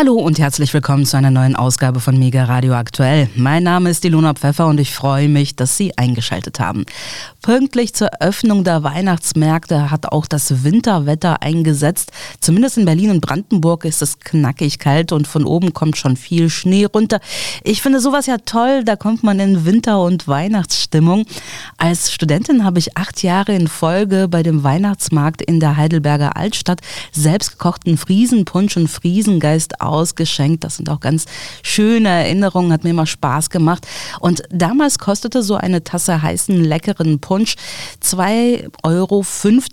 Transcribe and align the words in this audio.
Hallo 0.00 0.14
und 0.14 0.38
herzlich 0.38 0.72
willkommen 0.74 1.06
zu 1.06 1.16
einer 1.16 1.32
neuen 1.32 1.56
Ausgabe 1.56 1.98
von 1.98 2.16
Mega 2.16 2.44
Radio 2.44 2.74
Aktuell. 2.74 3.28
Mein 3.34 3.64
Name 3.64 3.90
ist 3.90 4.04
Ilona 4.04 4.32
Pfeffer 4.34 4.68
und 4.68 4.78
ich 4.78 4.94
freue 4.94 5.28
mich, 5.28 5.56
dass 5.56 5.76
Sie 5.76 5.98
eingeschaltet 5.98 6.60
haben. 6.60 6.86
Pünktlich 7.42 7.94
zur 7.94 8.10
Öffnung 8.20 8.62
der 8.62 8.84
Weihnachtsmärkte 8.84 9.90
hat 9.90 10.06
auch 10.06 10.26
das 10.26 10.62
Winterwetter 10.62 11.42
eingesetzt. 11.42 12.12
Zumindest 12.38 12.78
in 12.78 12.84
Berlin 12.84 13.10
und 13.10 13.22
Brandenburg 13.22 13.84
ist 13.84 14.00
es 14.00 14.20
knackig 14.20 14.78
kalt 14.78 15.10
und 15.10 15.26
von 15.26 15.44
oben 15.44 15.72
kommt 15.72 15.96
schon 15.96 16.16
viel 16.16 16.48
Schnee 16.48 16.84
runter. 16.84 17.18
Ich 17.64 17.82
finde 17.82 17.98
sowas 17.98 18.26
ja 18.26 18.36
toll, 18.38 18.84
da 18.84 18.94
kommt 18.94 19.24
man 19.24 19.40
in 19.40 19.64
Winter- 19.64 20.00
und 20.00 20.28
Weihnachtsstimmung. 20.28 21.26
Als 21.76 22.12
Studentin 22.12 22.64
habe 22.64 22.78
ich 22.78 22.96
acht 22.96 23.24
Jahre 23.24 23.52
in 23.52 23.66
Folge 23.66 24.28
bei 24.28 24.44
dem 24.44 24.62
Weihnachtsmarkt 24.62 25.42
in 25.42 25.58
der 25.58 25.76
Heidelberger 25.76 26.36
Altstadt 26.36 26.82
selbstgekochten 27.10 27.96
Friesenpunsch 27.96 28.76
und 28.76 28.86
Friesengeist 28.86 29.80
ausgeschenkt. 29.88 30.64
Das 30.64 30.76
sind 30.76 30.90
auch 30.90 31.00
ganz 31.00 31.24
schöne 31.62 32.08
Erinnerungen, 32.08 32.72
hat 32.72 32.84
mir 32.84 32.90
immer 32.90 33.06
Spaß 33.06 33.50
gemacht. 33.50 33.86
Und 34.20 34.42
damals 34.50 34.98
kostete 34.98 35.42
so 35.42 35.56
eine 35.56 35.82
Tasse 35.82 36.22
heißen, 36.22 36.62
leckeren 36.62 37.18
Punsch 37.20 37.56
2,50 38.02 38.68
Euro. 38.84 39.24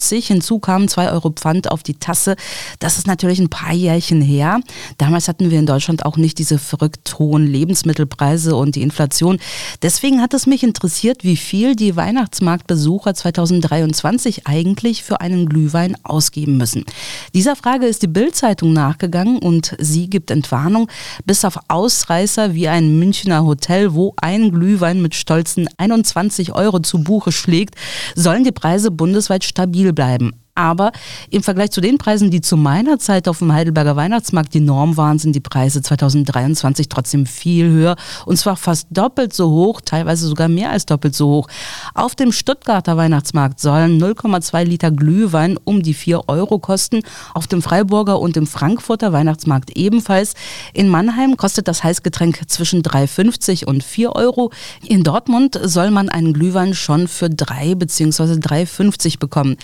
Hinzu 0.10 0.60
kamen 0.60 0.88
2 0.88 1.12
Euro 1.12 1.30
Pfand 1.30 1.72
auf 1.72 1.84
die 1.84 1.96
Tasse. 1.96 2.36
Das 2.80 2.98
ist 2.98 3.08
natürlich 3.08 3.40
ein 3.40 3.50
paar 3.50 3.74
Jährchen 3.74 4.22
her. 4.22 4.60
Damals 4.98 5.28
hatten 5.28 5.52
wir 5.52 5.60
in 5.60 5.66
Deutschland 5.66 6.06
auch 6.06 6.18
nicht 6.18 6.40
diese 6.40 6.58
verrückt 6.58 7.20
hohen 7.20 7.46
Lebensmittelpreise 7.46 8.56
und 8.56 8.76
die 8.76 8.82
Inflation. 8.82 9.40
Deswegen 9.82 10.22
hat 10.22 10.34
es 10.34 10.48
mich 10.48 10.64
interessiert, 10.64 11.24
wie 11.24 11.38
viel 11.38 11.76
die 11.76 11.96
Weihnachtsmarktbesucher 11.96 13.14
2023 13.14 14.48
eigentlich 14.48 15.04
für 15.04 15.22
einen 15.22 15.48
Glühwein 15.48 15.96
ausgeben 16.04 16.58
müssen. 16.58 16.86
Dieser 17.34 17.56
Frage 17.56 17.86
ist 17.86 18.02
die 18.02 18.08
Bild-Zeitung 18.08 18.74
nachgegangen 18.74 19.40
und 19.40 19.76
sie 19.80 20.05
gibt 20.10 20.32
Entwarnung, 20.32 20.90
bis 21.26 21.46
auf 21.46 21.58
Ausreißer 21.68 22.54
wie 22.54 22.68
ein 22.68 23.00
Münchner 23.00 23.46
Hotel, 23.46 23.94
wo 23.94 24.14
ein 24.22 24.52
Glühwein 24.52 25.02
mit 25.02 25.16
stolzen 25.16 25.68
21 25.78 26.54
Euro 26.54 26.80
zu 26.80 27.04
Buche 27.04 27.32
schlägt, 27.32 27.76
sollen 28.16 28.44
die 28.44 28.52
Preise 28.52 28.92
bundesweit 28.92 29.44
stabil 29.44 29.94
bleiben. 29.94 30.45
Aber 30.58 30.94
im 31.30 31.44
Vergleich 31.44 31.72
zu 31.72 31.82
den 31.82 31.98
Preisen, 31.98 32.32
die 32.32 32.40
zu 32.40 32.56
meiner 32.56 32.98
Zeit 32.98 33.28
auf 33.28 33.40
dem 33.40 33.52
Heidelberger 33.52 33.98
Weihnachtsmarkt 33.98 34.54
die 34.54 34.62
Norm 34.62 34.96
waren, 34.96 35.20
sind 35.20 35.36
die 35.36 35.42
Preise 35.42 35.82
2023 35.82 36.88
trotzdem 36.88 37.26
viel 37.26 37.70
höher. 37.70 37.98
Und 38.26 38.38
zwar 38.38 38.56
fast 38.56 38.88
doppelt 38.90 39.34
so 39.34 39.50
hoch, 39.50 39.82
teilweise 39.84 40.26
sogar 40.28 40.48
mehr 40.48 40.72
als 40.72 40.86
doppelt 40.86 41.14
so 41.14 41.28
hoch. 41.28 41.50
Auf 41.94 42.16
dem 42.16 42.32
Stuttgarter 42.32 42.96
Weihnachtsmarkt 42.96 43.60
sollen 43.60 44.02
0,2 44.02 44.64
Liter 44.64 44.92
Glühwein 44.92 45.58
um 45.62 45.84
die 45.84 45.94
4 45.94 46.30
Euro 46.30 46.58
kosten. 46.58 47.02
Auf 47.34 47.48
dem 47.48 47.62
Freiburger 47.62 48.22
und 48.22 48.38
dem 48.38 48.48
Frankfurter 48.48 49.12
Weihnachtsmarkt 49.12 49.76
ebenfalls. 49.76 50.36
In 50.74 50.88
Mannheim 50.88 51.36
kostet 51.36 51.68
das 51.68 51.84
Heißgetränk 51.84 52.44
zwischen 52.48 52.82
3,50 52.82 53.66
und 53.66 53.84
4 53.84 54.16
Euro. 54.16 54.52
In 54.88 55.04
Dortmund 55.04 55.60
soll 55.62 55.92
man 55.92 56.08
einen 56.08 56.32
Glühwein 56.32 56.74
schon 56.74 57.10
für 57.10 57.30
3 57.30 57.76
bzw. 57.76 58.36
3,50 58.36 59.20
bekommen. 59.20 59.58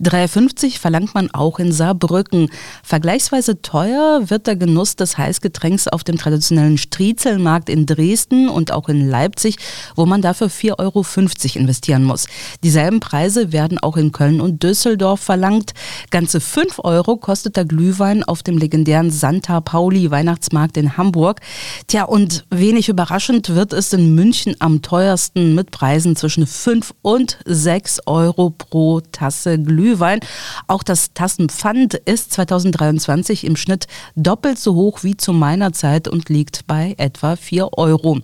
3,50 0.00 0.37
50 0.38 0.78
verlangt 0.78 1.16
man 1.16 1.32
auch 1.32 1.58
in 1.58 1.72
Saarbrücken. 1.72 2.48
Vergleichsweise 2.84 3.60
teuer 3.60 4.30
wird 4.30 4.46
der 4.46 4.54
Genuss 4.54 4.94
des 4.94 5.18
Heißgetränks 5.18 5.88
auf 5.88 6.04
dem 6.04 6.16
traditionellen 6.16 6.78
Striezelmarkt 6.78 7.68
in 7.68 7.86
Dresden 7.86 8.48
und 8.48 8.70
auch 8.70 8.88
in 8.88 9.08
Leipzig, 9.10 9.56
wo 9.96 10.06
man 10.06 10.22
dafür 10.22 10.46
4,50 10.46 10.78
Euro 10.78 11.04
investieren 11.58 12.04
muss. 12.04 12.28
Dieselben 12.62 13.00
Preise 13.00 13.50
werden 13.50 13.80
auch 13.80 13.96
in 13.96 14.12
Köln 14.12 14.40
und 14.40 14.62
Düsseldorf 14.62 15.18
verlangt. 15.18 15.74
Ganze 16.10 16.38
5 16.38 16.82
Euro 16.84 17.16
kostet 17.16 17.56
der 17.56 17.64
Glühwein 17.64 18.22
auf 18.22 18.44
dem 18.44 18.58
legendären 18.58 19.10
Santa 19.10 19.60
Pauli 19.60 20.12
Weihnachtsmarkt 20.12 20.76
in 20.76 20.96
Hamburg. 20.96 21.40
Tja, 21.88 22.04
und 22.04 22.46
wenig 22.50 22.88
überraschend 22.88 23.56
wird 23.56 23.72
es 23.72 23.92
in 23.92 24.14
München 24.14 24.54
am 24.60 24.82
teuersten 24.82 25.56
mit 25.56 25.72
Preisen 25.72 26.14
zwischen 26.14 26.46
5 26.46 26.94
und 27.02 27.38
6 27.44 28.02
Euro 28.06 28.50
pro 28.50 29.00
Tasse 29.00 29.58
Glühwein. 29.60 30.20
Auch 30.66 30.82
das 30.82 31.12
Tassenpfand 31.14 31.94
ist 31.94 32.32
2023 32.32 33.44
im 33.44 33.56
Schnitt 33.56 33.86
doppelt 34.16 34.58
so 34.58 34.74
hoch 34.74 35.02
wie 35.02 35.16
zu 35.16 35.32
meiner 35.32 35.72
Zeit 35.72 36.08
und 36.08 36.28
liegt 36.28 36.66
bei 36.66 36.94
etwa 36.98 37.36
4 37.36 37.70
Euro. 37.78 38.18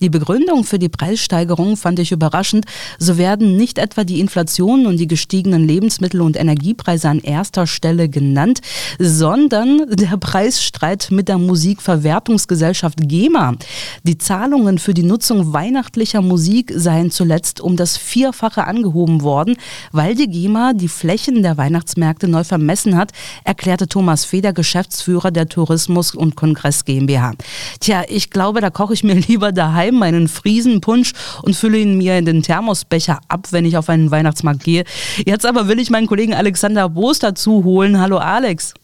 Die 0.00 0.10
Begründung 0.10 0.64
für 0.64 0.78
die 0.78 0.88
Preissteigerung 0.88 1.76
fand 1.76 1.98
ich 1.98 2.12
überraschend. 2.12 2.66
So 2.98 3.18
werden 3.18 3.56
nicht 3.56 3.78
etwa 3.78 4.04
die 4.04 4.20
Inflation 4.20 4.86
und 4.86 4.98
die 4.98 5.08
gestiegenen 5.08 5.66
Lebensmittel- 5.66 6.20
und 6.20 6.36
Energiepreise 6.36 7.08
an 7.08 7.20
erster 7.20 7.66
Stelle 7.66 8.08
genannt, 8.08 8.60
sondern 8.98 9.86
der 9.90 10.16
Preisstreit 10.16 11.08
mit 11.10 11.28
der 11.28 11.38
Musikverwertungsgesellschaft 11.38 12.98
GEMA. 13.08 13.54
Die 14.02 14.18
Zahlungen 14.18 14.78
für 14.78 14.94
die 14.94 15.02
Nutzung 15.02 15.52
weihnachtlicher 15.52 16.22
Musik 16.22 16.72
seien 16.74 17.10
zuletzt 17.10 17.60
um 17.60 17.76
das 17.76 17.96
Vierfache 17.96 18.66
angehoben 18.66 19.22
worden, 19.22 19.56
weil 19.92 20.14
die 20.14 20.28
GEMA 20.28 20.72
die 20.72 20.88
Flächen 20.88 21.42
der 21.42 21.47
der 21.48 21.56
Weihnachtsmärkte 21.56 22.28
neu 22.28 22.44
vermessen 22.44 22.96
hat, 22.96 23.12
erklärte 23.42 23.88
Thomas 23.88 24.26
Feder, 24.26 24.52
Geschäftsführer 24.52 25.30
der 25.30 25.48
Tourismus- 25.48 26.14
und 26.14 26.36
Kongress 26.36 26.84
GmbH. 26.84 27.32
Tja, 27.80 28.02
ich 28.06 28.28
glaube, 28.28 28.60
da 28.60 28.68
koche 28.68 28.92
ich 28.92 29.02
mir 29.02 29.14
lieber 29.28 29.50
daheim 29.50 29.94
meinen 29.94 30.28
Friesenpunsch 30.28 31.12
und 31.42 31.56
fülle 31.56 31.78
ihn 31.78 31.96
mir 31.96 32.18
in 32.18 32.26
den 32.26 32.42
Thermosbecher 32.42 33.20
ab, 33.28 33.48
wenn 33.50 33.64
ich 33.64 33.78
auf 33.78 33.88
einen 33.88 34.10
Weihnachtsmarkt 34.10 34.62
gehe. 34.62 34.84
Jetzt 35.24 35.46
aber 35.46 35.68
will 35.68 35.78
ich 35.78 35.88
meinen 35.88 36.06
Kollegen 36.06 36.34
Alexander 36.34 36.90
Boos 36.90 37.18
dazu 37.18 37.64
holen. 37.64 37.98
Hallo 37.98 38.18
Alex. 38.18 38.74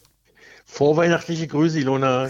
Vorweihnachtliche 0.75 1.47
Grüße, 1.47 1.79
Ilona. 1.79 2.29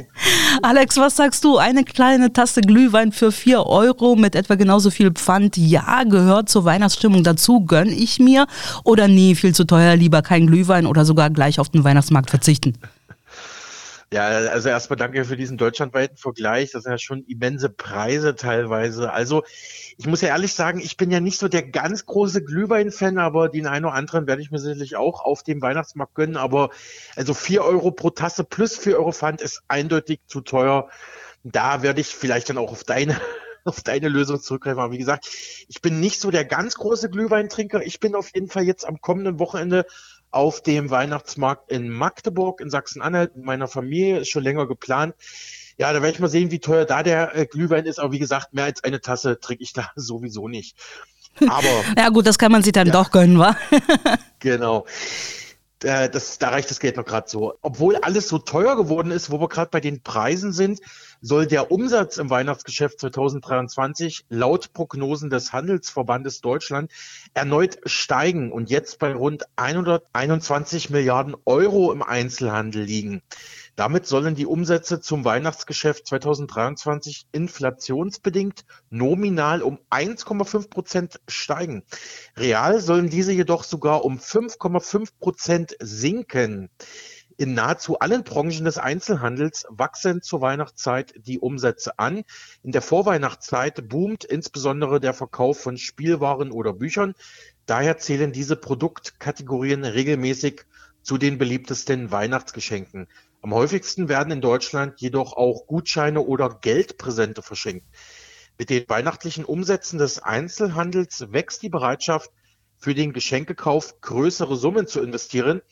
Alex, 0.62 0.96
was 0.96 1.14
sagst 1.16 1.44
du? 1.44 1.58
Eine 1.58 1.84
kleine 1.84 2.32
Tasse 2.32 2.62
Glühwein 2.62 3.12
für 3.12 3.30
4 3.30 3.66
Euro 3.66 4.16
mit 4.16 4.34
etwa 4.34 4.54
genauso 4.54 4.90
viel 4.90 5.10
Pfand. 5.10 5.58
Ja, 5.58 6.04
gehört 6.04 6.48
zur 6.48 6.64
Weihnachtsstimmung 6.64 7.22
dazu. 7.22 7.66
Gönn 7.66 7.90
ich 7.90 8.18
mir? 8.18 8.46
Oder 8.84 9.08
nee, 9.08 9.34
viel 9.34 9.54
zu 9.54 9.64
teuer, 9.66 9.94
lieber 9.94 10.22
kein 10.22 10.46
Glühwein 10.46 10.86
oder 10.86 11.04
sogar 11.04 11.28
gleich 11.28 11.60
auf 11.60 11.68
den 11.68 11.84
Weihnachtsmarkt 11.84 12.30
verzichten? 12.30 12.78
Ja, 14.10 14.24
also 14.24 14.70
erstmal 14.70 14.96
danke 14.96 15.26
für 15.26 15.36
diesen 15.36 15.58
deutschlandweiten 15.58 16.16
Vergleich. 16.16 16.70
Das 16.70 16.84
sind 16.84 16.92
ja 16.92 16.98
schon 16.98 17.24
immense 17.24 17.68
Preise 17.68 18.36
teilweise. 18.36 19.12
Also 19.12 19.42
ich 19.98 20.06
muss 20.06 20.20
ja 20.20 20.28
ehrlich 20.28 20.54
sagen, 20.54 20.80
ich 20.80 20.96
bin 20.96 21.10
ja 21.10 21.20
nicht 21.20 21.38
so 21.38 21.48
der 21.48 21.62
ganz 21.62 22.06
große 22.06 22.42
Glühwein-Fan, 22.42 23.18
aber 23.18 23.48
den 23.48 23.66
einen 23.66 23.84
oder 23.84 23.94
anderen 23.94 24.26
werde 24.26 24.42
ich 24.42 24.50
mir 24.50 24.58
sicherlich 24.58 24.96
auch 24.96 25.24
auf 25.24 25.42
dem 25.42 25.60
Weihnachtsmarkt 25.62 26.14
gönnen. 26.14 26.36
Aber 26.36 26.70
also 27.16 27.34
vier 27.34 27.64
Euro 27.64 27.90
pro 27.90 28.10
Tasse 28.10 28.44
plus 28.44 28.76
vier 28.76 28.98
Euro 28.98 29.12
Pfand 29.12 29.40
ist 29.40 29.62
eindeutig 29.68 30.20
zu 30.26 30.40
teuer. 30.40 30.88
Da 31.44 31.82
werde 31.82 32.00
ich 32.00 32.08
vielleicht 32.08 32.48
dann 32.48 32.58
auch 32.58 32.72
auf 32.72 32.84
deine 32.84 33.20
auf 33.64 33.80
deine 33.80 34.08
Lösung 34.08 34.40
zurückgreifen. 34.40 34.80
Aber 34.80 34.92
wie 34.92 34.98
gesagt, 34.98 35.28
ich 35.68 35.80
bin 35.80 36.00
nicht 36.00 36.20
so 36.20 36.30
der 36.30 36.44
ganz 36.44 36.74
große 36.74 37.10
Glühweintrinker. 37.10 37.82
Ich 37.82 38.00
bin 38.00 38.14
auf 38.14 38.30
jeden 38.34 38.48
Fall 38.48 38.64
jetzt 38.64 38.86
am 38.86 39.00
kommenden 39.00 39.38
Wochenende 39.38 39.86
auf 40.32 40.62
dem 40.62 40.90
Weihnachtsmarkt 40.90 41.70
in 41.70 41.88
Magdeburg 41.90 42.60
in 42.60 42.70
Sachsen-Anhalt 42.70 43.36
mit 43.36 43.44
meiner 43.44 43.68
Familie, 43.68 44.20
ist 44.20 44.30
schon 44.30 44.42
länger 44.42 44.66
geplant. 44.66 45.14
Ja, 45.78 45.92
da 45.92 46.02
werde 46.02 46.14
ich 46.14 46.20
mal 46.20 46.28
sehen, 46.28 46.50
wie 46.50 46.58
teuer 46.58 46.84
da 46.84 47.02
der 47.02 47.36
äh, 47.36 47.46
Glühwein 47.46 47.86
ist. 47.86 47.98
Aber 47.98 48.12
wie 48.12 48.18
gesagt, 48.18 48.54
mehr 48.54 48.64
als 48.64 48.84
eine 48.84 49.00
Tasse 49.00 49.40
trinke 49.40 49.62
ich 49.62 49.72
da 49.72 49.90
sowieso 49.96 50.48
nicht. 50.48 50.76
Aber. 51.40 51.84
ja, 51.96 52.08
gut, 52.10 52.26
das 52.26 52.38
kann 52.38 52.52
man 52.52 52.62
sich 52.62 52.72
dann 52.72 52.88
ja, 52.88 52.92
doch 52.92 53.10
gönnen, 53.10 53.38
wa? 53.38 53.56
genau. 54.38 54.86
Äh, 55.82 56.08
das, 56.08 56.38
da 56.38 56.50
reicht 56.50 56.70
das 56.70 56.80
Geld 56.80 56.96
noch 56.96 57.04
gerade 57.04 57.28
so. 57.28 57.54
Obwohl 57.62 57.96
alles 57.96 58.28
so 58.28 58.38
teuer 58.38 58.76
geworden 58.76 59.10
ist, 59.10 59.30
wo 59.30 59.40
wir 59.40 59.48
gerade 59.48 59.70
bei 59.70 59.80
den 59.80 60.02
Preisen 60.02 60.52
sind, 60.52 60.80
soll 61.20 61.46
der 61.46 61.70
Umsatz 61.70 62.18
im 62.18 62.30
Weihnachtsgeschäft 62.30 63.00
2023 63.00 64.26
laut 64.28 64.72
Prognosen 64.72 65.30
des 65.30 65.52
Handelsverbandes 65.52 66.40
Deutschland 66.40 66.90
erneut 67.34 67.78
steigen 67.86 68.52
und 68.52 68.70
jetzt 68.70 68.98
bei 68.98 69.14
rund 69.14 69.44
121 69.56 70.90
Milliarden 70.90 71.36
Euro 71.44 71.92
im 71.92 72.02
Einzelhandel 72.02 72.82
liegen. 72.82 73.22
Damit 73.74 74.06
sollen 74.06 74.34
die 74.34 74.46
Umsätze 74.46 75.00
zum 75.00 75.24
Weihnachtsgeschäft 75.24 76.06
2023 76.06 77.26
inflationsbedingt 77.32 78.66
nominal 78.90 79.62
um 79.62 79.78
1,5 79.90 80.68
Prozent 80.68 81.20
steigen. 81.26 81.82
Real 82.36 82.80
sollen 82.80 83.08
diese 83.08 83.32
jedoch 83.32 83.64
sogar 83.64 84.04
um 84.04 84.18
5,5 84.18 85.08
Prozent 85.18 85.76
sinken. 85.80 86.68
In 87.38 87.54
nahezu 87.54 87.98
allen 87.98 88.24
Branchen 88.24 88.66
des 88.66 88.76
Einzelhandels 88.76 89.64
wachsen 89.70 90.20
zur 90.20 90.42
Weihnachtszeit 90.42 91.14
die 91.16 91.38
Umsätze 91.38 91.98
an. 91.98 92.24
In 92.62 92.72
der 92.72 92.82
Vorweihnachtszeit 92.82 93.88
boomt 93.88 94.24
insbesondere 94.24 95.00
der 95.00 95.14
Verkauf 95.14 95.58
von 95.58 95.78
Spielwaren 95.78 96.50
oder 96.50 96.74
Büchern. 96.74 97.14
Daher 97.64 97.96
zählen 97.96 98.32
diese 98.32 98.56
Produktkategorien 98.56 99.84
regelmäßig 99.84 100.66
zu 101.02 101.16
den 101.16 101.38
beliebtesten 101.38 102.10
Weihnachtsgeschenken. 102.10 103.08
Am 103.42 103.52
häufigsten 103.52 104.08
werden 104.08 104.32
in 104.32 104.40
Deutschland 104.40 105.00
jedoch 105.00 105.36
auch 105.36 105.66
Gutscheine 105.66 106.20
oder 106.20 106.58
Geldpräsente 106.60 107.42
verschenkt. 107.42 107.86
Mit 108.56 108.70
den 108.70 108.84
weihnachtlichen 108.88 109.44
Umsätzen 109.44 109.98
des 109.98 110.20
Einzelhandels 110.20 111.32
wächst 111.32 111.62
die 111.62 111.68
Bereitschaft, 111.68 112.30
für 112.78 112.94
den 112.94 113.12
Geschenkekauf 113.12 114.00
größere 114.00 114.56
Summen 114.56 114.86
zu 114.86 115.00
investieren. 115.00 115.62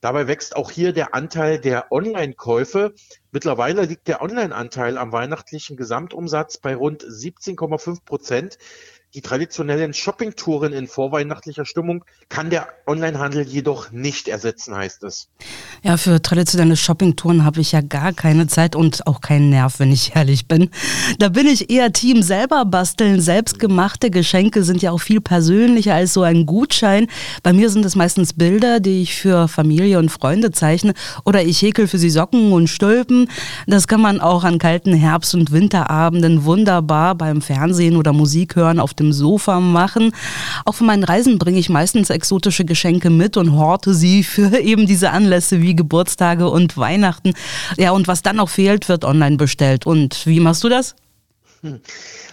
Dabei 0.00 0.28
wächst 0.28 0.54
auch 0.54 0.70
hier 0.70 0.92
der 0.92 1.14
Anteil 1.14 1.58
der 1.58 1.90
Online-Käufe. 1.90 2.94
Mittlerweile 3.32 3.82
liegt 3.82 4.06
der 4.06 4.22
Online-Anteil 4.22 4.96
am 4.96 5.10
weihnachtlichen 5.12 5.76
Gesamtumsatz 5.76 6.58
bei 6.58 6.76
rund 6.76 7.02
17,5 7.02 8.04
Prozent. 8.04 8.58
Die 9.14 9.22
traditionellen 9.22 9.94
Shoppingtouren 9.94 10.74
in 10.74 10.86
vorweihnachtlicher 10.86 11.64
Stimmung 11.64 12.04
kann 12.28 12.50
der 12.50 12.68
Onlinehandel 12.86 13.42
jedoch 13.42 13.90
nicht 13.90 14.28
ersetzen, 14.28 14.74
heißt 14.74 15.02
es. 15.04 15.28
Ja, 15.82 15.96
für 15.96 16.20
traditionelle 16.20 16.76
Shoppingtouren 16.76 17.42
habe 17.42 17.62
ich 17.62 17.72
ja 17.72 17.80
gar 17.80 18.12
keine 18.12 18.48
Zeit 18.48 18.76
und 18.76 19.06
auch 19.06 19.22
keinen 19.22 19.48
Nerv, 19.48 19.78
wenn 19.78 19.92
ich 19.92 20.12
ehrlich 20.14 20.46
bin. 20.46 20.68
Da 21.18 21.30
bin 21.30 21.46
ich 21.46 21.70
eher 21.70 21.90
Team 21.90 22.22
selber 22.22 22.66
basteln. 22.66 23.18
Selbstgemachte 23.18 24.10
Geschenke 24.10 24.62
sind 24.62 24.82
ja 24.82 24.90
auch 24.90 25.00
viel 25.00 25.22
persönlicher 25.22 25.94
als 25.94 26.12
so 26.12 26.20
ein 26.20 26.44
Gutschein. 26.44 27.06
Bei 27.42 27.54
mir 27.54 27.70
sind 27.70 27.86
es 27.86 27.96
meistens 27.96 28.34
Bilder, 28.34 28.78
die 28.78 29.00
ich 29.00 29.14
für 29.14 29.48
Familie 29.48 30.00
und 30.00 30.10
Freunde 30.10 30.50
zeichne 30.50 30.92
oder 31.24 31.42
ich 31.42 31.62
häkel 31.62 31.88
für 31.88 31.98
sie 31.98 32.10
Socken 32.10 32.52
und 32.52 32.68
Stülpen. 32.68 33.30
Das 33.66 33.88
kann 33.88 34.02
man 34.02 34.20
auch 34.20 34.44
an 34.44 34.58
kalten 34.58 34.92
Herbst- 34.92 35.34
und 35.34 35.50
Winterabenden 35.50 36.44
wunderbar 36.44 37.14
beim 37.14 37.40
Fernsehen 37.40 37.96
oder 37.96 38.12
Musik 38.12 38.54
hören 38.54 38.80
auf 38.80 38.97
dem 39.00 39.12
Sofa 39.12 39.60
machen. 39.60 40.12
Auch 40.64 40.74
von 40.74 40.86
meinen 40.86 41.04
Reisen 41.04 41.38
bringe 41.38 41.58
ich 41.58 41.68
meistens 41.68 42.10
exotische 42.10 42.64
Geschenke 42.64 43.10
mit 43.10 43.36
und 43.36 43.52
horte 43.52 43.94
sie 43.94 44.24
für 44.24 44.58
eben 44.60 44.86
diese 44.86 45.10
Anlässe 45.10 45.62
wie 45.62 45.74
Geburtstage 45.74 46.48
und 46.48 46.76
Weihnachten. 46.76 47.34
Ja, 47.76 47.92
und 47.92 48.08
was 48.08 48.22
dann 48.22 48.36
noch 48.36 48.48
fehlt, 48.48 48.88
wird 48.88 49.04
online 49.04 49.36
bestellt. 49.36 49.86
Und 49.86 50.26
wie 50.26 50.40
machst 50.40 50.64
du 50.64 50.68
das? 50.68 50.94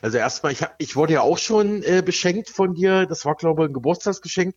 Also 0.02 0.18
erstmal, 0.18 0.52
ich, 0.52 0.62
hab, 0.62 0.76
ich 0.78 0.96
wurde 0.96 1.14
ja 1.14 1.22
auch 1.22 1.38
schon 1.38 1.82
äh, 1.84 2.04
beschenkt 2.06 2.50
von 2.50 2.76
dir. 2.76 3.06
Das 3.08 3.26
war, 3.26 3.36
glaube 3.36 3.64
ich, 3.64 3.70
ein 3.70 3.74
Geburtstagsgeschenk. 3.74 4.56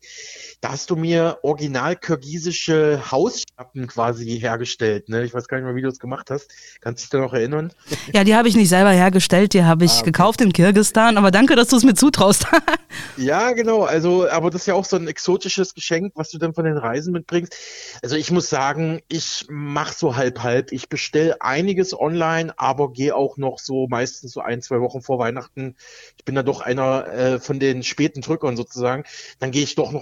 Da 0.60 0.70
hast 0.70 0.90
du 0.90 0.96
mir 0.96 1.38
original 1.42 1.94
kirgisische 1.94 3.00
Hausschlappen 3.10 3.86
quasi 3.86 4.38
hergestellt. 4.40 5.08
Ne? 5.08 5.24
Ich 5.24 5.32
weiß 5.32 5.46
gar 5.46 5.58
nicht 5.58 5.66
mehr, 5.66 5.76
wie 5.76 5.82
du 5.82 5.88
das 5.88 6.00
gemacht 6.00 6.30
hast. 6.30 6.50
Kannst 6.80 7.00
du 7.00 7.04
dich 7.04 7.10
da 7.10 7.18
noch 7.18 7.32
erinnern? 7.32 7.72
Ja, 8.12 8.24
die 8.24 8.34
habe 8.34 8.48
ich 8.48 8.56
nicht 8.56 8.68
selber 8.68 8.90
hergestellt. 8.90 9.54
Die 9.54 9.62
habe 9.62 9.84
ich 9.84 9.92
ah, 9.92 9.96
okay. 9.96 10.04
gekauft 10.06 10.40
in 10.40 10.52
Kirgistan. 10.52 11.16
Aber 11.16 11.30
danke, 11.30 11.54
dass 11.54 11.68
du 11.68 11.76
es 11.76 11.84
mir 11.84 11.94
zutraust. 11.94 12.46
ja, 13.16 13.52
genau. 13.52 13.84
Also, 13.84 14.28
aber 14.28 14.50
das 14.50 14.62
ist 14.62 14.66
ja 14.66 14.74
auch 14.74 14.84
so 14.84 14.96
ein 14.96 15.06
exotisches 15.06 15.74
Geschenk, 15.74 16.12
was 16.16 16.30
du 16.30 16.38
dann 16.38 16.54
von 16.54 16.64
den 16.64 16.76
Reisen 16.76 17.12
mitbringst. 17.12 17.54
Also 18.02 18.16
ich 18.16 18.30
muss 18.32 18.50
sagen, 18.50 19.00
ich 19.08 19.46
mache 19.48 19.94
so 19.94 20.16
halb 20.16 20.42
halb. 20.42 20.72
Ich 20.72 20.88
bestelle 20.88 21.40
einiges 21.40 21.98
online, 21.98 22.52
aber 22.58 22.92
gehe 22.92 23.14
auch 23.14 23.36
noch 23.36 23.60
so 23.60 23.86
meistens 23.86 24.32
so 24.32 24.40
ein, 24.40 24.60
zwei 24.60 24.80
Wochen 24.80 25.02
vor 25.02 25.18
Weihnachten 25.18 25.76
ich 26.16 26.24
bin 26.24 26.34
da 26.34 26.42
doch 26.42 26.60
einer 26.60 27.06
äh, 27.08 27.38
von 27.38 27.58
den 27.58 27.82
späten 27.82 28.20
Drückern 28.20 28.56
sozusagen, 28.56 29.04
dann 29.38 29.50
gehe 29.50 29.62
ich 29.62 29.74
doch 29.76 29.92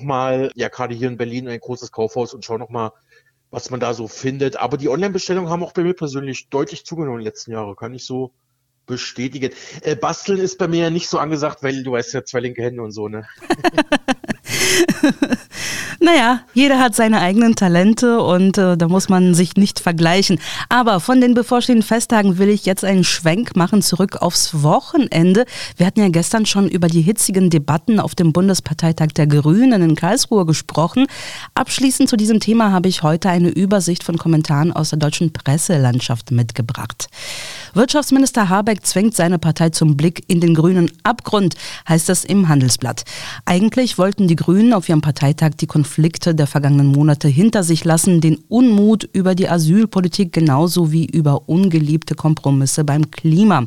ja 0.54 0.69
gerade 0.69 0.94
hier 0.94 1.08
in 1.08 1.16
Berlin, 1.16 1.46
in 1.46 1.52
ein 1.52 1.60
großes 1.60 1.93
Kaufhaus 1.93 2.34
und 2.34 2.44
schaue 2.44 2.58
nochmal, 2.58 2.93
was 3.50 3.70
man 3.70 3.81
da 3.81 3.94
so 3.94 4.08
findet. 4.08 4.56
Aber 4.56 4.76
die 4.76 4.88
Online-Bestellungen 4.88 5.50
haben 5.50 5.62
auch 5.62 5.72
bei 5.72 5.82
mir 5.82 5.94
persönlich 5.94 6.48
deutlich 6.48 6.84
zugenommen 6.84 7.19
in 7.19 7.25
den 7.25 7.26
letzten 7.26 7.52
Jahren, 7.52 7.76
kann 7.76 7.94
ich 7.94 8.04
so 8.04 8.32
bestätigen. 8.87 9.52
Äh, 9.82 9.96
Basteln 9.96 10.38
ist 10.38 10.58
bei 10.58 10.69
mir 10.69 10.84
ja 10.84 10.90
nicht 10.90 11.08
so 11.08 11.19
angesagt, 11.19 11.62
weil 11.62 11.82
du 11.82 11.93
weißt 11.93 12.14
ja 12.14 12.25
zwei 12.25 12.40
linke 12.40 12.62
Hände 12.62 12.82
und 12.82 12.93
so, 12.93 13.08
ne? 13.08 13.26
Naja, 16.01 16.41
jeder 16.53 16.79
hat 16.79 16.95
seine 16.95 17.21
eigenen 17.21 17.57
Talente 17.57 18.21
und 18.21 18.59
äh, 18.59 18.77
da 18.77 18.89
muss 18.89 19.09
man 19.09 19.35
sich 19.35 19.57
nicht 19.57 19.81
vergleichen. 19.81 20.39
Aber 20.69 21.01
von 21.01 21.21
den 21.21 21.35
bevorstehenden 21.35 21.87
Festtagen 21.87 22.39
will 22.39 22.49
ich 22.49 22.67
jetzt 22.67 22.85
einen 22.85 23.05
Schwenk 23.05 23.57
machen 23.57 23.83
zurück 23.83 24.17
aufs 24.17 24.63
Wochenende. 24.63 25.47
Wir 25.77 25.87
hatten 25.87 26.01
ja 26.01 26.09
gestern 26.09 26.45
schon 26.45 26.69
über 26.69 26.89
die 26.89 27.01
hitzigen 27.01 27.51
Debatten 27.51 27.99
auf 27.99 28.15
dem 28.15 28.33
Bundesparteitag 28.33 29.09
der 29.17 29.27
Grünen 29.27 29.83
in 29.83 29.97
Karlsruhe 29.97 30.45
gesprochen. 30.45 31.07
Abschließend 31.55 32.09
zu 32.09 32.17
diesem 32.17 32.41
Thema 32.41 32.73
habe 32.73 32.89
ich 32.89 33.03
heute 33.03 33.31
eine 33.31 33.49
Übersicht 33.49 34.05
von 34.05 34.19
Kommentaren 34.19 34.73
aus 34.73 34.91
der 34.91 34.99
deutschen 34.99 35.33
Presselandschaft 35.33 36.31
mitgebracht. 36.31 37.09
Wirtschaftsminister 37.75 38.49
Habeck 38.49 38.87
zwängt 38.87 39.15
seine 39.15 39.39
Partei 39.39 39.71
zum 39.71 39.97
Blick 39.97 40.25
in 40.29 40.41
den 40.41 40.55
grünen 40.55 40.91
Abgrund, 41.03 41.57
heißt 41.89 42.09
es 42.11 42.25
im 42.25 42.49
Handelsblatt. 42.49 43.05
Eigentlich 43.45 43.99
wollten 43.99 44.29
die 44.29 44.37
Grünen 44.37 44.73
auf 44.73 44.89
ihrem 44.89 45.01
Parteitag 45.01 45.51
die 45.61 45.67
Konflikte 45.67 46.35
der 46.35 46.47
vergangenen 46.47 46.88
Monate 46.88 47.29
hinter 47.29 47.62
sich 47.62 47.85
lassen, 47.85 48.20
den 48.20 48.38
Unmut 48.49 49.08
über 49.12 49.35
die 49.35 49.49
Asylpolitik 49.49 50.32
genauso 50.32 50.93
wie 50.93 51.06
über 51.06 51.49
ungeliebte 51.49 52.14
Kompromisse 52.14 52.85
beim 52.85 53.11
Klima. 53.11 53.67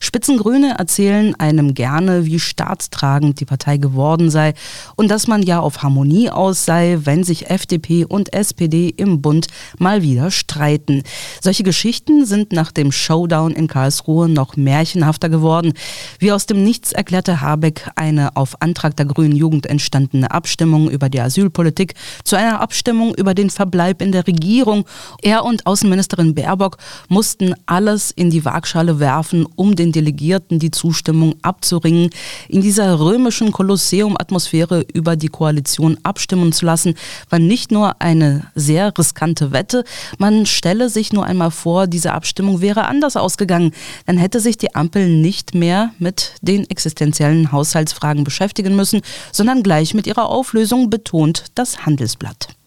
Spitzengrüne 0.00 0.78
erzählen 0.78 1.34
einem 1.36 1.74
gerne, 1.74 2.26
wie 2.26 2.38
staatstragend 2.38 3.40
die 3.40 3.44
Partei 3.44 3.76
geworden 3.76 4.30
sei 4.30 4.54
und 4.96 5.10
dass 5.10 5.26
man 5.26 5.42
ja 5.42 5.60
auf 5.60 5.82
Harmonie 5.82 6.30
aus 6.30 6.64
sei, 6.64 6.98
wenn 7.04 7.24
sich 7.24 7.50
FDP 7.50 8.04
und 8.04 8.32
SPD 8.32 8.88
im 8.96 9.20
Bund 9.22 9.48
mal 9.78 10.02
wieder 10.02 10.30
streiten. 10.30 11.02
Solche 11.40 11.62
Geschichten 11.62 12.26
sind 12.26 12.52
nach 12.52 12.72
dem 12.72 12.92
Showdown 12.92 13.52
in 13.52 13.68
Karlsruhe 13.68 14.28
noch 14.28 14.56
märchenhafter 14.56 15.28
geworden. 15.28 15.72
Wie 16.18 16.32
aus 16.32 16.46
dem 16.46 16.62
Nichts 16.62 16.92
erklärte 16.92 17.40
Habeck 17.40 17.90
eine 17.96 18.36
auf 18.36 18.60
Antrag 18.60 18.96
der 18.96 19.06
Grünen 19.06 19.36
Jugend 19.36 19.66
entstandene 19.66 20.30
Abstimmung 20.30 20.90
über 20.90 21.08
die 21.08 21.17
Asylpolitik 21.24 21.94
zu 22.24 22.36
einer 22.36 22.60
Abstimmung 22.60 23.14
über 23.14 23.34
den 23.34 23.50
Verbleib 23.50 24.00
in 24.00 24.12
der 24.12 24.26
Regierung. 24.26 24.84
Er 25.22 25.44
und 25.44 25.66
Außenministerin 25.66 26.34
Baerbock 26.34 26.78
mussten 27.08 27.54
alles 27.66 28.10
in 28.10 28.30
die 28.30 28.44
Waagschale 28.44 29.00
werfen, 29.00 29.46
um 29.56 29.76
den 29.76 29.92
Delegierten 29.92 30.58
die 30.58 30.70
Zustimmung 30.70 31.34
abzuringen. 31.42 32.10
In 32.48 32.62
dieser 32.62 33.00
römischen 33.00 33.52
Kolosseum-Atmosphäre 33.52 34.84
über 34.92 35.16
die 35.16 35.28
Koalition 35.28 35.98
abstimmen 36.02 36.52
zu 36.52 36.64
lassen, 36.64 36.94
war 37.28 37.38
nicht 37.38 37.70
nur 37.70 38.00
eine 38.00 38.46
sehr 38.54 38.96
riskante 38.96 39.52
Wette, 39.52 39.84
man 40.18 40.46
stelle 40.46 40.88
sich 40.88 41.12
nur 41.12 41.24
einmal 41.24 41.50
vor, 41.50 41.86
diese 41.86 42.12
Abstimmung 42.12 42.60
wäre 42.60 42.86
anders 42.86 43.16
ausgegangen, 43.16 43.72
dann 44.06 44.18
hätte 44.18 44.40
sich 44.40 44.56
die 44.56 44.74
Ampel 44.74 45.08
nicht 45.08 45.54
mehr 45.54 45.90
mit 45.98 46.34
den 46.42 46.68
existenziellen 46.70 47.52
Haushaltsfragen 47.52 48.24
beschäftigen 48.24 48.76
müssen, 48.76 49.00
sondern 49.32 49.62
gleich 49.62 49.94
mit 49.94 50.06
ihrer 50.06 50.28
Auflösung 50.28 50.90
betont 50.90 51.07
das 51.54 51.86
Handelsblatt. 51.86 52.57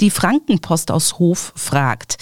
Die 0.00 0.10
Frankenpost 0.10 0.92
aus 0.92 1.18
Hof 1.18 1.52
fragt, 1.56 2.18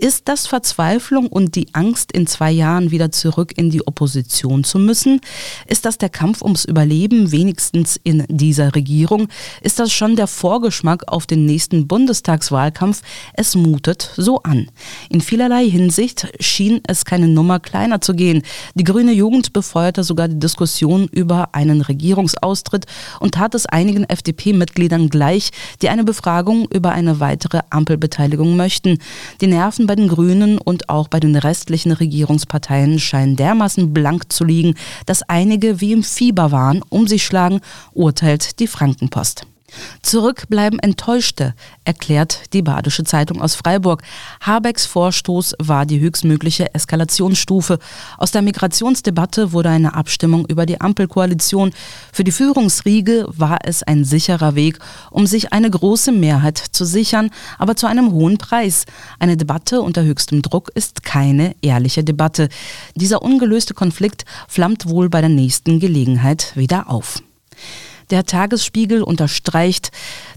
ist 0.00 0.28
das 0.28 0.46
Verzweiflung 0.46 1.26
und 1.26 1.56
die 1.56 1.74
Angst, 1.74 2.12
in 2.12 2.28
zwei 2.28 2.52
Jahren 2.52 2.92
wieder 2.92 3.10
zurück 3.10 3.52
in 3.56 3.70
die 3.70 3.84
Opposition 3.86 4.62
zu 4.62 4.78
müssen? 4.78 5.20
Ist 5.66 5.84
das 5.84 5.98
der 5.98 6.08
Kampf 6.08 6.40
ums 6.40 6.64
Überleben, 6.64 7.32
wenigstens 7.32 7.98
in 8.04 8.24
dieser 8.28 8.76
Regierung? 8.76 9.26
Ist 9.60 9.80
das 9.80 9.92
schon 9.92 10.14
der 10.14 10.28
Vorgeschmack 10.28 11.08
auf 11.08 11.26
den 11.26 11.44
nächsten 11.46 11.88
Bundestagswahlkampf? 11.88 13.02
Es 13.34 13.56
mutet 13.56 14.12
so 14.16 14.40
an. 14.44 14.70
In 15.10 15.20
vielerlei 15.20 15.68
Hinsicht 15.68 16.28
schien 16.38 16.80
es 16.86 17.04
keine 17.04 17.26
Nummer 17.26 17.58
kleiner 17.58 18.00
zu 18.00 18.14
gehen. 18.14 18.42
Die 18.74 18.84
grüne 18.84 19.12
Jugend 19.12 19.52
befeuerte 19.52 20.04
sogar 20.04 20.28
die 20.28 20.38
Diskussion 20.38 21.08
über 21.08 21.56
einen 21.56 21.80
Regierungsaustritt 21.80 22.86
und 23.18 23.34
tat 23.34 23.56
es 23.56 23.66
einigen 23.66 24.04
FDP-Mitgliedern 24.04 25.08
gleich, 25.08 25.50
die 25.82 25.88
eine 25.88 26.04
Befragung 26.04 26.68
über 26.70 26.92
eine 26.92 27.17
weitere 27.20 27.60
Ampelbeteiligung 27.70 28.56
möchten. 28.56 28.98
Die 29.40 29.46
Nerven 29.46 29.86
bei 29.86 29.96
den 29.96 30.08
Grünen 30.08 30.58
und 30.58 30.88
auch 30.88 31.08
bei 31.08 31.20
den 31.20 31.36
restlichen 31.36 31.92
Regierungsparteien 31.92 32.98
scheinen 32.98 33.36
dermaßen 33.36 33.92
blank 33.92 34.32
zu 34.32 34.44
liegen, 34.44 34.74
dass 35.06 35.22
einige 35.22 35.80
wie 35.80 35.92
im 35.92 36.02
Fieber 36.02 36.52
waren, 36.52 36.82
um 36.88 37.06
sich 37.06 37.24
schlagen, 37.24 37.60
urteilt 37.92 38.60
die 38.60 38.66
Frankenpost. 38.66 39.46
Zurück 40.02 40.44
bleiben 40.48 40.78
Enttäuschte, 40.78 41.54
erklärt 41.84 42.52
die 42.52 42.62
Badische 42.62 43.04
Zeitung 43.04 43.42
aus 43.42 43.54
Freiburg. 43.54 44.02
Habecks 44.40 44.86
Vorstoß 44.86 45.56
war 45.58 45.84
die 45.84 46.00
höchstmögliche 46.00 46.74
Eskalationsstufe. 46.74 47.78
Aus 48.16 48.30
der 48.30 48.42
Migrationsdebatte 48.42 49.52
wurde 49.52 49.68
eine 49.68 49.94
Abstimmung 49.94 50.46
über 50.46 50.64
die 50.66 50.80
Ampelkoalition. 50.80 51.72
Für 52.12 52.24
die 52.24 52.32
Führungsriege 52.32 53.26
war 53.28 53.58
es 53.64 53.82
ein 53.82 54.04
sicherer 54.04 54.54
Weg, 54.54 54.78
um 55.10 55.26
sich 55.26 55.52
eine 55.52 55.70
große 55.70 56.12
Mehrheit 56.12 56.58
zu 56.58 56.84
sichern, 56.84 57.30
aber 57.58 57.76
zu 57.76 57.86
einem 57.86 58.12
hohen 58.12 58.38
Preis. 58.38 58.86
Eine 59.18 59.36
Debatte 59.36 59.82
unter 59.82 60.02
höchstem 60.02 60.42
Druck 60.42 60.70
ist 60.74 61.04
keine 61.04 61.54
ehrliche 61.60 62.04
Debatte. 62.04 62.48
Dieser 62.94 63.22
ungelöste 63.22 63.74
Konflikt 63.74 64.24
flammt 64.48 64.88
wohl 64.88 65.08
bei 65.08 65.20
der 65.20 65.30
nächsten 65.30 65.80
Gelegenheit 65.80 66.52
wieder 66.56 66.88
auf. 66.88 67.22
Der 68.10 68.24
Tagesspiegel 68.24 69.02
unterstreicht, 69.02 69.90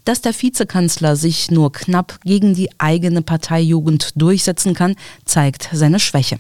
dass 0.03 0.19
der 0.19 0.33
Vizekanzler 0.33 1.15
sich 1.15 1.51
nur 1.51 1.71
knapp 1.71 2.19
gegen 2.25 2.53
die 2.53 2.69
eigene 2.79 3.21
Parteijugend 3.21 4.09
durchsetzen 4.15 4.73
kann, 4.73 4.95
zeigt 5.23 5.69
seine 5.71 5.99
Schwäche. 5.99 6.37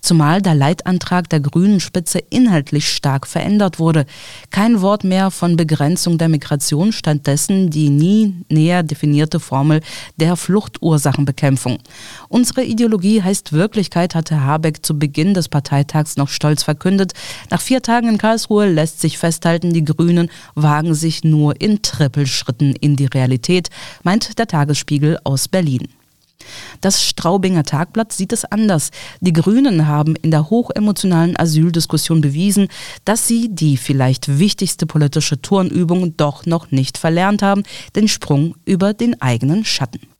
Zumal 0.00 0.42
der 0.42 0.56
Leitantrag 0.56 1.28
der 1.28 1.38
grünen 1.38 1.78
Spitze 1.78 2.18
inhaltlich 2.30 2.88
stark 2.88 3.28
verändert 3.28 3.78
wurde. 3.78 4.06
Kein 4.50 4.80
Wort 4.80 5.04
mehr 5.04 5.30
von 5.30 5.56
Begrenzung 5.56 6.18
der 6.18 6.28
Migration, 6.28 6.92
stattdessen 6.92 7.70
die 7.70 7.88
nie 7.88 8.34
näher 8.48 8.82
definierte 8.82 9.38
Formel 9.38 9.82
der 10.16 10.34
Fluchtursachenbekämpfung. 10.36 11.78
Unsere 12.28 12.64
Ideologie 12.64 13.22
heißt 13.22 13.52
Wirklichkeit, 13.52 14.16
hatte 14.16 14.40
Habeck 14.40 14.84
zu 14.84 14.98
Beginn 14.98 15.34
des 15.34 15.48
Parteitags 15.48 16.16
noch 16.16 16.28
stolz 16.28 16.64
verkündet. 16.64 17.12
Nach 17.50 17.60
vier 17.60 17.82
Tagen 17.82 18.08
in 18.08 18.18
Karlsruhe 18.18 18.68
lässt 18.68 19.00
sich 19.00 19.18
festhalten, 19.18 19.72
die 19.72 19.84
Grünen 19.84 20.28
waren 20.56 20.71
wagen 20.72 20.94
sich 20.94 21.22
nur 21.22 21.60
in 21.60 21.82
Trippelschritten 21.82 22.74
in 22.74 22.96
die 22.96 23.04
Realität, 23.04 23.68
meint 24.04 24.38
der 24.38 24.46
Tagesspiegel 24.46 25.18
aus 25.22 25.46
Berlin. 25.46 25.86
Das 26.80 27.04
Straubinger 27.04 27.62
Tagblatt 27.62 28.10
sieht 28.10 28.32
es 28.32 28.46
anders. 28.46 28.90
Die 29.20 29.34
Grünen 29.34 29.86
haben 29.86 30.16
in 30.16 30.30
der 30.30 30.48
hochemotionalen 30.48 31.38
Asyldiskussion 31.38 32.22
bewiesen, 32.22 32.68
dass 33.04 33.28
sie 33.28 33.50
die 33.50 33.76
vielleicht 33.76 34.38
wichtigste 34.38 34.86
politische 34.86 35.42
Turnübung 35.42 36.16
doch 36.16 36.46
noch 36.46 36.70
nicht 36.70 36.96
verlernt 36.96 37.42
haben, 37.42 37.64
den 37.94 38.08
Sprung 38.08 38.54
über 38.64 38.94
den 38.94 39.20
eigenen 39.20 39.66
Schatten. 39.66 40.11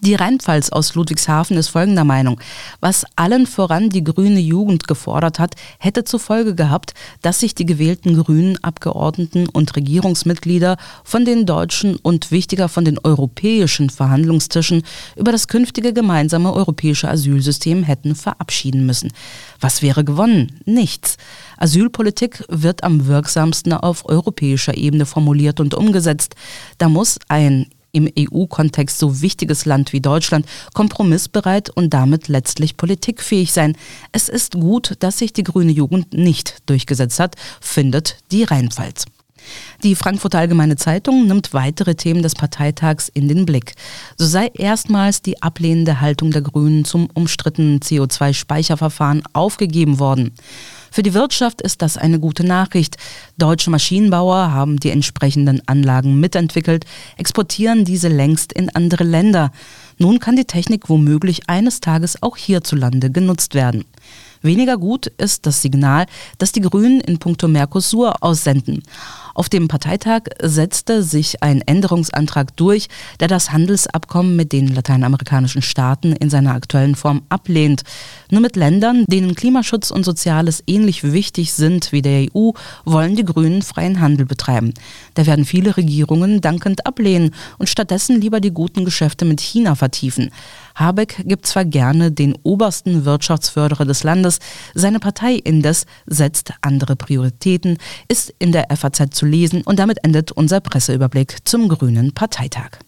Die 0.00 0.14
Rheinpfalz 0.14 0.70
aus 0.70 0.94
Ludwigshafen 0.94 1.56
ist 1.56 1.68
folgender 1.68 2.04
Meinung. 2.04 2.40
Was 2.80 3.04
allen 3.16 3.46
voran 3.46 3.90
die 3.90 4.04
grüne 4.04 4.40
Jugend 4.40 4.86
gefordert 4.86 5.38
hat, 5.38 5.54
hätte 5.78 6.04
zur 6.04 6.20
Folge 6.20 6.54
gehabt, 6.54 6.94
dass 7.22 7.40
sich 7.40 7.54
die 7.54 7.66
gewählten 7.66 8.22
grünen 8.22 8.62
Abgeordneten 8.62 9.48
und 9.48 9.74
Regierungsmitglieder 9.76 10.76
von 11.04 11.24
den 11.24 11.46
deutschen 11.46 11.96
und 11.96 12.30
wichtiger 12.30 12.68
von 12.68 12.84
den 12.84 12.98
europäischen 12.98 13.90
Verhandlungstischen 13.90 14.82
über 15.16 15.32
das 15.32 15.48
künftige 15.48 15.92
gemeinsame 15.92 16.52
europäische 16.52 17.08
Asylsystem 17.08 17.82
hätten 17.82 18.14
verabschieden 18.14 18.86
müssen. 18.86 19.12
Was 19.60 19.80
wäre 19.80 20.04
gewonnen? 20.04 20.60
Nichts. 20.64 21.16
Asylpolitik 21.56 22.44
wird 22.48 22.84
am 22.84 23.06
wirksamsten 23.06 23.72
auf 23.72 24.08
europäischer 24.08 24.76
Ebene 24.76 25.06
formuliert 25.06 25.60
und 25.60 25.74
umgesetzt. 25.74 26.34
Da 26.78 26.88
muss 26.88 27.18
ein 27.28 27.66
im 27.94 28.08
EU-Kontext 28.18 28.98
so 28.98 29.22
wichtiges 29.22 29.64
Land 29.64 29.92
wie 29.92 30.00
Deutschland 30.00 30.46
kompromissbereit 30.74 31.70
und 31.70 31.94
damit 31.94 32.28
letztlich 32.28 32.76
politikfähig 32.76 33.52
sein. 33.52 33.76
Es 34.12 34.28
ist 34.28 34.54
gut, 34.54 34.96
dass 34.98 35.18
sich 35.18 35.32
die 35.32 35.44
grüne 35.44 35.72
Jugend 35.72 36.12
nicht 36.12 36.58
durchgesetzt 36.66 37.20
hat, 37.20 37.36
findet 37.60 38.18
die 38.30 38.44
Rheinpfalz. 38.44 39.06
Die 39.82 39.94
Frankfurter 39.94 40.38
Allgemeine 40.38 40.76
Zeitung 40.76 41.26
nimmt 41.26 41.52
weitere 41.52 41.94
Themen 41.94 42.22
des 42.22 42.34
Parteitags 42.34 43.08
in 43.08 43.28
den 43.28 43.44
Blick. 43.44 43.74
So 44.16 44.26
sei 44.26 44.50
erstmals 44.54 45.22
die 45.22 45.42
ablehnende 45.42 46.00
Haltung 46.00 46.30
der 46.30 46.42
Grünen 46.42 46.84
zum 46.84 47.08
umstrittenen 47.12 47.80
CO2-Speicherverfahren 47.80 49.22
aufgegeben 49.32 49.98
worden. 49.98 50.32
Für 50.94 51.02
die 51.02 51.12
Wirtschaft 51.12 51.60
ist 51.60 51.82
das 51.82 51.96
eine 51.96 52.20
gute 52.20 52.44
Nachricht. 52.46 52.98
Deutsche 53.36 53.68
Maschinenbauer 53.68 54.52
haben 54.52 54.78
die 54.78 54.90
entsprechenden 54.90 55.60
Anlagen 55.66 56.20
mitentwickelt, 56.20 56.84
exportieren 57.16 57.84
diese 57.84 58.06
längst 58.06 58.52
in 58.52 58.70
andere 58.76 59.02
Länder. 59.02 59.50
Nun 59.98 60.20
kann 60.20 60.36
die 60.36 60.44
Technik 60.44 60.88
womöglich 60.88 61.48
eines 61.48 61.80
Tages 61.80 62.22
auch 62.22 62.36
hierzulande 62.36 63.10
genutzt 63.10 63.56
werden. 63.56 63.86
Weniger 64.44 64.76
gut 64.76 65.06
ist 65.06 65.46
das 65.46 65.62
Signal, 65.62 66.04
das 66.36 66.52
die 66.52 66.60
Grünen 66.60 67.00
in 67.00 67.18
puncto 67.18 67.48
Mercosur 67.48 68.22
aussenden. 68.22 68.82
Auf 69.32 69.48
dem 69.48 69.68
Parteitag 69.68 70.24
setzte 70.40 71.02
sich 71.02 71.42
ein 71.42 71.62
Änderungsantrag 71.62 72.54
durch, 72.56 72.88
der 73.20 73.26
das 73.26 73.52
Handelsabkommen 73.52 74.36
mit 74.36 74.52
den 74.52 74.68
lateinamerikanischen 74.68 75.62
Staaten 75.62 76.12
in 76.12 76.28
seiner 76.28 76.54
aktuellen 76.54 76.94
Form 76.94 77.22
ablehnt. 77.30 77.84
Nur 78.30 78.42
mit 78.42 78.54
Ländern, 78.54 79.06
denen 79.08 79.34
Klimaschutz 79.34 79.90
und 79.90 80.04
Soziales 80.04 80.62
ähnlich 80.66 81.02
wichtig 81.04 81.54
sind 81.54 81.90
wie 81.90 82.02
der 82.02 82.28
EU, 82.34 82.50
wollen 82.84 83.16
die 83.16 83.24
Grünen 83.24 83.62
freien 83.62 83.98
Handel 84.00 84.26
betreiben. 84.26 84.74
Da 85.14 85.24
werden 85.24 85.46
viele 85.46 85.76
Regierungen 85.76 86.42
dankend 86.42 86.86
ablehnen 86.86 87.34
und 87.56 87.70
stattdessen 87.70 88.20
lieber 88.20 88.40
die 88.40 88.52
guten 88.52 88.84
Geschäfte 88.84 89.24
mit 89.24 89.40
China 89.40 89.74
vertiefen. 89.74 90.30
Habeck 90.74 91.22
gibt 91.24 91.46
zwar 91.46 91.64
gerne 91.64 92.10
den 92.10 92.36
obersten 92.42 93.04
Wirtschaftsförderer 93.04 93.84
des 93.84 94.02
Landes, 94.02 94.38
seine 94.74 95.00
Partei 95.00 95.34
indes 95.34 95.86
setzt 96.06 96.52
andere 96.60 96.96
Prioritäten, 96.96 97.78
ist 98.08 98.34
in 98.38 98.52
der 98.52 98.66
FAZ 98.76 99.10
zu 99.10 99.26
lesen 99.26 99.62
und 99.62 99.78
damit 99.78 99.98
endet 100.02 100.32
unser 100.32 100.60
Presseüberblick 100.60 101.38
zum 101.44 101.68
Grünen 101.68 102.12
Parteitag. 102.12 102.78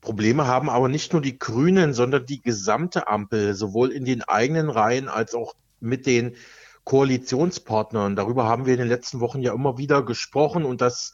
Probleme 0.00 0.46
haben 0.46 0.70
aber 0.70 0.88
nicht 0.88 1.12
nur 1.12 1.20
die 1.20 1.38
Grünen, 1.38 1.92
sondern 1.92 2.26
die 2.26 2.40
gesamte 2.40 3.08
Ampel, 3.08 3.54
sowohl 3.54 3.90
in 3.90 4.04
den 4.04 4.22
eigenen 4.22 4.70
Reihen 4.70 5.08
als 5.08 5.34
auch 5.34 5.54
mit 5.80 6.06
den 6.06 6.36
Koalitionspartnern. 6.84 8.14
Darüber 8.14 8.44
haben 8.44 8.66
wir 8.66 8.74
in 8.74 8.78
den 8.78 8.88
letzten 8.88 9.18
Wochen 9.18 9.40
ja 9.42 9.52
immer 9.52 9.76
wieder 9.78 10.04
gesprochen 10.04 10.64
und 10.64 10.80
das 10.80 11.12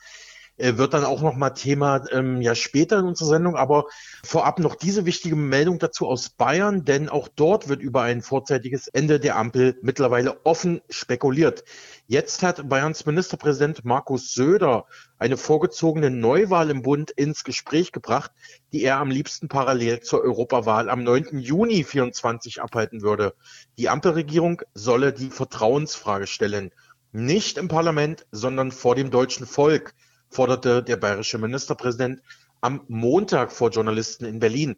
wird 0.63 0.95
dann 0.95 1.05
auch 1.05 1.23
noch 1.23 1.35
mal 1.35 1.51
Thema 1.51 2.05
ähm, 2.13 2.41
ja 2.41 2.55
später 2.55 3.01
in 3.01 3.07
unserer 3.07 3.29
Sendung. 3.29 3.57
Aber 3.57 3.87
vorab 4.25 4.61
noch 4.61 4.77
diese 4.77 5.07
wichtige 5.07 5.35
Meldung 5.35 5.79
dazu 5.79 6.07
aus 6.07 6.31
Bayern, 6.31 6.85
denn 6.85 7.09
auch 7.09 7.29
dort 7.29 7.69
wird 7.69 7.83
über 7.83 8.03
ein 8.03 8.23
vorzeitiges 8.23 8.87
Ende 8.87 9.19
der 9.19 9.37
Ampel 9.37 9.77
mittlerweile 9.83 10.45
offen 10.47 10.81
spekuliert. 10.89 11.65
Jetzt 12.07 12.43
hat 12.43 12.69
Bayerns 12.69 13.07
Ministerpräsident 13.07 13.85
Markus 13.85 14.35
Söder 14.35 14.87
eine 15.19 15.37
vorgezogene 15.37 16.11
Neuwahl 16.11 16.71
im 16.71 16.83
Bund 16.83 17.11
ins 17.11 17.43
Gespräch 17.43 17.91
gebracht, 17.91 18.31
die 18.73 18.85
er 18.85 18.99
am 18.99 19.11
liebsten 19.11 19.49
parallel 19.49 20.01
zur 20.01 20.23
Europawahl 20.23 20.91
am 20.91 21.03
9. 21.03 21.39
Juni 21.39 21.83
24 21.83 22.63
abhalten 22.63 23.03
würde. 23.03 23.35
Die 23.79 23.89
Ampelregierung 23.89 24.63
solle 24.75 25.13
die 25.13 25.31
Vertrauensfrage 25.31 26.27
stellen. 26.27 26.71
Nicht 27.13 27.59
im 27.59 27.69
Parlament, 27.69 28.27
sondern 28.31 28.71
vor 28.71 28.95
dem 28.95 29.11
deutschen 29.11 29.47
Volk 29.47 29.95
forderte 30.33 30.83
der 30.83 30.97
bayerische 30.97 31.39
Ministerpräsident 31.39 32.21
am 32.63 32.85
Montag 32.89 33.53
vor 33.53 33.71
Journalisten 33.71 34.25
in 34.25 34.39
Berlin. 34.39 34.77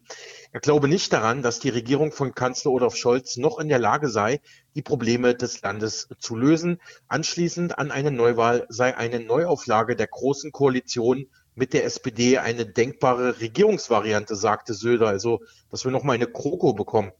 Er 0.51 0.59
glaube 0.59 0.87
nicht 0.87 1.13
daran, 1.13 1.43
dass 1.43 1.59
die 1.59 1.69
Regierung 1.69 2.11
von 2.11 2.33
Kanzler 2.33 2.71
Olaf 2.71 2.95
Scholz 2.95 3.37
noch 3.37 3.59
in 3.59 3.69
der 3.69 3.79
Lage 3.79 4.09
sei, 4.09 4.41
die 4.75 4.81
Probleme 4.81 5.35
des 5.35 5.61
Landes 5.61 6.09
zu 6.19 6.35
lösen. 6.35 6.81
Anschließend 7.07 7.77
an 7.77 7.91
eine 7.91 8.11
Neuwahl 8.11 8.65
sei 8.69 8.97
eine 8.97 9.19
Neuauflage 9.19 9.95
der 9.95 10.07
Großen 10.07 10.51
Koalition 10.51 11.27
mit 11.53 11.73
der 11.73 11.85
SPD 11.85 12.39
eine 12.39 12.65
denkbare 12.65 13.39
Regierungsvariante, 13.39 14.35
sagte 14.35 14.73
Söder. 14.73 15.07
Also, 15.07 15.41
dass 15.69 15.85
wir 15.85 15.91
noch 15.91 16.03
mal 16.03 16.13
eine 16.13 16.27
Kroko 16.27 16.73
bekommen. 16.73 17.11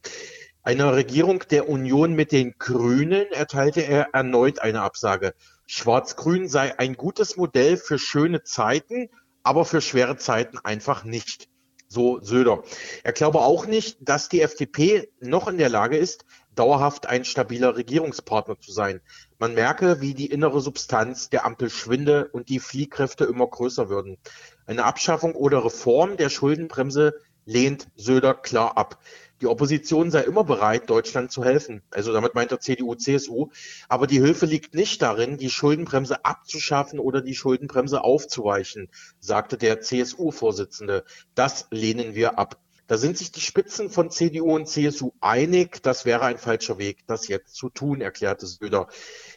Einer 0.62 0.94
Regierung 0.94 1.44
der 1.48 1.68
Union 1.68 2.14
mit 2.14 2.32
den 2.32 2.56
Grünen 2.58 3.30
erteilte 3.30 3.82
er 3.82 4.08
erneut 4.12 4.58
eine 4.58 4.82
Absage. 4.82 5.32
Schwarz-Grün 5.66 6.48
sei 6.48 6.78
ein 6.78 6.94
gutes 6.94 7.36
Modell 7.36 7.76
für 7.76 7.98
schöne 7.98 8.42
Zeiten, 8.44 9.10
aber 9.42 9.64
für 9.64 9.80
schwere 9.80 10.16
Zeiten 10.16 10.58
einfach 10.58 11.04
nicht. 11.04 11.48
So 11.88 12.20
Söder. 12.20 12.64
Er 13.04 13.12
glaube 13.12 13.40
auch 13.40 13.66
nicht, 13.66 13.98
dass 14.00 14.28
die 14.28 14.40
FDP 14.40 15.08
noch 15.20 15.46
in 15.46 15.58
der 15.58 15.68
Lage 15.68 15.96
ist, 15.96 16.24
dauerhaft 16.56 17.06
ein 17.06 17.24
stabiler 17.24 17.76
Regierungspartner 17.76 18.58
zu 18.58 18.72
sein. 18.72 19.00
Man 19.38 19.54
merke, 19.54 20.00
wie 20.00 20.14
die 20.14 20.26
innere 20.26 20.60
Substanz 20.60 21.30
der 21.30 21.44
Ampel 21.44 21.70
schwinde 21.70 22.28
und 22.32 22.48
die 22.48 22.58
Fliehkräfte 22.58 23.24
immer 23.24 23.46
größer 23.46 23.88
würden. 23.88 24.18
Eine 24.66 24.84
Abschaffung 24.84 25.34
oder 25.34 25.64
Reform 25.64 26.16
der 26.16 26.30
Schuldenbremse 26.30 27.14
lehnt 27.44 27.88
Söder 27.94 28.34
klar 28.34 28.76
ab 28.76 28.98
die 29.40 29.46
Opposition 29.46 30.10
sei 30.10 30.22
immer 30.22 30.44
bereit, 30.44 30.88
Deutschland 30.88 31.30
zu 31.30 31.44
helfen. 31.44 31.82
Also 31.90 32.12
damit 32.12 32.34
meint 32.34 32.52
er 32.52 32.60
CDU, 32.60 32.94
CSU. 32.94 33.50
Aber 33.88 34.06
die 34.06 34.20
Hilfe 34.20 34.46
liegt 34.46 34.74
nicht 34.74 35.02
darin, 35.02 35.36
die 35.36 35.50
Schuldenbremse 35.50 36.24
abzuschaffen 36.24 36.98
oder 36.98 37.20
die 37.20 37.34
Schuldenbremse 37.34 38.02
aufzuweichen, 38.02 38.88
sagte 39.20 39.58
der 39.58 39.80
CSU-Vorsitzende. 39.80 41.04
Das 41.34 41.66
lehnen 41.70 42.14
wir 42.14 42.38
ab. 42.38 42.58
Da 42.86 42.96
sind 42.96 43.18
sich 43.18 43.32
die 43.32 43.40
Spitzen 43.40 43.90
von 43.90 44.12
CDU 44.12 44.54
und 44.54 44.68
CSU 44.68 45.10
einig, 45.20 45.82
das 45.82 46.04
wäre 46.04 46.24
ein 46.24 46.38
falscher 46.38 46.78
Weg, 46.78 47.04
das 47.08 47.26
jetzt 47.26 47.56
zu 47.56 47.68
tun, 47.68 48.00
erklärte 48.00 48.46
Söder. 48.46 48.86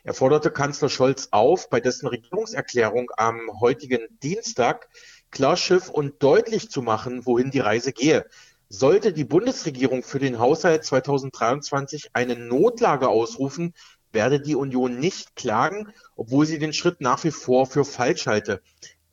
Er 0.03 0.13
forderte 0.13 0.51
Kanzler 0.51 0.87
Scholz 0.87 1.29
auf, 1.31 1.67
bei 1.67 1.79
dessen 1.79 2.07
Regierungserklärung 2.07 3.09
am 3.17 3.49
heutigen 3.59 4.01
Dienstag 4.21 4.87
klar 5.31 5.57
Schiff 5.57 5.89
und 5.89 6.21
deutlich 6.21 6.69
zu 6.69 6.81
machen, 6.81 7.25
wohin 7.25 7.51
die 7.51 7.59
Reise 7.59 7.91
gehe. 7.91 8.25
Sollte 8.71 9.13
die 9.13 9.23
Bundesregierung 9.23 10.03
für 10.03 10.19
den 10.19 10.37
Haushalt 10.37 10.85
2023 10.85 12.11
eine 12.13 12.35
Notlage 12.35 13.09
ausrufen, 13.09 13.73
werde 14.11 14.39
die 14.39 14.53
Union 14.53 14.99
nicht 14.99 15.35
klagen, 15.35 15.87
obwohl 16.15 16.45
sie 16.45 16.59
den 16.59 16.71
Schritt 16.71 17.01
nach 17.01 17.23
wie 17.23 17.31
vor 17.31 17.65
für 17.65 17.83
falsch 17.83 18.27
halte. 18.27 18.61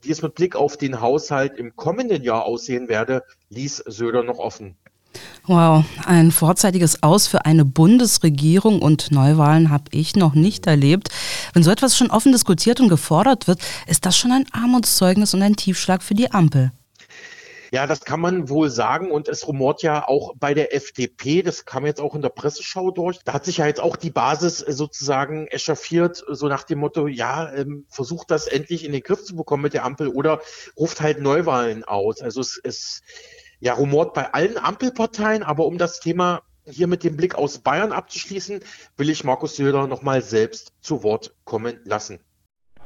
Wie 0.03 0.11
es 0.11 0.21
mit 0.21 0.35
Blick 0.35 0.57
auf 0.57 0.77
den 0.77 1.01
Haushalt 1.01 1.57
im 1.57 1.75
kommenden 1.75 2.23
Jahr 2.23 2.45
aussehen 2.45 2.91
werde, 2.91 3.23
ließ 3.49 3.85
Söder 3.87 4.23
noch 4.23 4.39
offen. 4.39 4.77
Wow, 5.47 5.87
ein 6.05 6.33
vorzeitiges 6.33 7.03
Aus 7.03 7.27
für 7.27 7.47
eine 7.47 7.65
Bundesregierung 7.65 8.83
und 8.83 9.11
Neuwahlen 9.11 9.71
habe 9.71 9.85
ich 9.93 10.17
noch 10.17 10.35
nicht 10.35 10.67
erlebt. 10.67 11.09
Wenn 11.55 11.63
so 11.63 11.71
etwas 11.71 11.97
schon 11.97 12.11
offen 12.11 12.33
diskutiert 12.33 12.79
und 12.81 12.91
gefordert 12.91 13.49
wird, 13.49 13.61
ist 13.87 14.05
das 14.05 14.19
schon 14.19 14.33
ein 14.33 14.45
Armutszeugnis 14.53 15.33
und 15.33 15.41
ein 15.41 15.57
Tiefschlag 15.57 16.03
für 16.03 16.15
die 16.15 16.31
Ampel. 16.31 16.73
Ja, 17.77 17.87
das 17.87 18.07
kann 18.07 18.21
man 18.21 18.49
wohl 18.49 18.71
sagen 18.71 19.11
und 19.11 19.29
es 19.29 19.47
rumort 19.47 19.83
ja 19.83 20.09
auch 20.09 20.33
bei 20.37 20.55
der 20.55 20.75
FDP, 20.75 21.43
das 21.43 21.67
kam 21.67 21.85
jetzt 21.85 22.01
auch 22.01 22.15
in 22.15 22.23
der 22.23 22.31
Presseschau 22.31 22.91
durch, 22.91 23.19
da 23.23 23.35
hat 23.35 23.45
sich 23.45 23.59
ja 23.59 23.67
jetzt 23.67 23.83
auch 23.83 23.97
die 23.97 24.09
Basis 24.09 24.63
äh, 24.63 24.73
sozusagen 24.73 25.47
echauffiert, 25.49 26.25
so 26.27 26.49
nach 26.49 26.63
dem 26.63 26.79
Motto, 26.79 27.07
ja, 27.07 27.53
ähm, 27.53 27.85
versucht 27.91 28.31
das 28.31 28.47
endlich 28.47 28.87
in 28.87 28.93
den 28.93 29.03
Griff 29.03 29.25
zu 29.25 29.37
bekommen 29.37 29.63
mit 29.63 29.75
der 29.75 29.85
Ampel 29.85 30.09
oder 30.09 30.41
ruft 30.79 31.03
halt 31.03 31.21
Neuwahlen 31.21 31.85
aus. 31.85 32.23
Also 32.23 32.41
es, 32.41 32.59
es 32.65 33.03
ja, 33.61 33.75
rumort 33.75 34.15
bei 34.15 34.33
allen 34.33 34.57
Ampelparteien, 34.57 35.43
aber 35.43 35.67
um 35.67 35.77
das 35.77 36.01
Thema 36.01 36.45
hier 36.65 36.87
mit 36.87 37.05
dem 37.05 37.19
Blick 37.19 37.35
aus 37.35 37.59
Bayern 37.59 37.93
abzuschließen, 37.93 38.61
will 38.97 39.11
ich 39.11 39.23
Markus 39.23 39.57
Söder 39.57 39.87
nochmal 39.87 40.23
selbst 40.23 40.73
zu 40.81 41.03
Wort 41.03 41.35
kommen 41.45 41.79
lassen. 41.85 42.21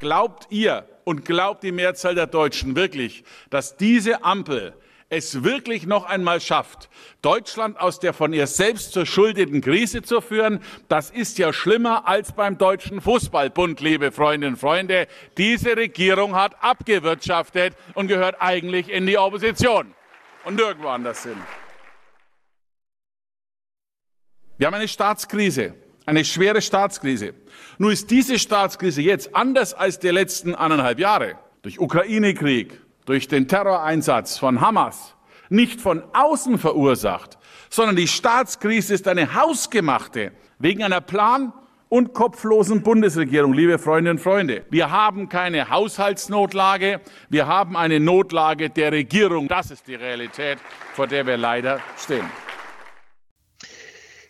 Glaubt 0.01 0.49
ihr, 0.51 0.89
Und 1.11 1.25
glaubt 1.25 1.65
die 1.65 1.73
Mehrzahl 1.73 2.15
der 2.15 2.29
Deutschen 2.29 2.77
wirklich, 2.77 3.25
dass 3.51 3.77
diese 3.77 4.23
Ampel 4.23 4.75
es 5.09 5.43
wirklich 5.43 5.85
noch 5.85 6.05
einmal 6.05 6.41
schafft, 6.41 6.89
Deutschland 7.21 7.81
aus 7.81 7.99
der 7.99 8.13
von 8.13 8.33
ihr 8.33 8.47
selbst 8.47 8.93
verschuldeten 8.93 9.61
Krise 9.61 10.03
zu 10.03 10.21
führen, 10.21 10.61
das 10.87 11.11
ist 11.11 11.37
ja 11.39 11.53
schlimmer 11.53 12.07
als 12.07 12.31
beim 12.31 12.59
Deutschen 12.59 13.01
Fußballbund, 13.01 13.81
liebe 13.81 14.13
Freundinnen 14.13 14.55
und 14.55 14.61
Freunde. 14.61 15.09
Diese 15.37 15.77
Regierung 15.77 16.37
hat 16.37 16.55
abgewirtschaftet 16.63 17.75
und 17.95 18.07
gehört 18.07 18.37
eigentlich 18.39 18.89
in 18.89 19.05
die 19.05 19.19
Opposition 19.19 19.93
und 20.45 20.55
nirgendwo 20.55 20.91
anders 20.91 21.25
hin. 21.25 21.39
Wir 24.59 24.69
haben 24.69 24.75
eine 24.75 24.87
Staatskrise, 24.87 25.75
eine 26.11 26.25
schwere 26.25 26.61
Staatskrise. 26.61 27.35
Nur 27.79 27.93
ist 27.93 28.11
diese 28.11 28.39
Staatskrise 28.39 29.01
jetzt 29.01 29.35
anders 29.35 29.73
als 29.73 30.01
die 30.01 30.09
letzten 30.09 30.55
anderthalb 30.55 30.99
Jahre 30.99 31.37
durch 31.63 31.79
Ukraine-Krieg, 31.79 32.81
durch 33.07 33.29
den 33.29 33.47
Terroreinsatz 33.47 34.37
von 34.37 34.61
Hamas 34.61 35.15
nicht 35.51 35.81
von 35.81 36.03
außen 36.13 36.59
verursacht, 36.59 37.39
sondern 37.71 37.97
die 37.97 38.09
Staatskrise 38.09 38.95
ist 38.95 39.09
eine 39.09 39.35
hausgemachte 39.35 40.33
wegen 40.59 40.83
einer 40.83 41.01
plan- 41.01 41.53
und 41.89 42.15
kopflosen 42.15 42.83
Bundesregierung, 42.83 43.53
liebe 43.53 43.79
Freundinnen 43.79 44.19
und 44.19 44.23
Freunde. 44.23 44.65
Wir 44.71 44.91
haben 44.91 45.29
keine 45.29 45.71
Haushaltsnotlage, 45.71 47.01
wir 47.29 47.47
haben 47.49 47.77
eine 47.77 47.99
Notlage 47.99 48.71
der 48.71 48.93
Regierung. 48.93 49.49
Das 49.49 49.73
ist 49.73 49.89
die 49.89 49.97
Realität, 49.97 50.59
vor 50.95 51.09
der 51.09 51.27
wir 51.27 51.37
leider 51.37 51.81
stehen. 51.99 52.27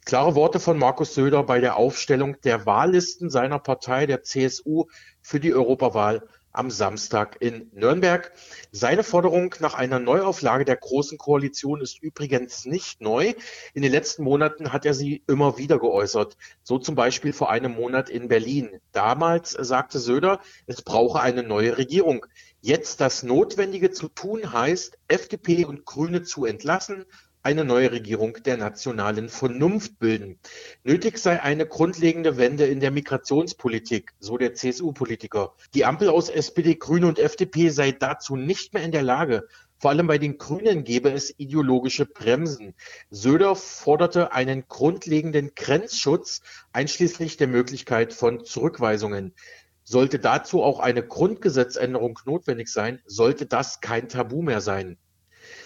Klare 0.07 0.35
Worte 0.35 0.61
von 0.61 0.79
Markus 0.79 1.15
Söder 1.15 1.43
bei 1.45 1.61
der 1.61 1.77
Aufstellung 1.77 2.41
der 2.43 2.67
Wahllisten 2.67 3.31
seiner 3.31 3.59
Partei, 3.59 4.07
der 4.07 4.23
CSU, 4.23 4.87
für 5.21 5.41
die 5.41 5.53
Europawahl 5.53 6.27
am 6.53 6.71
Samstag 6.71 7.37
in 7.41 7.71
Nürnberg. 7.73 8.33
Seine 8.73 9.05
Forderung 9.05 9.55
nach 9.61 9.75
einer 9.75 10.01
Neuauflage 10.01 10.65
der 10.65 10.77
Großen 10.77 11.17
Koalition 11.19 11.81
ist 11.81 12.03
übrigens 12.03 12.65
nicht 12.65 13.01
neu. 13.01 13.35
In 13.73 13.83
den 13.83 13.93
letzten 13.93 14.25
Monaten 14.25 14.73
hat 14.73 14.85
er 14.85 14.95
sie 14.95 15.23
immer 15.29 15.59
wieder 15.59 15.79
geäußert. 15.79 16.37
So 16.63 16.79
zum 16.79 16.95
Beispiel 16.95 17.33
vor 17.33 17.51
einem 17.51 17.73
Monat 17.73 18.11
in 18.11 18.29
Berlin. 18.29 18.81
Damals 18.93 19.53
sagte 19.53 19.99
Söder, 20.01 20.41
es 20.67 20.83
brauche 20.83 21.21
eine 21.21 21.43
neue 21.43 21.79
Regierung. 21.79 22.27
Jetzt 22.61 23.01
das 23.01 23.23
Notwendige 23.23 23.91
zu 23.91 24.09
tun 24.09 24.53
heißt, 24.53 24.99
FDP 25.09 25.65
und 25.67 25.85
Grüne 25.85 26.23
zu 26.23 26.47
entlassen, 26.47 27.05
eine 27.43 27.65
neue 27.65 27.93
Regierung 27.93 28.35
der 28.45 28.57
nationalen 28.57 29.29
Vernunft 29.29 29.99
bilden. 29.99 30.39
Nötig 30.85 31.19
sei 31.19 31.41
eine 31.41 31.67
grundlegende 31.67 32.37
Wende 32.37 32.67
in 32.67 32.81
der 32.81 32.91
Migrationspolitik, 32.91 34.13
so 34.19 34.37
der 34.37 34.55
CSU-Politiker. 34.55 35.55
Die 35.75 35.87
Ampel 35.87 36.11
aus 36.11 36.29
SPD, 36.29 36.75
Grüne 36.75 37.07
und 37.07 37.19
FDP 37.19 37.71
sei 37.71 37.93
dazu 37.93 38.37
nicht 38.37 38.75
mehr 38.75 38.83
in 38.83 38.93
der 38.93 39.03
Lage. 39.03 39.49
Vor 39.79 39.91
allem 39.91 40.07
bei 40.07 40.19
den 40.19 40.37
Grünen 40.37 40.85
gäbe 40.85 41.11
es 41.11 41.33
ideologische 41.39 42.05
Bremsen. 42.05 42.75
Söder 43.09 43.57
forderte 43.57 44.33
einen 44.33 44.69
grundlegenden 44.69 45.53
Grenzschutz, 45.55 46.43
einschließlich 46.75 47.39
der 47.39 47.49
Möglichkeit 47.49 48.13
von 48.13 48.45
Zurückweisungen. 48.45 49.33
Sollte 49.83 50.19
dazu 50.19 50.63
auch 50.63 50.81
eine 50.81 51.03
Grundgesetzänderung 51.03 52.19
notwendig 52.27 52.69
sein, 52.69 53.01
sollte 53.07 53.47
das 53.47 53.81
kein 53.81 54.11
Tabu 54.11 54.43
mehr 54.43 54.61
sein. 54.61 54.99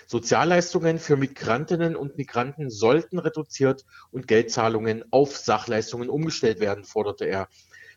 Sozialleistungen 0.07 0.99
für 0.99 1.17
Migrantinnen 1.17 1.97
und 1.97 2.17
Migranten 2.17 2.71
sollten 2.71 3.19
reduziert 3.19 3.85
und 4.11 4.29
Geldzahlungen 4.29 5.05
auf 5.11 5.37
Sachleistungen 5.37 6.09
umgestellt 6.09 6.61
werden, 6.61 6.85
forderte 6.85 7.25
er. 7.25 7.49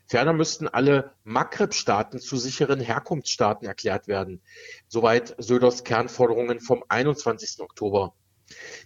Ferner 0.06 0.32
müssten 0.32 0.70
alle 0.70 1.12
Maghreb-Staaten 1.26 2.20
zu 2.20 2.38
sicheren 2.38 2.80
Herkunftsstaaten 2.80 3.68
erklärt 3.68 4.08
werden. 4.08 4.42
Soweit 4.88 5.36
Söders 5.38 5.84
Kernforderungen 5.84 6.62
vom 6.62 6.84
21. 6.88 7.60
Oktober. 7.60 8.14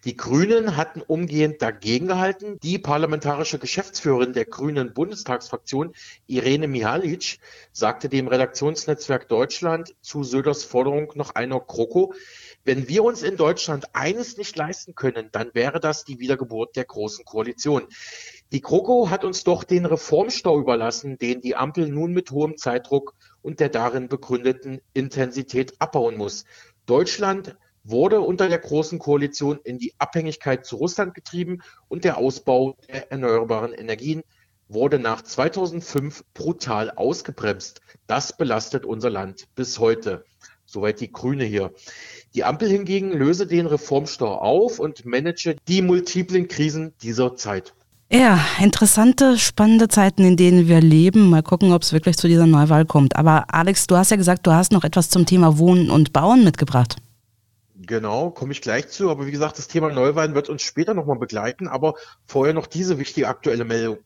Die 0.05 0.17
Grünen 0.17 0.77
hatten 0.77 1.01
umgehend 1.01 1.61
dagegen 1.61 2.07
gehalten. 2.07 2.59
Die 2.61 2.79
parlamentarische 2.79 3.59
Geschäftsführerin 3.59 4.33
der 4.33 4.45
Grünen 4.45 4.93
Bundestagsfraktion, 4.93 5.93
Irene 6.27 6.67
Mihalic, 6.67 7.39
sagte 7.71 8.09
dem 8.09 8.27
Redaktionsnetzwerk 8.27 9.27
Deutschland 9.27 9.95
zu 10.01 10.23
Söders 10.23 10.63
Forderung 10.63 11.11
noch 11.15 11.35
einer 11.35 11.59
Kroko, 11.59 12.13
wenn 12.63 12.87
wir 12.87 13.03
uns 13.03 13.23
in 13.23 13.37
Deutschland 13.37 13.85
eines 13.93 14.37
nicht 14.37 14.55
leisten 14.55 14.93
können, 14.93 15.29
dann 15.31 15.49
wäre 15.53 15.79
das 15.79 16.03
die 16.03 16.19
Wiedergeburt 16.19 16.75
der 16.75 16.85
Großen 16.85 17.25
Koalition. 17.25 17.87
Die 18.51 18.61
GroKo 18.61 19.09
hat 19.09 19.23
uns 19.23 19.43
doch 19.43 19.63
den 19.63 19.85
Reformstau 19.85 20.59
überlassen, 20.59 21.17
den 21.17 21.41
die 21.41 21.55
Ampel 21.55 21.87
nun 21.87 22.11
mit 22.11 22.31
hohem 22.31 22.57
Zeitdruck 22.57 23.15
und 23.41 23.59
der 23.59 23.69
darin 23.69 24.09
begründeten 24.09 24.81
Intensität 24.93 25.73
abbauen 25.79 26.17
muss. 26.17 26.45
Deutschland 26.85 27.55
wurde 27.83 28.21
unter 28.21 28.47
der 28.47 28.59
Großen 28.59 28.99
Koalition 28.99 29.59
in 29.63 29.77
die 29.77 29.93
Abhängigkeit 29.97 30.65
zu 30.65 30.75
Russland 30.75 31.13
getrieben 31.13 31.61
und 31.87 32.03
der 32.03 32.17
Ausbau 32.17 32.75
der 32.87 33.11
erneuerbaren 33.11 33.73
Energien 33.73 34.23
wurde 34.67 34.99
nach 34.99 35.21
2005 35.21 36.23
brutal 36.33 36.91
ausgebremst. 36.91 37.81
Das 38.07 38.37
belastet 38.37 38.85
unser 38.85 39.09
Land 39.09 39.45
bis 39.55 39.79
heute. 39.79 40.23
Soweit 40.65 41.01
die 41.01 41.11
Grüne 41.11 41.43
hier. 41.43 41.73
Die 42.33 42.45
Ampel 42.45 42.69
hingegen 42.69 43.11
löse 43.11 43.45
den 43.45 43.65
Reformstau 43.65 44.35
auf 44.35 44.79
und 44.79 45.05
manage 45.05 45.57
die 45.67 45.81
multiplen 45.81 46.47
Krisen 46.47 46.93
dieser 47.01 47.35
Zeit. 47.35 47.73
Ja, 48.13 48.39
interessante, 48.61 49.37
spannende 49.37 49.87
Zeiten, 49.87 50.23
in 50.23 50.37
denen 50.37 50.67
wir 50.67 50.81
leben. 50.81 51.29
Mal 51.29 51.43
gucken, 51.43 51.73
ob 51.73 51.81
es 51.81 51.93
wirklich 51.93 52.17
zu 52.17 52.27
dieser 52.27 52.45
Neuwahl 52.45 52.85
kommt. 52.85 53.15
Aber 53.15 53.53
Alex, 53.53 53.87
du 53.87 53.95
hast 53.95 54.11
ja 54.11 54.17
gesagt, 54.17 54.45
du 54.47 54.51
hast 54.51 54.71
noch 54.71 54.83
etwas 54.83 55.09
zum 55.09 55.25
Thema 55.25 55.57
Wohnen 55.57 55.89
und 55.89 56.13
Bauen 56.13 56.43
mitgebracht. 56.43 56.97
Genau, 57.87 58.29
komme 58.29 58.51
ich 58.51 58.61
gleich 58.61 58.89
zu. 58.89 59.09
Aber 59.09 59.25
wie 59.25 59.31
gesagt, 59.31 59.57
das 59.57 59.67
Thema 59.67 59.91
Neuwahlen 59.91 60.35
wird 60.35 60.49
uns 60.49 60.61
später 60.61 60.93
nochmal 60.93 61.17
begleiten. 61.17 61.67
Aber 61.67 61.95
vorher 62.27 62.53
noch 62.53 62.67
diese 62.67 62.99
wichtige 62.99 63.27
aktuelle 63.27 63.65
Meldung. 63.65 63.97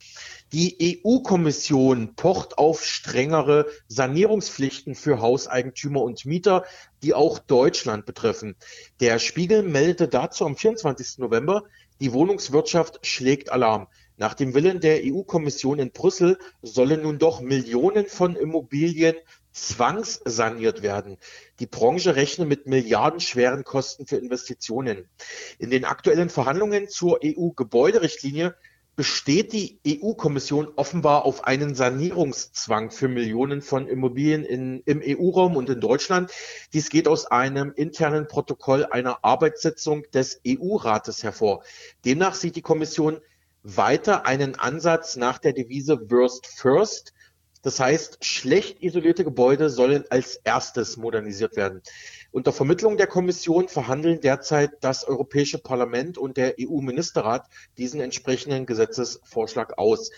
Die 0.53 1.01
EU-Kommission 1.03 2.15
pocht 2.15 2.57
auf 2.57 2.85
strengere 2.85 3.65
Sanierungspflichten 3.87 4.95
für 4.95 5.19
Hauseigentümer 5.19 6.01
und 6.01 6.25
Mieter, 6.25 6.63
die 7.03 7.13
auch 7.13 7.39
Deutschland 7.39 8.05
betreffen. 8.05 8.55
Der 9.01 9.19
Spiegel 9.19 9.63
meldete 9.63 10.07
dazu 10.07 10.45
am 10.45 10.55
24. 10.55 11.17
November, 11.17 11.63
die 11.99 12.13
Wohnungswirtschaft 12.13 13.05
schlägt 13.05 13.51
Alarm. 13.51 13.87
Nach 14.17 14.33
dem 14.33 14.53
Willen 14.53 14.79
der 14.79 15.01
EU-Kommission 15.03 15.79
in 15.79 15.91
Brüssel 15.91 16.37
sollen 16.61 17.01
nun 17.01 17.19
doch 17.19 17.41
Millionen 17.41 18.07
von 18.07 18.37
Immobilien 18.37 19.15
zwangssaniert 19.55 20.83
werden. 20.83 21.17
Die 21.59 21.65
Branche 21.65 22.15
rechnet 22.15 22.47
mit 22.47 22.67
milliardenschweren 22.67 23.63
Kosten 23.63 24.05
für 24.05 24.17
Investitionen. 24.17 25.09
In 25.57 25.69
den 25.69 25.85
aktuellen 25.85 26.29
Verhandlungen 26.29 26.89
zur 26.89 27.19
EU-Gebäuderichtlinie 27.23 28.55
besteht 28.95 29.51
die 29.53 29.79
EU-Kommission 29.85 30.69
offenbar 30.75 31.25
auf 31.25 31.45
einen 31.45 31.75
Sanierungszwang 31.75 32.91
für 32.91 33.07
Millionen 33.07 33.61
von 33.61 33.87
Immobilien 33.87 34.45
in, 34.45 34.81
im 34.85 35.01
EU-Raum 35.03 35.55
und 35.55 35.69
in 35.69 35.81
Deutschland. 35.81 36.31
Dies 36.73 36.89
geht 36.89 37.07
aus 37.07 37.25
einem 37.25 37.73
internen 37.75 38.27
Protokoll 38.27 38.85
einer 38.85 39.23
Arbeitssitzung 39.23 40.03
des 40.13 40.41
EU-Rates 40.47 41.23
hervor. 41.23 41.63
Demnach 42.05 42.35
sieht 42.35 42.55
die 42.55 42.61
Kommission 42.61 43.19
weiter 43.63 44.25
einen 44.25 44.55
Ansatz 44.55 45.15
nach 45.15 45.39
der 45.39 45.53
Devise 45.53 46.09
Worst 46.09 46.47
First, 46.47 47.14
das 47.65 47.79
heißt, 47.79 48.23
schlecht 48.23 48.83
isolierte 48.83 49.23
Gebäude 49.23 49.71
sollen 49.71 50.03
als 50.11 50.35
erstes 50.43 50.97
modernisiert 50.97 51.55
werden. 51.55 51.81
Unter 52.29 52.53
Vermittlung 52.53 52.95
der 52.95 53.07
Kommission 53.07 53.69
verhandeln 53.69 54.21
derzeit 54.21 54.73
das 54.81 55.03
Europäische 55.03 55.57
Parlament 55.57 56.19
und 56.19 56.37
der 56.37 56.57
EU-Ministerrat 56.61 57.49
diesen 57.79 58.01
entsprechenden 58.01 58.67
Gesetzesvorschlag 58.67 59.79
aus. 59.79 60.11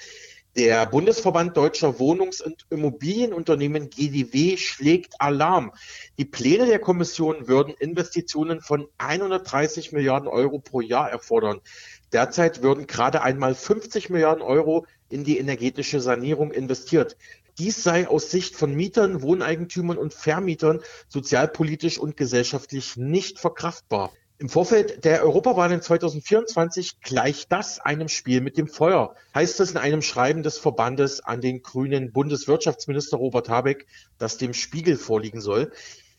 Der 0.58 0.88
Bundesverband 0.88 1.56
Deutscher 1.56 2.00
Wohnungs- 2.00 2.42
und 2.42 2.66
Immobilienunternehmen 2.70 3.92
GDW 3.92 4.58
schlägt 4.58 5.22
Alarm. 5.22 5.72
Die 6.18 6.26
Pläne 6.26 6.66
der 6.66 6.80
Kommission 6.80 7.48
würden 7.48 7.76
Investitionen 7.80 8.60
von 8.60 8.90
130 8.98 9.94
Milliarden 9.94 10.28
Euro 10.28 10.60
pro 10.60 10.82
Jahr 10.82 11.10
erfordern. 11.10 11.62
Derzeit 12.12 12.62
würden 12.62 12.88
gerade 12.88 13.22
einmal 13.22 13.56
50 13.56 14.10
Milliarden 14.10 14.42
Euro 14.42 14.86
in 15.10 15.24
die 15.24 15.38
energetische 15.38 16.00
Sanierung 16.00 16.52
investiert. 16.52 17.18
Dies 17.58 17.82
sei 17.84 18.08
aus 18.08 18.30
Sicht 18.30 18.56
von 18.56 18.76
Mietern, 18.76 19.22
Wohneigentümern 19.22 19.98
und 19.98 20.14
Vermietern 20.14 20.82
sozialpolitisch 21.08 21.98
und 21.98 22.16
gesellschaftlich 22.16 22.98
nicht 22.98 23.40
verkraftbar. 23.40 24.12
Im 24.40 24.50
Vorfeld 24.50 25.04
der 25.04 25.24
Europawahlen 25.24 25.82
2024 25.82 27.02
gleicht 27.02 27.52
das 27.52 27.80
einem 27.80 28.08
Spiel 28.08 28.42
mit 28.42 28.56
dem 28.56 28.68
Feuer, 28.68 29.16
heißt 29.34 29.60
es 29.60 29.72
in 29.72 29.78
einem 29.78 30.04
Schreiben 30.04 30.44
des 30.44 30.60
Verbandes 30.60 31.22
an 31.22 31.42
den 31.42 31.64
grünen 31.64 32.12
Bundeswirtschaftsminister 32.12 33.18
Robert 33.18 33.50
Habeck, 33.50 33.88
das 34.20 34.38
dem 34.38 34.54
Spiegel 34.54 34.96
vorliegen 34.98 35.42
soll. 35.42 35.72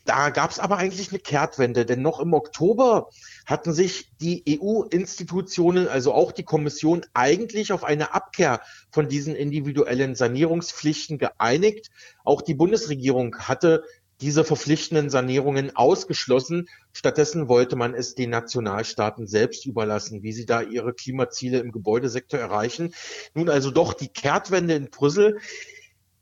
Da 0.08 0.30
gab 0.30 0.50
es 0.50 0.58
aber 0.58 0.78
eigentlich 0.78 1.10
eine 1.10 1.18
Kehrtwende, 1.18 1.84
denn 1.84 2.00
noch 2.00 2.18
im 2.18 2.32
Oktober 2.32 3.10
hatten 3.44 3.74
sich 3.74 4.10
die 4.22 4.58
EU-Institutionen, 4.58 5.86
also 5.86 6.14
auch 6.14 6.32
die 6.32 6.44
Kommission, 6.44 7.04
eigentlich 7.12 7.74
auf 7.74 7.84
eine 7.84 8.14
Abkehr 8.14 8.62
von 8.90 9.10
diesen 9.10 9.36
individuellen 9.36 10.14
Sanierungspflichten 10.14 11.18
geeinigt. 11.18 11.90
Auch 12.24 12.40
die 12.40 12.54
Bundesregierung 12.54 13.36
hatte 13.36 13.84
diese 14.22 14.44
verpflichtenden 14.44 15.10
Sanierungen 15.10 15.76
ausgeschlossen. 15.76 16.70
Stattdessen 16.94 17.48
wollte 17.48 17.76
man 17.76 17.92
es 17.92 18.14
den 18.14 18.30
Nationalstaaten 18.30 19.26
selbst 19.26 19.66
überlassen, 19.66 20.22
wie 20.22 20.32
sie 20.32 20.46
da 20.46 20.62
ihre 20.62 20.94
Klimaziele 20.94 21.58
im 21.58 21.70
Gebäudesektor 21.70 22.40
erreichen. 22.40 22.94
Nun 23.34 23.50
also 23.50 23.70
doch 23.70 23.92
die 23.92 24.08
Kehrtwende 24.08 24.72
in 24.72 24.88
Brüssel. 24.88 25.38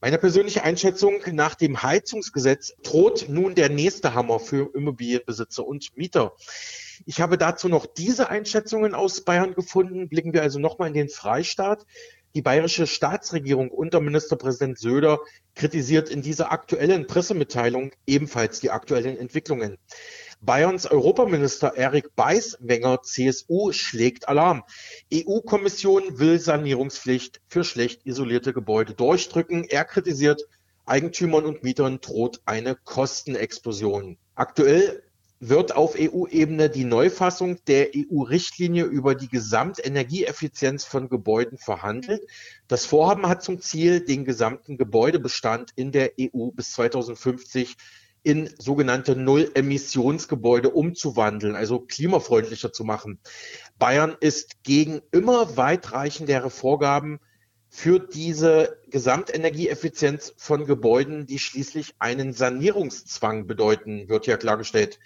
Meine 0.03 0.19
persönliche 0.19 0.63
Einschätzung 0.63 1.23
nach 1.33 1.55
dem 1.55 1.83
Heizungsgesetz 1.83 2.75
droht 2.83 3.31
nun 3.31 3.55
der 3.55 3.71
nächste 3.71 4.13
Hammer 4.13 4.39
für 4.39 4.71
Immobilienbesitzer 4.75 5.67
und 5.67 5.97
Mieter. 5.97 6.35
Ich 7.07 7.23
habe 7.23 7.39
dazu 7.39 7.69
noch 7.71 7.87
diese 7.87 8.29
Einschätzungen 8.29 8.95
aus 8.95 9.23
Bayern 9.23 9.55
gefunden. 9.55 10.11
Blicken 10.11 10.35
wir 10.35 10.43
also 10.43 10.59
nochmal 10.59 10.89
in 10.89 10.95
den 10.95 11.09
Freistaat. 11.09 11.87
Die 12.35 12.43
bayerische 12.43 12.87
Staatsregierung 12.87 13.71
unter 13.71 14.03
Ministerpräsident 14.03 14.79
Söder 14.79 15.21
kritisiert 15.55 16.11
in 16.11 16.21
dieser 16.21 16.53
aktuellen 16.53 17.07
Pressemitteilung 17.07 17.93
ebenfalls 18.07 18.61
die 18.61 18.71
aktuellen 18.71 19.17
Entwicklungen. 19.17 19.79
Bayerns 20.41 20.87
Europaminister 20.87 21.77
Erik 21.77 22.15
Beiswenger, 22.15 23.03
CSU, 23.03 23.73
schlägt 23.73 24.29
Alarm. 24.29 24.63
EU-Kommission 25.13 26.19
will 26.19 26.39
Sanierungspflicht 26.39 27.41
für 27.49 27.65
schlecht 27.65 28.07
isolierte 28.07 28.53
Gebäude 28.53 28.95
durchdrücken. 28.95 29.65
Er 29.65 29.85
kritisiert, 29.85 30.43
Eigentümern 30.85 31.45
und 31.45 31.65
Mietern 31.65 32.01
droht 32.01 32.43
eine 32.45 32.77
Kostenexplosion. 32.77 34.19
Aktuell 34.35 35.03
wird 35.41 35.75
auf 35.75 35.97
EU-Ebene 35.99 36.71
die 36.71 36.85
Neufassung 36.85 37.59
der 37.67 37.91
EU-Richtlinie 37.95 38.85
über 38.85 39.15
die 39.15 39.29
Gesamtenergieeffizienz 39.29 40.85
von 40.85 41.09
Gebäuden 41.09 41.59
verhandelt. 41.59 42.23
Das 42.69 42.87
Vorhaben 42.87 43.29
hat 43.29 43.43
zum 43.43 43.61
Ziel, 43.61 44.01
den 44.01 44.25
gesamten 44.25 44.79
Gebäudebestand 44.79 45.73
in 45.77 45.93
der 45.93 46.13
EU 46.21 46.51
bis 46.53 46.73
2050 46.73 47.77
in 48.27 48.51
sogenannte 48.59 49.15
Null-Emissionsgebäude 49.15 50.71
umzuwandeln, 50.71 51.55
also 51.55 51.79
klimafreundlicher 51.79 52.73
zu 52.73 52.83
machen. 52.83 53.21
Bayern 53.79 54.17
ist 54.19 54.65
gegen 54.65 55.01
immer 55.13 55.57
weitreichendere 55.57 56.51
Vorgaben 56.51 57.21
für 57.69 58.01
diese 58.01 58.81
Gesamtenergieeffizienz 58.89 60.35
von 60.39 60.67
Gebäuden, 60.67 61.27
die 61.27 61.39
schließlich 61.39 61.95
einen 62.01 62.33
Sanierungszwang 62.33 63.47
bedeuten, 63.47 64.09
wird 64.09 64.27
ja 64.27 64.37
klargestellt. 64.37 64.99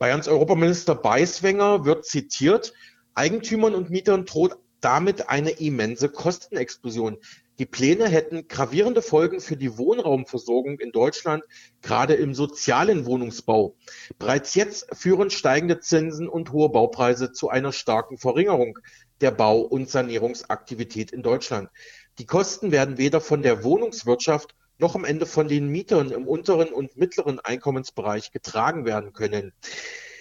Bayerns 0.00 0.26
Europaminister 0.26 0.96
Beiswenger 0.96 1.84
wird 1.84 2.04
zitiert, 2.04 2.72
Eigentümern 3.14 3.76
und 3.76 3.90
Mietern 3.90 4.24
droht 4.24 4.56
damit 4.80 5.28
eine 5.28 5.50
immense 5.50 6.08
Kostenexplosion. 6.08 7.18
Die 7.58 7.66
Pläne 7.66 8.08
hätten 8.08 8.48
gravierende 8.48 9.00
Folgen 9.00 9.40
für 9.40 9.56
die 9.56 9.78
Wohnraumversorgung 9.78 10.78
in 10.78 10.92
Deutschland, 10.92 11.42
gerade 11.80 12.12
im 12.14 12.34
sozialen 12.34 13.06
Wohnungsbau. 13.06 13.76
Bereits 14.18 14.54
jetzt 14.54 14.94
führen 14.94 15.30
steigende 15.30 15.80
Zinsen 15.80 16.28
und 16.28 16.52
hohe 16.52 16.68
Baupreise 16.68 17.32
zu 17.32 17.48
einer 17.48 17.72
starken 17.72 18.18
Verringerung 18.18 18.78
der 19.22 19.30
Bau- 19.30 19.62
und 19.62 19.88
Sanierungsaktivität 19.88 21.12
in 21.12 21.22
Deutschland. 21.22 21.70
Die 22.18 22.26
Kosten 22.26 22.72
werden 22.72 22.98
weder 22.98 23.22
von 23.22 23.42
der 23.42 23.64
Wohnungswirtschaft 23.64 24.54
noch 24.78 24.94
am 24.94 25.06
Ende 25.06 25.24
von 25.24 25.48
den 25.48 25.68
Mietern 25.68 26.10
im 26.10 26.28
unteren 26.28 26.68
und 26.68 26.98
mittleren 26.98 27.40
Einkommensbereich 27.40 28.32
getragen 28.32 28.84
werden 28.84 29.14
können. 29.14 29.54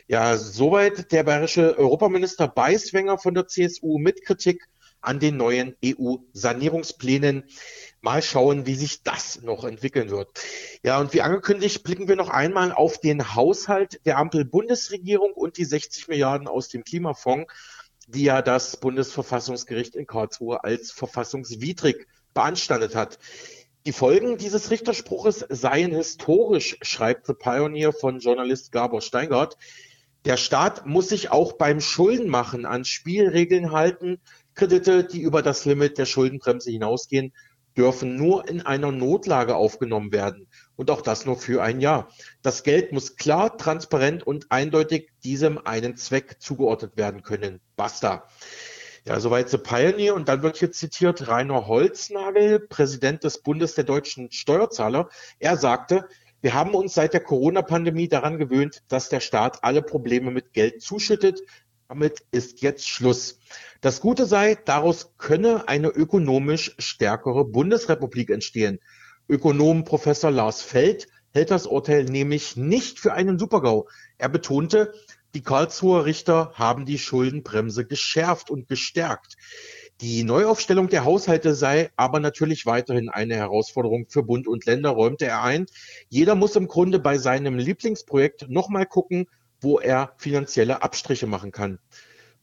Ja, 0.07 0.37
soweit 0.37 1.11
der 1.11 1.23
bayerische 1.23 1.77
Europaminister 1.77 2.47
Beiswenger 2.47 3.17
von 3.17 3.33
der 3.33 3.47
CSU 3.47 3.97
mit 3.97 4.23
Kritik 4.23 4.67
an 5.05 5.19
den 5.19 5.37
neuen 5.37 5.75
EU-Sanierungsplänen. 5.83 7.43
Mal 8.01 8.21
schauen, 8.21 8.65
wie 8.65 8.75
sich 8.75 9.03
das 9.03 9.41
noch 9.41 9.63
entwickeln 9.63 10.09
wird. 10.09 10.29
Ja, 10.83 10.99
und 10.99 11.13
wie 11.13 11.21
angekündigt, 11.21 11.83
blicken 11.83 12.07
wir 12.07 12.15
noch 12.15 12.29
einmal 12.29 12.71
auf 12.71 12.99
den 12.99 13.35
Haushalt 13.35 13.99
der 14.05 14.17
Ampel-Bundesregierung 14.17 15.33
und 15.33 15.57
die 15.57 15.65
60 15.65 16.07
Milliarden 16.07 16.47
aus 16.47 16.69
dem 16.69 16.83
Klimafonds 16.83 17.51
die 18.07 18.23
ja 18.23 18.41
das 18.41 18.77
Bundesverfassungsgericht 18.77 19.95
in 19.95 20.07
Karlsruhe 20.07 20.63
als 20.63 20.91
verfassungswidrig 20.91 22.07
beanstandet 22.33 22.95
hat. 22.95 23.19
Die 23.85 23.91
Folgen 23.91 24.37
dieses 24.37 24.71
Richterspruches 24.71 25.45
seien 25.49 25.93
historisch, 25.93 26.77
schreibt 26.81 27.27
The 27.27 27.33
Pioneer 27.33 27.93
von 27.93 28.19
Journalist 28.19 28.71
Gabor 28.71 29.01
Steingart. 29.01 29.57
Der 30.25 30.37
Staat 30.37 30.87
muss 30.87 31.09
sich 31.09 31.29
auch 31.29 31.53
beim 31.53 31.81
Schuldenmachen 31.81 32.65
an 32.65 32.83
Spielregeln 32.83 33.71
halten. 33.71 34.19
Kredite, 34.55 35.03
die 35.03 35.21
über 35.21 35.41
das 35.41 35.65
Limit 35.65 35.97
der 35.97 36.05
Schuldenbremse 36.05 36.71
hinausgehen, 36.71 37.33
dürfen 37.77 38.15
nur 38.15 38.47
in 38.47 38.61
einer 38.61 38.91
Notlage 38.91 39.55
aufgenommen 39.55 40.11
werden 40.11 40.47
und 40.75 40.89
auch 40.89 41.01
das 41.01 41.25
nur 41.25 41.37
für 41.37 41.61
ein 41.61 41.81
Jahr. 41.81 42.09
Das 42.41 42.63
Geld 42.63 42.91
muss 42.91 43.17
klar, 43.17 43.57
transparent 43.57 44.25
und 44.25 44.51
eindeutig 44.51 45.11
diesem 45.23 45.57
einen 45.57 45.97
Zweck 45.97 46.37
zugeordnet 46.39 46.95
werden 46.95 47.21
können. 47.21 47.59
Basta. 47.75 48.27
Ja, 49.05 49.19
soweit 49.19 49.49
The 49.49 49.57
Pioneer. 49.57 50.15
Und 50.15 50.29
dann 50.29 50.41
wird 50.41 50.57
hier 50.57 50.71
zitiert 50.71 51.27
Rainer 51.27 51.67
Holznagel, 51.67 52.59
Präsident 52.59 53.23
des 53.23 53.43
Bundes 53.43 53.75
der 53.75 53.83
deutschen 53.83 54.31
Steuerzahler. 54.31 55.09
Er 55.37 55.57
sagte, 55.57 56.07
wir 56.41 56.53
haben 56.53 56.73
uns 56.73 56.93
seit 56.93 57.13
der 57.13 57.21
Corona-Pandemie 57.21 58.07
daran 58.07 58.37
gewöhnt, 58.37 58.83
dass 58.87 59.09
der 59.09 59.19
Staat 59.19 59.63
alle 59.63 59.81
Probleme 59.81 60.31
mit 60.31 60.53
Geld 60.53 60.81
zuschüttet. 60.81 61.41
Damit 61.87 62.25
ist 62.31 62.61
jetzt 62.61 62.87
Schluss. 62.87 63.39
Das 63.79 64.01
Gute 64.01 64.25
sei, 64.25 64.55
daraus 64.65 65.13
könne 65.17 65.67
eine 65.67 65.89
ökonomisch 65.89 66.75
stärkere 66.79 67.45
Bundesrepublik 67.45 68.31
entstehen. 68.31 68.79
Ökonom 69.29 69.83
Professor 69.83 70.31
Lars 70.31 70.63
Feld 70.63 71.07
hält 71.31 71.51
das 71.51 71.67
Urteil 71.67 72.05
nämlich 72.05 72.55
nicht 72.55 72.99
für 72.99 73.13
einen 73.13 73.37
Supergau. 73.37 73.87
Er 74.17 74.29
betonte, 74.29 74.93
die 75.35 75.43
Karlsruher 75.43 76.05
Richter 76.05 76.53
haben 76.55 76.85
die 76.85 76.97
Schuldenbremse 76.97 77.85
geschärft 77.85 78.49
und 78.49 78.67
gestärkt. 78.67 79.35
Die 80.01 80.23
Neuaufstellung 80.23 80.89
der 80.89 81.05
Haushalte 81.05 81.53
sei 81.53 81.91
aber 81.95 82.19
natürlich 82.19 82.65
weiterhin 82.65 83.09
eine 83.09 83.35
Herausforderung 83.35 84.07
für 84.09 84.23
Bund 84.23 84.47
und 84.47 84.65
Länder, 84.65 84.89
räumte 84.89 85.25
er 85.25 85.43
ein. 85.43 85.67
Jeder 86.09 86.35
muss 86.35 86.55
im 86.55 86.67
Grunde 86.67 86.99
bei 86.99 87.17
seinem 87.17 87.57
Lieblingsprojekt 87.57 88.49
nochmal 88.49 88.85
gucken, 88.85 89.27
wo 89.65 89.79
er 89.79 90.13
finanzielle 90.17 90.83
Abstriche 90.83 91.25
machen 91.25 91.51
kann. 91.51 91.79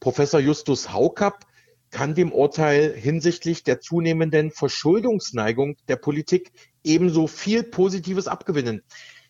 Professor 0.01 0.41
Justus 0.41 0.91
Haukapp 0.91 1.45
kann 1.89 2.15
dem 2.15 2.33
Urteil 2.33 2.93
hinsichtlich 2.93 3.63
der 3.63 3.79
zunehmenden 3.79 4.51
Verschuldungsneigung 4.51 5.77
der 5.87 5.95
Politik 5.95 6.51
ebenso 6.83 7.27
viel 7.27 7.63
Positives 7.63 8.27
abgewinnen. 8.27 8.83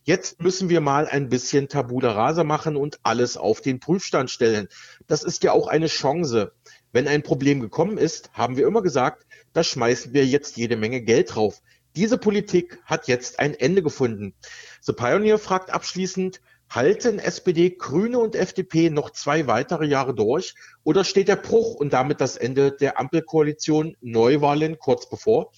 Jetzt 0.06 0.42
müssen 0.42 0.70
wir 0.70 0.82
mal 0.82 1.08
ein 1.08 1.30
bisschen 1.30 1.70
Tabula 1.70 2.14
rasa 2.14 2.44
machen 2.44 2.76
und 2.78 3.00
alles 3.04 3.38
auf 3.38 3.62
den 3.62 3.80
Prüfstand 3.80 4.32
stellen. 4.32 4.68
Das 5.06 5.24
ist 5.24 5.44
ja 5.44 5.52
auch 5.52 5.68
eine 5.68 5.88
Chance. 5.88 6.52
Wenn 6.92 7.08
ein 7.08 7.22
Problem 7.22 7.62
gekommen 7.62 8.00
ist, 8.00 8.32
haben 8.34 8.58
wir 8.58 8.66
immer 8.66 8.82
gesagt, 8.82 9.28
da 9.54 9.64
schmeißen 9.64 10.14
wir 10.14 10.26
jetzt 10.26 10.58
jede 10.58 10.78
Menge 10.78 11.02
Geld 11.02 11.36
drauf. 11.36 11.62
Diese 11.96 12.18
Politik 12.18 12.80
hat 12.86 13.08
jetzt 13.08 13.40
ein 13.40 13.54
Ende 13.54 13.84
gefunden. 13.84 14.34
The 14.82 14.94
Pioneer 14.94 15.38
fragt 15.38 15.70
abschließend, 15.70 16.42
Halten 16.74 17.20
SPD, 17.20 17.70
Grüne 17.70 18.18
und 18.18 18.36
FDP 18.36 18.90
noch 18.90 19.12
zwei 19.12 19.46
weitere 19.46 19.86
Jahre 19.86 20.16
durch 20.16 20.56
oder 20.84 21.04
steht 21.04 21.28
der 21.28 21.36
Bruch 21.36 21.76
und 21.76 21.94
damit 21.94 22.20
das 22.20 22.36
Ende 22.36 22.72
der 22.72 23.00
Ampelkoalition 23.00 23.96
Neuwahlen 24.02 24.80
kurz 24.80 25.08
bevor? 25.08 25.52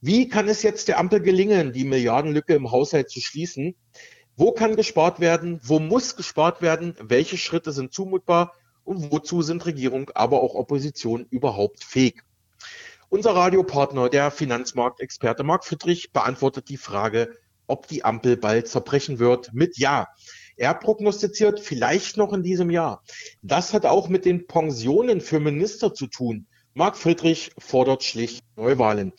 Wie 0.00 0.28
kann 0.28 0.48
es 0.48 0.64
jetzt 0.64 0.88
der 0.88 0.98
Ampel 0.98 1.20
gelingen, 1.20 1.72
die 1.72 1.84
Milliardenlücke 1.84 2.54
im 2.54 2.72
Haushalt 2.72 3.08
zu 3.08 3.20
schließen? 3.20 3.76
Wo 4.36 4.50
kann 4.50 4.74
gespart 4.74 5.20
werden? 5.20 5.60
Wo 5.62 5.78
muss 5.78 6.16
gespart 6.16 6.60
werden? 6.60 6.96
Welche 6.98 7.38
Schritte 7.38 7.70
sind 7.70 7.92
zumutbar? 7.92 8.54
Und 8.82 9.12
wozu 9.12 9.42
sind 9.42 9.64
Regierung, 9.64 10.10
aber 10.12 10.42
auch 10.42 10.56
Opposition 10.56 11.24
überhaupt 11.30 11.84
fähig? 11.84 12.24
Unser 13.08 13.36
Radiopartner, 13.36 14.08
der 14.08 14.32
Finanzmarktexperte 14.32 15.44
Marc 15.44 15.64
Friedrich, 15.64 16.10
beantwortet 16.12 16.68
die 16.68 16.78
Frage, 16.78 17.32
ob 17.66 17.86
die 17.88 18.04
Ampel 18.04 18.36
bald 18.36 18.68
zerbrechen 18.68 19.18
wird, 19.18 19.52
mit 19.52 19.78
Ja. 19.78 20.08
Er 20.56 20.74
prognostiziert 20.74 21.60
vielleicht 21.60 22.16
noch 22.16 22.32
in 22.32 22.42
diesem 22.42 22.70
Jahr. 22.70 23.02
Das 23.42 23.72
hat 23.72 23.86
auch 23.86 24.08
mit 24.08 24.24
den 24.24 24.46
Pensionen 24.46 25.20
für 25.20 25.40
Minister 25.40 25.94
zu 25.94 26.06
tun. 26.06 26.46
Marc 26.74 26.96
Friedrich 26.96 27.50
fordert 27.58 28.02
schlicht 28.02 28.42
Neuwahlen. 28.56 29.12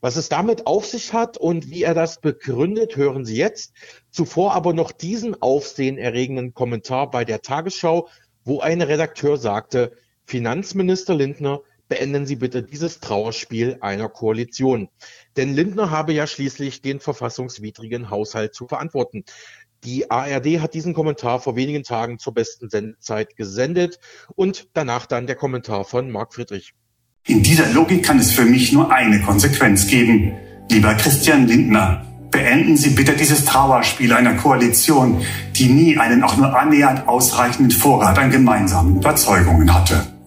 Was 0.00 0.16
es 0.16 0.28
damit 0.28 0.66
auf 0.68 0.86
sich 0.86 1.12
hat 1.12 1.38
und 1.38 1.68
wie 1.68 1.82
er 1.82 1.94
das 1.94 2.20
begründet, 2.20 2.96
hören 2.96 3.24
Sie 3.24 3.36
jetzt. 3.36 3.72
Zuvor 4.10 4.54
aber 4.54 4.74
noch 4.74 4.92
diesen 4.92 5.40
aufsehenerregenden 5.40 6.54
Kommentar 6.54 7.10
bei 7.10 7.24
der 7.24 7.42
Tagesschau, 7.42 8.08
wo 8.44 8.60
ein 8.60 8.80
Redakteur 8.80 9.36
sagte, 9.38 9.92
Finanzminister 10.24 11.14
Lindner 11.14 11.62
beenden 11.90 12.24
Sie 12.24 12.36
bitte 12.36 12.62
dieses 12.62 13.00
Trauerspiel 13.00 13.76
einer 13.80 14.08
Koalition. 14.08 14.88
Denn 15.36 15.52
Lindner 15.52 15.90
habe 15.90 16.14
ja 16.14 16.26
schließlich 16.26 16.80
den 16.80 17.00
verfassungswidrigen 17.00 18.08
Haushalt 18.08 18.54
zu 18.54 18.66
verantworten. 18.66 19.24
Die 19.84 20.10
ARD 20.10 20.60
hat 20.60 20.72
diesen 20.74 20.94
Kommentar 20.94 21.40
vor 21.40 21.56
wenigen 21.56 21.82
Tagen 21.82 22.18
zur 22.18 22.32
besten 22.32 22.70
Sendezeit 22.70 23.36
gesendet 23.36 23.98
und 24.36 24.68
danach 24.72 25.06
dann 25.06 25.26
der 25.26 25.36
Kommentar 25.36 25.84
von 25.84 26.10
Marc 26.10 26.34
Friedrich. 26.34 26.74
In 27.26 27.42
dieser 27.42 27.68
Logik 27.72 28.04
kann 28.04 28.18
es 28.18 28.32
für 28.32 28.44
mich 28.44 28.72
nur 28.72 28.92
eine 28.92 29.20
Konsequenz 29.20 29.86
geben. 29.88 30.38
Lieber 30.70 30.94
Christian 30.94 31.48
Lindner, 31.48 32.06
beenden 32.30 32.76
Sie 32.76 32.90
bitte 32.90 33.14
dieses 33.14 33.44
Trauerspiel 33.44 34.12
einer 34.12 34.34
Koalition, 34.34 35.22
die 35.56 35.66
nie 35.66 35.98
einen 35.98 36.22
auch 36.22 36.36
nur 36.36 36.56
annähernd 36.56 37.08
ausreichenden 37.08 37.72
Vorrat 37.72 38.16
an 38.16 38.30
gemeinsamen 38.30 38.96
Überzeugungen 38.96 39.74
hatte. 39.74 40.19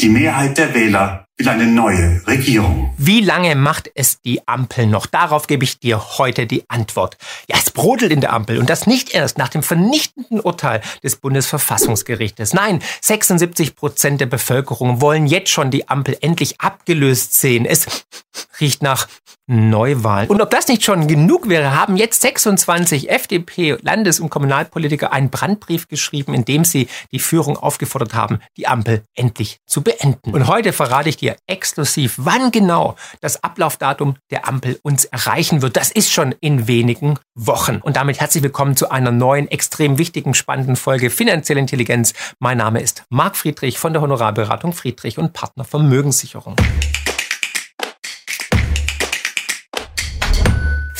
Die 0.00 0.08
Mehrheit 0.08 0.58
der 0.58 0.74
Wähler 0.74 1.27
will 1.38 1.48
eine 1.48 1.66
neue 1.66 2.20
Regierung. 2.26 2.92
Wie 2.98 3.20
lange 3.20 3.54
macht 3.54 3.90
es 3.94 4.20
die 4.20 4.46
Ampel 4.48 4.86
noch? 4.86 5.06
Darauf 5.06 5.46
gebe 5.46 5.62
ich 5.62 5.78
dir 5.78 6.18
heute 6.18 6.46
die 6.46 6.68
Antwort. 6.68 7.16
Ja, 7.48 7.56
es 7.56 7.70
brodelt 7.70 8.10
in 8.10 8.20
der 8.20 8.32
Ampel 8.32 8.58
und 8.58 8.68
das 8.68 8.88
nicht 8.88 9.14
erst 9.14 9.38
nach 9.38 9.48
dem 9.48 9.62
vernichtenden 9.62 10.40
Urteil 10.40 10.80
des 11.04 11.16
Bundesverfassungsgerichtes. 11.16 12.54
Nein, 12.54 12.82
76 13.02 13.76
Prozent 13.76 14.20
der 14.20 14.26
Bevölkerung 14.26 15.00
wollen 15.00 15.28
jetzt 15.28 15.50
schon 15.50 15.70
die 15.70 15.88
Ampel 15.88 16.16
endlich 16.20 16.60
abgelöst 16.60 17.34
sehen. 17.34 17.66
Es 17.66 17.86
riecht 18.60 18.82
nach 18.82 19.06
Neuwahlen. 19.48 20.28
Und 20.28 20.42
ob 20.42 20.50
das 20.50 20.68
nicht 20.68 20.84
schon 20.84 21.08
genug 21.08 21.48
wäre, 21.48 21.74
haben 21.74 21.96
jetzt 21.96 22.20
26 22.20 23.10
FDP-Landes- 23.10 24.20
und 24.20 24.28
Kommunalpolitiker 24.28 25.10
einen 25.10 25.30
Brandbrief 25.30 25.88
geschrieben, 25.88 26.34
in 26.34 26.44
dem 26.44 26.64
sie 26.66 26.88
die 27.12 27.18
Führung 27.18 27.56
aufgefordert 27.56 28.12
haben, 28.12 28.40
die 28.58 28.66
Ampel 28.66 29.04
endlich 29.14 29.60
zu 29.66 29.82
beenden. 29.82 30.34
Und 30.34 30.48
heute 30.48 30.74
verrate 30.74 31.08
ich 31.08 31.16
dir 31.16 31.27
exklusiv, 31.46 32.14
wann 32.18 32.50
genau 32.50 32.96
das 33.20 33.42
Ablaufdatum 33.42 34.16
der 34.30 34.48
Ampel 34.48 34.78
uns 34.82 35.04
erreichen 35.04 35.62
wird. 35.62 35.76
Das 35.76 35.90
ist 35.90 36.12
schon 36.12 36.34
in 36.40 36.68
wenigen 36.68 37.18
Wochen. 37.34 37.78
Und 37.78 37.96
damit 37.96 38.20
herzlich 38.20 38.42
willkommen 38.42 38.76
zu 38.76 38.90
einer 38.90 39.12
neuen, 39.12 39.48
extrem 39.48 39.98
wichtigen, 39.98 40.34
spannenden 40.34 40.76
Folge 40.76 41.10
Finanzielle 41.10 41.60
Intelligenz. 41.60 42.14
Mein 42.38 42.58
Name 42.58 42.80
ist 42.80 43.04
Marc 43.10 43.36
Friedrich 43.36 43.78
von 43.78 43.92
der 43.92 44.02
Honorarberatung 44.02 44.72
Friedrich 44.72 45.18
und 45.18 45.32
Partner 45.32 45.64
Vermögenssicherung. 45.64 46.56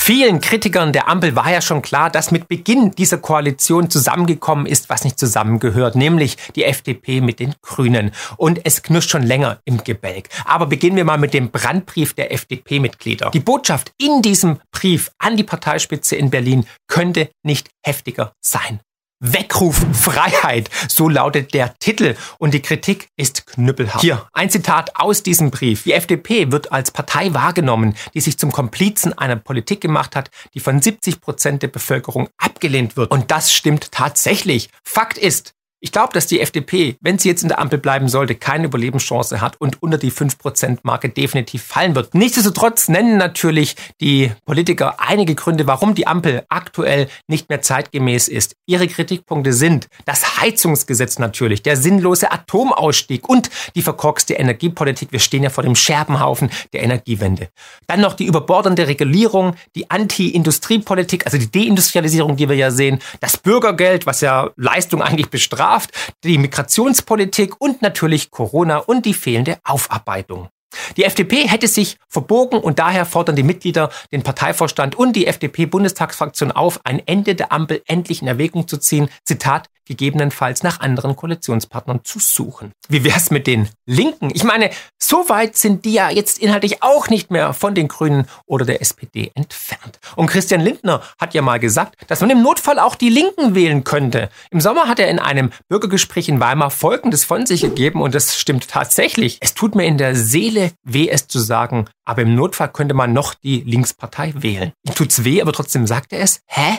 Vielen 0.09 0.40
Kritikern 0.40 0.94
der 0.94 1.07
Ampel 1.07 1.37
war 1.37 1.53
ja 1.53 1.61
schon 1.61 1.83
klar, 1.83 2.09
dass 2.09 2.31
mit 2.31 2.49
Beginn 2.49 2.92
dieser 2.92 3.18
Koalition 3.18 3.90
zusammengekommen 3.90 4.64
ist, 4.64 4.88
was 4.88 5.05
nicht 5.05 5.18
zusammengehört, 5.18 5.97
nämlich 5.97 6.38
die 6.57 6.64
FDP 6.64 7.21
mit 7.21 7.40
den 7.40 7.55
Grünen. 7.61 8.12
Und 8.38 8.59
es 8.64 8.83
knirscht 8.83 9.11
schon 9.11 9.23
länger 9.23 9.61
im 9.66 9.85
Gebälk. 9.85 10.31
Aber 10.47 10.64
beginnen 10.64 10.97
wir 10.97 11.05
mal 11.05 11.18
mit 11.18 11.35
dem 11.35 11.51
Brandbrief 11.51 12.14
der 12.14 12.33
FDP-Mitglieder. 12.33 13.33
Die 13.35 13.40
Botschaft 13.40 13.92
in 13.99 14.23
diesem 14.23 14.61
Brief 14.73 15.11
an 15.18 15.37
die 15.37 15.44
Parteispitze 15.44 16.16
in 16.16 16.31
Berlin 16.31 16.64
könnte 16.87 17.29
nicht 17.42 17.68
heftiger 17.85 18.33
sein. 18.40 18.81
Weckruf 19.20 19.85
Freiheit, 19.92 20.70
so 20.88 21.09
lautet 21.09 21.52
der 21.52 21.74
Titel 21.78 22.14
und 22.38 22.54
die 22.54 22.62
Kritik 22.62 23.09
ist 23.16 23.46
knüppelhart. 23.46 24.00
Hier 24.00 24.28
ein 24.33 24.48
Zitat 24.48 24.94
aus 24.94 25.24
diesem 25.24 25.50
Brief. 25.50 25.83
Die 25.83 25.92
FDP 25.92 26.52
wird 26.52 26.70
als 26.70 26.92
Partei 26.92 27.35
wahrgenommen, 27.35 27.94
die 28.14 28.20
sich 28.20 28.38
zum 28.38 28.52
Komplizen 28.52 29.16
einer 29.16 29.37
Politik 29.37 29.81
gemacht 29.81 30.14
hat, 30.14 30.31
die 30.54 30.61
von 30.61 30.81
70 30.81 31.20
Prozent 31.20 31.62
der 31.62 31.68
Bevölkerung 31.68 32.28
abgelehnt 32.38 32.96
wird. 32.96 33.11
Und 33.11 33.33
das 33.33 33.52
stimmt 33.52 33.90
tatsächlich. 33.90 34.70
Fakt 34.85 35.18
ist, 35.18 35.54
ich 35.81 35.93
glaube, 35.93 36.12
dass 36.12 36.27
die 36.27 36.41
FDP, 36.41 36.97
wenn 37.01 37.19
sie 37.19 37.29
jetzt 37.29 37.43
in 37.43 37.49
der 37.49 37.61
Ampel 37.61 37.79
bleiben 37.79 38.09
sollte, 38.09 38.35
keine 38.35 38.67
Überlebenschance 38.67 39.41
hat 39.41 39.61
und 39.61 39.81
unter 39.81 39.97
die 39.97 40.11
5%-Marke 40.11 41.09
definitiv 41.09 41.62
fallen 41.62 41.95
wird. 41.95 42.14
Nichtsdestotrotz 42.14 42.88
nennen 42.88 43.17
natürlich 43.17 43.77
die 44.01 44.33
Politiker 44.45 44.97
einige 44.99 45.37
Gründe, 45.37 45.69
warum 45.69 45.95
die 45.95 46.09
Ampel 46.09 46.45
aktuell 46.49 47.09
nicht 47.29 47.49
mehr 47.49 47.62
zeitgemäß 47.62 48.27
ist. 48.27 48.57
Ihre 48.67 48.88
Kritikpunkte 48.88 49.53
sind 49.53 49.88
das 50.05 50.41
Heizungsgesetz 50.41 51.21
natürlich, 51.21 51.62
der 51.62 51.77
sinnlose 51.77 52.33
Atomausstieg 52.33 53.29
und 53.29 53.49
die 53.77 53.83
verkorkste 53.83 54.35
Energiepolitik. 54.35 55.12
Wir 55.12 55.21
stehen 55.21 55.45
ja 55.45 55.51
vor 55.51 55.62
dem 55.62 55.77
Scherbenhaufen 55.77 56.51
der 56.73 56.83
Energiewende. 56.83 57.51
Dann 57.87 58.01
noch 58.01 58.14
die 58.14 58.27
überbordende 58.27 58.88
Regulierung, 58.88 59.55
die 59.77 59.88
Anti-Industriepolitik, 59.91 61.25
also 61.25 61.38
die 61.38 61.51
Deindustrialisierung, 61.51 62.37
die 62.37 62.49
wir 62.49 62.57
ja 62.57 62.73
sehen, 62.73 62.99
das 63.21 63.37
Bürgergeld, 63.37 64.07
was 64.07 64.21
ja 64.23 64.51
Leistung 64.57 65.03
eigentlich 65.03 65.31
bestraft, 65.31 65.67
bestraft, 65.68 65.90
die 66.24 66.38
Migrationspolitik 66.38 67.61
und 67.61 67.83
natürlich 67.83 68.31
Corona 68.31 68.78
und 68.78 69.04
die 69.04 69.14
fehlende 69.14 69.59
Aufarbeitung. 69.64 70.48
Die 70.96 71.04
FDP 71.04 71.48
hätte 71.48 71.66
sich 71.66 71.96
verbogen 72.09 72.61
und 72.61 72.78
daher 72.78 73.07
fordern 73.07 73.37
die 73.37 73.42
Mitglieder 73.42 73.90
den 74.12 74.22
Parteivorstand 74.22 74.96
und 74.96 75.14
die 75.14 75.26
FDP-Bundestagsfraktion 75.26 76.52
auf, 76.52 76.81
ein 76.85 77.02
Ende 77.07 77.35
der 77.35 77.52
Ampel 77.52 77.83
endlich 77.87 78.20
in 78.20 78.28
Erwägung 78.28 78.68
zu 78.68 78.76
ziehen. 78.76 79.09
Zitat, 79.24 79.68
gegebenenfalls 79.88 80.62
nach 80.62 80.81
anderen 80.81 81.16
Koalitionspartnern 81.16 82.01
zu 82.05 82.20
suchen. 82.20 82.72
Wie 82.88 83.03
wär's 83.03 83.31
mit 83.31 83.46
den 83.46 83.68
Linken? 83.87 84.31
Ich 84.33 84.44
meine, 84.44 84.70
so 85.03 85.29
weit 85.29 85.57
sind 85.57 85.85
die 85.85 85.94
ja 85.94 86.11
jetzt 86.11 86.38
inhaltlich 86.38 86.83
auch 86.83 87.09
nicht 87.09 87.31
mehr 87.31 87.55
von 87.55 87.74
den 87.74 87.88
Grünen 87.88 88.27
oder 88.46 88.64
der 88.64 88.81
SPD 88.81 89.33
entfernt. 89.35 89.98
Und 90.14 90.29
Christian 90.29 90.61
Lindner 90.61 91.03
hat 91.20 91.35
ja 91.35 91.42
mal 91.42 91.59
gesagt, 91.59 91.96
dass 92.07 92.20
man 92.20 92.31
im 92.31 92.42
Notfall 92.42 92.79
auch 92.79 92.94
die 92.94 93.09
Linken 93.09 93.55
wählen 93.55 93.83
könnte. 93.83 94.29
Im 94.51 94.61
Sommer 94.61 94.87
hat 94.87 95.01
er 95.01 95.09
in 95.09 95.18
einem 95.18 95.51
Bürgergespräch 95.68 96.29
in 96.29 96.40
Weimar 96.40 96.70
Folgendes 96.70 97.24
von 97.24 97.46
sich 97.46 97.62
gegeben 97.62 98.03
und 98.03 98.14
das 98.14 98.38
stimmt 98.38 98.68
tatsächlich. 98.68 99.38
Es 99.40 99.55
tut 99.55 99.74
mir 99.74 99.87
in 99.87 99.98
der 99.98 100.14
Seele 100.14 100.72
weh, 100.85 101.09
es 101.09 101.27
zu 101.27 101.38
sagen, 101.38 101.88
aber 102.05 102.22
im 102.22 102.35
Notfall 102.35 102.70
könnte 102.70 102.94
man 102.94 103.12
noch 103.12 103.35
die 103.35 103.61
Linkspartei 103.61 104.35
wählen. 104.37 104.72
Tut's 104.94 105.24
weh, 105.24 105.42
aber 105.42 105.53
trotzdem 105.53 105.87
sagt 105.87 106.12
er 106.12 106.20
es. 106.20 106.40
Hä? 106.46 106.79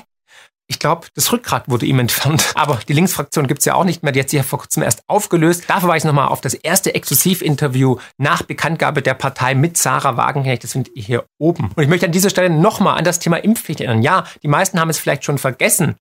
Ich 0.72 0.78
glaube, 0.78 1.08
das 1.16 1.32
Rückgrat 1.32 1.68
wurde 1.68 1.88
ihm 1.88 1.98
entfernt. 1.98 2.52
Aber 2.56 2.80
die 2.88 2.94
Linksfraktion 2.94 3.48
gibt's 3.48 3.66
ja 3.66 3.74
auch 3.74 3.84
nicht 3.84 4.04
mehr. 4.04 4.12
Die 4.12 4.20
hat 4.20 4.30
sich 4.30 4.38
ja 4.38 4.44
vor 4.44 4.60
kurzem 4.60 4.84
erst 4.84 5.04
aufgelöst. 5.08 5.64
Da 5.68 5.80
verweise 5.80 5.98
ich 5.98 6.04
nochmal 6.06 6.28
auf 6.28 6.42
das 6.42 6.54
erste 6.54 6.94
Exklusivinterview 6.94 7.98
nach 8.18 8.44
Bekanntgabe 8.44 9.02
der 9.02 9.16
Partei 9.16 9.56
mit 9.56 9.78
Sarah 9.78 10.16
Wagenknecht. 10.16 10.64
Das 10.64 10.74
findet 10.74 10.96
ihr 10.96 11.04
hier 11.04 11.26
oben. 11.40 11.72
Und 11.76 11.84
ich 11.84 11.90
möchte 11.90 12.06
an 12.06 12.12
dieser 12.12 12.30
Stelle 12.30 12.52
nochmal 12.52 12.98
an 13.00 13.04
das 13.04 13.18
Thema 13.18 13.38
Impfpflicht 13.38 13.82
erinnern. 13.82 14.04
Ja, 14.04 14.26
die 14.44 14.48
meisten 14.48 14.80
haben 14.80 14.92
es 14.92 15.00
vielleicht 15.00 15.26
schon 15.26 15.40
vergessen. 15.40 15.96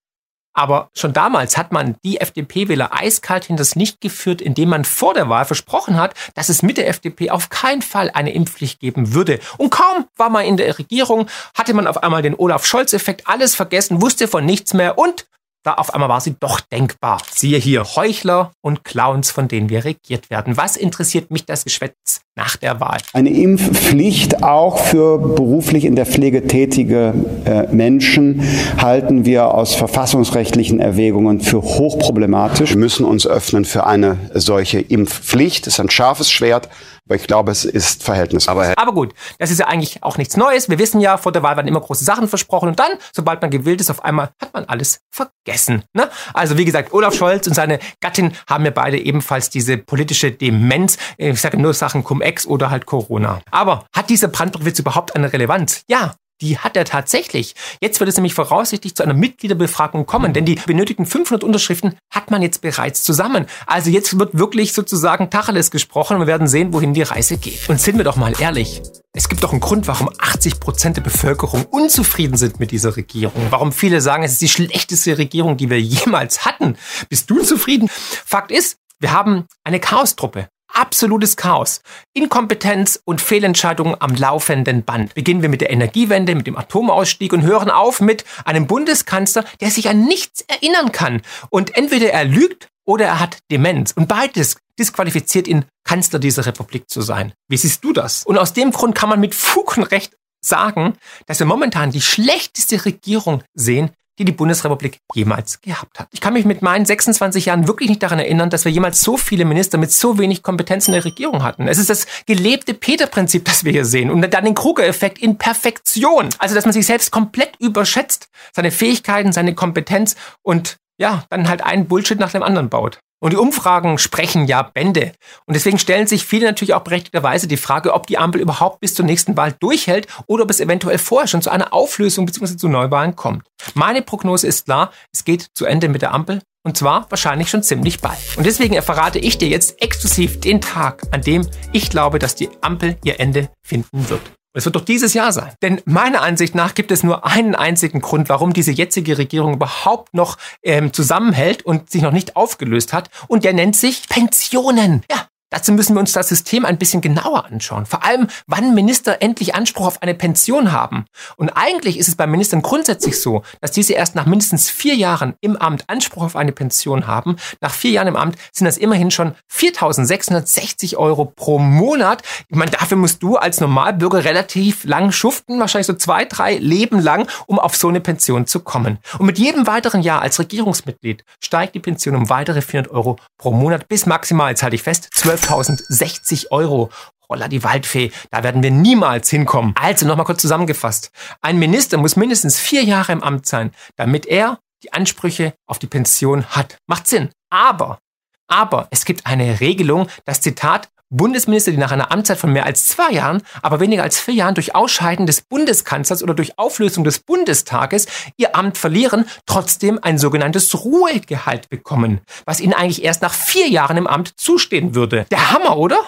Aber 0.59 0.91
schon 0.93 1.13
damals 1.13 1.57
hat 1.57 1.71
man 1.71 1.95
die 2.03 2.21
FDP-Wähler 2.21 2.91
eiskalt 2.93 3.45
hinters 3.45 3.77
Licht 3.77 4.01
geführt, 4.01 4.43
indem 4.43 4.71
man 4.71 4.85
vor 4.85 5.15
der 5.15 5.29
Wahl 5.29 5.45
versprochen 5.45 5.97
hat, 5.97 6.15
dass 6.35 6.49
es 6.49 6.65
mit 6.65 6.79
der 6.79 6.89
FDP 6.89 7.31
auf 7.31 7.49
keinen 7.49 7.81
Fall 7.81 8.11
eine 8.13 8.33
Impfpflicht 8.33 8.81
geben 8.81 9.15
würde. 9.15 9.39
Und 9.57 9.71
kaum 9.71 10.07
war 10.17 10.31
man 10.31 10.45
in 10.45 10.57
der 10.57 10.77
Regierung, 10.77 11.29
hatte 11.55 11.75
man 11.75 11.87
auf 11.87 12.03
einmal 12.03 12.23
den 12.23 12.35
Olaf 12.35 12.67
Scholz-Effekt, 12.67 13.29
alles 13.29 13.55
vergessen, 13.55 14.03
wusste 14.03 14.27
von 14.27 14.45
nichts 14.45 14.75
mehr 14.75 14.99
und 14.99 15.29
da 15.69 15.75
auf 15.75 15.93
einmal 15.93 16.09
war 16.09 16.23
sie 16.23 16.35
doch 16.41 16.61
denkbar. 16.61 17.21
Siehe 17.31 17.59
hier 17.59 17.85
Heuchler 17.85 18.53
und 18.63 18.85
Clowns, 18.85 19.31
von 19.31 19.49
denen 19.49 19.69
wir 19.69 19.85
regiert 19.85 20.31
werden. 20.31 20.57
Was 20.57 20.79
interessiert 20.79 21.31
mich 21.31 21.45
das 21.45 21.65
Geschwätz 21.65 22.23
nach 22.37 22.57
der 22.57 22.81
Wahl? 22.81 22.97
Eine 23.13 23.29
Impfpflicht 23.29 24.43
auch 24.43 24.79
für 24.79 25.19
beruflich 25.19 25.85
in 25.85 25.95
der 25.95 26.07
Pflege 26.07 26.47
tätige 26.47 27.13
äh, 27.45 27.67
Menschen 27.71 28.43
halten 28.79 29.27
wir 29.27 29.53
aus 29.53 29.75
verfassungsrechtlichen 29.75 30.81
Erwägungen 30.81 31.41
für 31.41 31.61
hochproblematisch. 31.61 32.71
Wir 32.71 32.79
müssen 32.79 33.05
uns 33.05 33.27
öffnen 33.27 33.67
für 33.67 33.87
eine 33.87 34.17
solche 34.33 34.81
Impfpflicht. 34.81 35.67
Das 35.67 35.75
ist 35.75 35.81
ein 35.81 35.91
scharfes 35.91 36.31
Schwert. 36.31 36.71
Aber 37.09 37.17
ich 37.17 37.27
glaube, 37.27 37.51
es 37.51 37.65
ist 37.65 38.03
Verhältnis. 38.03 38.49
Aber, 38.49 38.75
aber 38.77 38.93
gut, 38.93 39.15
das 39.39 39.51
ist 39.51 39.59
ja 39.59 39.67
eigentlich 39.67 40.03
auch 40.03 40.19
nichts 40.19 40.37
Neues. 40.37 40.69
Wir 40.69 40.79
wissen 40.79 41.01
ja, 41.01 41.17
vor 41.17 41.33
der 41.33 41.43
Wahl 41.43 41.57
werden 41.57 41.67
immer 41.67 41.81
große 41.81 42.05
Sachen 42.05 42.29
versprochen 42.29 42.69
und 42.69 42.79
dann, 42.79 42.91
sobald 43.15 43.41
man 43.41 43.51
gewählt 43.51 43.81
ist, 43.81 43.89
auf 43.91 44.05
einmal 44.05 44.29
hat 44.43 44.53
man 44.53 44.67
alles 44.67 45.01
vergessen. 45.11 45.85
Ne? 45.95 46.11
Also 46.35 46.59
wie 46.59 46.67
gesagt, 46.67 46.93
Olaf 46.93 47.15
Scholz 47.15 47.47
und 47.47 47.55
seine 47.55 47.79
Gattin 48.01 48.35
haben 48.47 48.67
ja 48.67 48.71
beide 48.71 48.99
ebenfalls 48.99 49.49
diese 49.49 49.79
politische 49.79 50.33
Demenz. 50.33 50.99
Ich 51.17 51.41
sage 51.41 51.57
nur 51.57 51.73
Sachen 51.73 52.05
Cum-Ex 52.05 52.47
oder 52.47 52.71
halt 52.71 52.85
Corona. 52.85 53.41
Aber 53.51 53.87
hat 53.97 54.11
dieser 54.11 54.29
Brandbrief 54.29 54.79
überhaupt 54.79 55.17
eine 55.17 55.33
Relevanz? 55.33 55.81
Ja, 55.89 56.15
die 56.41 56.59
hat 56.59 56.77
er 56.77 56.85
tatsächlich. 56.85 57.55
Jetzt 57.81 58.01
wird 58.01 58.09
es 58.09 58.17
nämlich 58.17 58.35
voraussichtlich 58.35 58.95
zu 58.95 59.03
einer 59.03 59.15
Mitgliederbefragung 59.15 60.07
kommen, 60.07 60.33
denn 60.33 60.45
die 60.45 60.55
benötigten 60.55 61.07
500 61.07 61.45
Unterschriften 61.45 61.97
hat 62.11 62.31
man 62.31 62.43
jetzt 62.43 62.61
bereits 62.61 63.03
zusammen. 63.03 63.47
Also 63.67 63.91
jetzt 63.91 64.19
wird 64.19 64.39
wirklich 64.39 64.73
sozusagen 64.73 65.31
Tacheles 65.31 65.71
gesprochen 65.71 66.15
und 66.15 66.23
wir 66.23 66.27
werden 66.27 66.49
sehen, 66.49 66.73
wohin 66.73 66.95
die 66.95 67.03
Reise 67.03 67.37
geht. 67.39 67.69
Und 67.69 67.81
sind 67.81 67.97
wir 67.97 68.05
doch 68.05 68.17
mal 68.17 68.35
ehrlich. 68.41 68.83
Es 69.15 69.29
gibt 69.29 69.43
doch 69.43 69.53
einen 69.53 69.61
Grund, 69.61 69.89
warum 69.89 70.11
80 70.19 70.61
Prozent 70.61 70.97
der 70.97 71.03
Bevölkerung 71.03 71.65
unzufrieden 71.65 72.37
sind 72.37 72.61
mit 72.61 72.71
dieser 72.71 72.97
Regierung. 72.97 73.47
Warum 73.51 73.73
viele 73.73 74.01
sagen, 74.01 74.23
es 74.23 74.33
ist 74.33 74.43
die 74.43 74.49
schlechteste 74.49 75.19
Regierung, 75.19 75.57
die 75.57 75.71
wir 75.71 75.81
jemals 75.81 76.45
hatten. 76.45 76.77
Bist 77.09 77.29
du 77.31 77.43
zufrieden? 77.43 77.89
Fakt 77.91 78.53
ist, 78.53 78.79
wir 79.01 79.13
haben 79.13 79.47
eine 79.65 79.81
Chaostruppe 79.81 80.49
absolutes 80.69 81.37
Chaos. 81.37 81.81
Inkompetenz 82.15 83.01
und 83.05 83.21
Fehlentscheidungen 83.21 83.97
am 84.01 84.15
laufenden 84.15 84.85
Band. 84.85 85.15
Beginnen 85.15 85.43
wir 85.43 85.49
mit 85.49 85.61
der 85.61 85.71
Energiewende, 85.71 86.35
mit 86.35 86.47
dem 86.47 86.57
Atomausstieg 86.57 87.33
und 87.33 87.43
hören 87.43 87.71
auf 87.71 88.01
mit 88.01 88.25
einem 88.45 88.67
Bundeskanzler, 88.67 89.45
der 89.61 89.71
sich 89.71 89.89
an 89.89 90.05
nichts 90.05 90.43
erinnern 90.43 90.93
kann. 90.93 91.23
Und 91.51 91.77
entweder 91.77 92.11
er 92.11 92.25
lügt 92.25 92.69
oder 92.85 93.07
er 93.07 93.21
hat 93.21 93.39
Demenz. 93.51 93.93
Und 93.93 94.09
beides 94.09 94.57
disqualifiziert 94.79 95.49
ihn, 95.49 95.65
Kanzler 95.85 96.19
dieser 96.19 96.47
Republik 96.47 96.89
zu 96.89 97.03
sein. 97.03 97.33
Wie 97.49 97.57
siehst 97.57 97.85
du 97.85 97.93
das? 97.93 98.25
Und 98.25 98.39
aus 98.39 98.53
dem 98.53 98.71
Grund 98.71 98.95
kann 98.95 99.09
man 99.09 99.21
mit 99.21 99.35
Fug 99.35 99.77
und 99.77 99.85
Recht 99.85 100.17
sagen, 100.41 100.95
dass 101.27 101.41
wir 101.41 101.47
momentan 101.47 101.91
die 101.91 102.01
schlechteste 102.01 102.85
Regierung 102.85 103.43
sehen, 103.55 103.91
die 104.19 104.25
die 104.25 104.33
Bundesrepublik 104.33 105.01
jemals 105.15 105.61
gehabt 105.61 106.01
hat. 106.01 106.09
Ich 106.13 106.21
kann 106.21 106.35
mich 106.35 106.45
mit 106.45 106.63
meinen 106.63 106.85
26 106.85 107.47
Jahren 107.47 107.69
wirklich 107.69 107.89
nicht 107.89 108.03
daran 108.03 108.19
erinnern, 108.19 108.51
dass 108.51 108.65
wir 108.65 108.73
jemals 108.73 109.01
so 109.01 109.17
viele 109.17 109.45
Minister 109.45 109.79
mit 109.79 109.93
so 109.93 110.19
wenig 110.19 110.43
Kompetenz 110.43 110.89
in 110.89 110.93
der 110.93 111.05
Regierung 111.05 111.43
hatten. 111.43 111.69
Es 111.69 111.79
ist 111.79 111.91
das 111.91 112.07
gelebte 112.27 112.75
Peter-Prinzip, 112.75 113.45
das 113.45 113.65
wir 113.65 113.73
hier 113.73 113.85
sehen 113.85 114.11
und 114.11 114.23
dann 114.23 114.45
den 114.45 114.55
Kruger-Effekt 114.55 115.19
in 115.19 115.39
Perfektion. 115.39 116.29
Also, 116.39 116.55
dass 116.55 116.65
man 116.65 116.73
sich 116.73 116.87
selbst 116.87 117.11
komplett 117.11 117.53
überschätzt, 117.59 118.29
seine 118.53 118.71
Fähigkeiten, 118.71 119.33
seine 119.33 119.55
Kompetenz 119.55 120.17
und 120.43 120.79
ja, 120.99 121.25
dann 121.31 121.49
halt 121.49 121.63
einen 121.63 121.87
Bullshit 121.87 122.19
nach 122.19 122.33
dem 122.33 122.43
anderen 122.43 122.69
baut. 122.69 122.99
Und 123.21 123.33
die 123.33 123.37
Umfragen 123.37 123.99
sprechen 123.99 124.47
ja 124.47 124.63
Bände. 124.63 125.13
Und 125.47 125.55
deswegen 125.55 125.79
stellen 125.79 126.07
sich 126.07 126.25
viele 126.25 126.47
natürlich 126.47 126.75
auch 126.75 126.85
berechtigterweise 126.85 127.49
die 127.49 127.57
Frage, 127.57 127.95
ob 127.95 128.07
die 128.07 128.19
Ampel 128.19 128.41
überhaupt 128.41 128.81
bis 128.81 128.95
zur 128.95 129.05
nächsten 129.05 129.37
Wahl 129.37 129.55
durchhält 129.59 130.07
oder 130.27 130.45
ob 130.45 130.51
es 130.51 130.61
eventuell 130.61 130.99
vorher 130.99 131.27
schon 131.27 131.43
zu 131.43 131.51
einer 131.51 131.73
Auflösung 131.73 132.27
bzw. 132.27 132.57
zu 132.57 132.69
Neuwahlen 132.69 133.17
kommt. 133.17 133.45
Meine 133.75 134.03
Prognose 134.03 134.47
ist 134.47 134.67
klar, 134.67 134.93
es 135.13 135.25
geht 135.25 135.49
zu 135.55 135.65
Ende 135.65 135.89
mit 135.89 136.03
der 136.03 136.15
Ampel. 136.15 136.41
Und 136.65 136.77
zwar 136.77 137.11
wahrscheinlich 137.11 137.49
schon 137.49 137.63
ziemlich 137.63 138.01
bald. 138.01 138.19
Und 138.37 138.45
deswegen 138.45 138.81
verrate 138.83 139.19
ich 139.19 139.39
dir 139.39 139.49
jetzt 139.49 139.81
exklusiv 139.81 140.41
den 140.41 140.61
Tag, 140.61 141.03
an 141.13 141.23
dem 141.23 141.49
ich 141.73 141.89
glaube, 141.89 142.19
dass 142.19 142.35
die 142.35 142.51
Ampel 142.61 142.99
ihr 143.05 143.21
Ende 143.21 143.49
finden 143.63 144.11
wird. 144.11 144.21
Es 144.59 144.65
wird 144.65 144.75
doch 144.75 144.85
dieses 144.85 145.15
Jahr 145.15 145.31
sein. 145.31 145.53
Denn 145.63 145.81
meiner 145.85 146.23
Ansicht 146.23 146.57
nach 146.57 146.75
gibt 146.75 146.91
es 146.91 147.05
nur 147.05 147.25
einen 147.25 147.55
einzigen 147.55 148.01
Grund, 148.01 148.29
warum 148.29 148.53
diese 148.53 148.73
jetzige 148.73 149.17
Regierung 149.17 149.55
überhaupt 149.55 150.15
noch 150.15 150.37
ähm, 150.65 150.93
zusammenhält 150.93 151.65
und 151.65 151.91
sich 151.91 152.03
noch 152.03 152.11
nicht 152.11 152.35
aufgelöst 152.35 152.93
hat. 152.93 153.09
Und 153.29 153.45
der 153.45 153.53
nennt 153.53 153.77
sich 153.77 154.09
Pensionen. 154.09 155.05
Ja, 155.09 155.29
Dazu 155.51 155.73
müssen 155.73 155.95
wir 155.95 156.01
uns 156.01 156.13
das 156.13 156.29
System 156.29 156.67
ein 156.67 156.77
bisschen 156.77 157.01
genauer 157.01 157.47
anschauen. 157.47 157.87
Vor 157.87 158.05
allem, 158.05 158.27
wann 158.47 158.75
Minister 158.75 159.23
endlich 159.23 159.55
Anspruch 159.55 159.87
auf 159.87 160.03
eine 160.03 160.15
Pension 160.15 160.73
haben. 160.73 161.07
Und 161.37 161.51
eigentlich 161.51 161.99
ist 161.99 162.09
es 162.09 162.17
bei 162.17 162.27
Ministern 162.27 162.61
grundsätzlich 162.61 163.21
so, 163.21 163.43
dass 163.63 163.73
diese 163.73 163.95
erst 163.95 164.15
nach 164.15 164.27
mindestens 164.27 164.69
vier 164.69 164.95
Jahren 164.95 165.35
im 165.41 165.57
Amt 165.57 165.85
Anspruch 165.89 166.23
auf 166.23 166.37
eine 166.37 166.53
Pension 166.53 167.07
haben. 167.07 167.37
Nach 167.63 167.73
vier 167.73 167.93
Jahren 167.93 168.09
im 168.09 168.17
Amt 168.17 168.37
sind 168.53 168.67
das 168.67 168.77
immerhin 168.77 169.11
schon 169.11 169.35
4.660 169.51 170.97
Euro 170.97 171.25
pro 171.25 171.59
Monat. 171.59 172.23
Ich 172.49 172.57
meine, 172.57 172.71
dafür 172.71 172.99
musst 172.99 173.23
du 173.23 173.37
als 173.37 173.61
Normalbürger 173.61 174.25
relativ 174.25 174.85
lang 174.85 175.13
schuften, 175.13 175.59
wahrscheinlich 175.61 175.87
so 175.87 175.95
zwei, 175.95 176.27
drei 176.27 176.57
Leben 176.57 177.01
lang, 177.01 177.27
um 177.47 177.59
auf 177.59 177.75
so 177.75 177.89
eine 177.89 178.01
Pension 178.01 178.47
zu 178.47 178.61
kommen. 178.61 178.99
Und 179.19 179.25
mit 179.25 179.39
jedem 179.39 179.67
weiteren 179.67 180.03
Jahr 180.03 180.21
als 180.21 180.39
Regierungsmitglied 180.39 181.25
steigt 181.41 181.75
die 181.75 181.81
Pension 181.81 182.17
um 182.17 182.29
weitere 182.29 182.61
400 182.61 182.93
Euro 182.93 183.17
pro 183.39 183.51
Monat 183.53 183.89
bis 183.89 184.05
maximal, 184.05 184.51
jetzt 184.51 184.63
halte 184.63 184.77
ich 184.77 184.83
fest, 184.83 185.09
12 185.13 185.38
12.060 185.39 186.51
Euro. 186.51 186.91
Holla 187.29 187.49
die 187.49 187.63
Waldfee, 187.63 188.11
da 188.31 188.43
werden 188.43 188.63
wir 188.63 188.71
niemals 188.71 189.29
hinkommen. 189.29 189.75
Also 189.79 190.07
nochmal 190.07 190.25
kurz 190.25 190.41
zusammengefasst. 190.41 191.11
Ein 191.43 191.59
Minister 191.59 191.99
muss 191.99 192.17
mindestens 192.17 192.59
vier 192.59 192.85
Jahre 192.85 193.13
im 193.13 193.23
Amt 193.23 193.47
sein, 193.47 193.73
damit 193.97 194.25
er 194.25 194.59
die 194.83 194.93
Ansprüche 194.93 195.53
auf 195.67 195.79
die 195.79 195.87
Pension 195.87 196.47
hat. 196.47 196.79
Macht 196.87 197.07
Sinn. 197.07 197.29
Aber, 197.51 197.99
aber 198.47 198.89
es 198.91 199.05
gibt 199.05 199.27
eine 199.27 199.61
Regelung, 199.61 200.09
das 200.25 200.41
Zitat 200.41 200.89
Bundesminister, 201.11 201.71
die 201.71 201.79
nach 201.79 201.93
einer 201.93 202.13
Amtszeit 202.13 202.39
von 202.39 202.53
mehr 202.53 202.67
als 202.67 202.87
zwei 202.87 203.11
Jahren, 203.13 203.43
aber 203.63 203.81
weniger 203.81 204.03
als 204.03 204.21
vier 204.21 204.35
Jahren 204.35 204.55
durch 204.55 204.75
Ausscheiden 204.75 205.27
des 205.27 205.41
Bundeskanzlers 205.41 206.23
oder 206.23 206.35
durch 206.35 206.59
Auflösung 206.59 207.05
des 207.05 207.21
Bundestages 207.21 208.07
ihr 208.37 208.55
Amt 208.55 208.77
verlieren, 208.77 209.25
trotzdem 209.47 209.99
ein 210.03 210.19
sogenanntes 210.19 210.85
Ruhegehalt 210.85 211.71
bekommen, 211.71 212.21
was 212.45 212.61
ihnen 212.61 212.75
eigentlich 212.75 213.03
erst 213.03 213.23
nach 213.23 213.33
vier 213.33 213.69
Jahren 213.69 213.97
im 213.97 214.07
Amt 214.07 214.39
zustehen 214.39 214.95
würde. 214.95 215.27
Der 215.31 215.53
Hammer, 215.53 215.79
oder? 215.79 215.99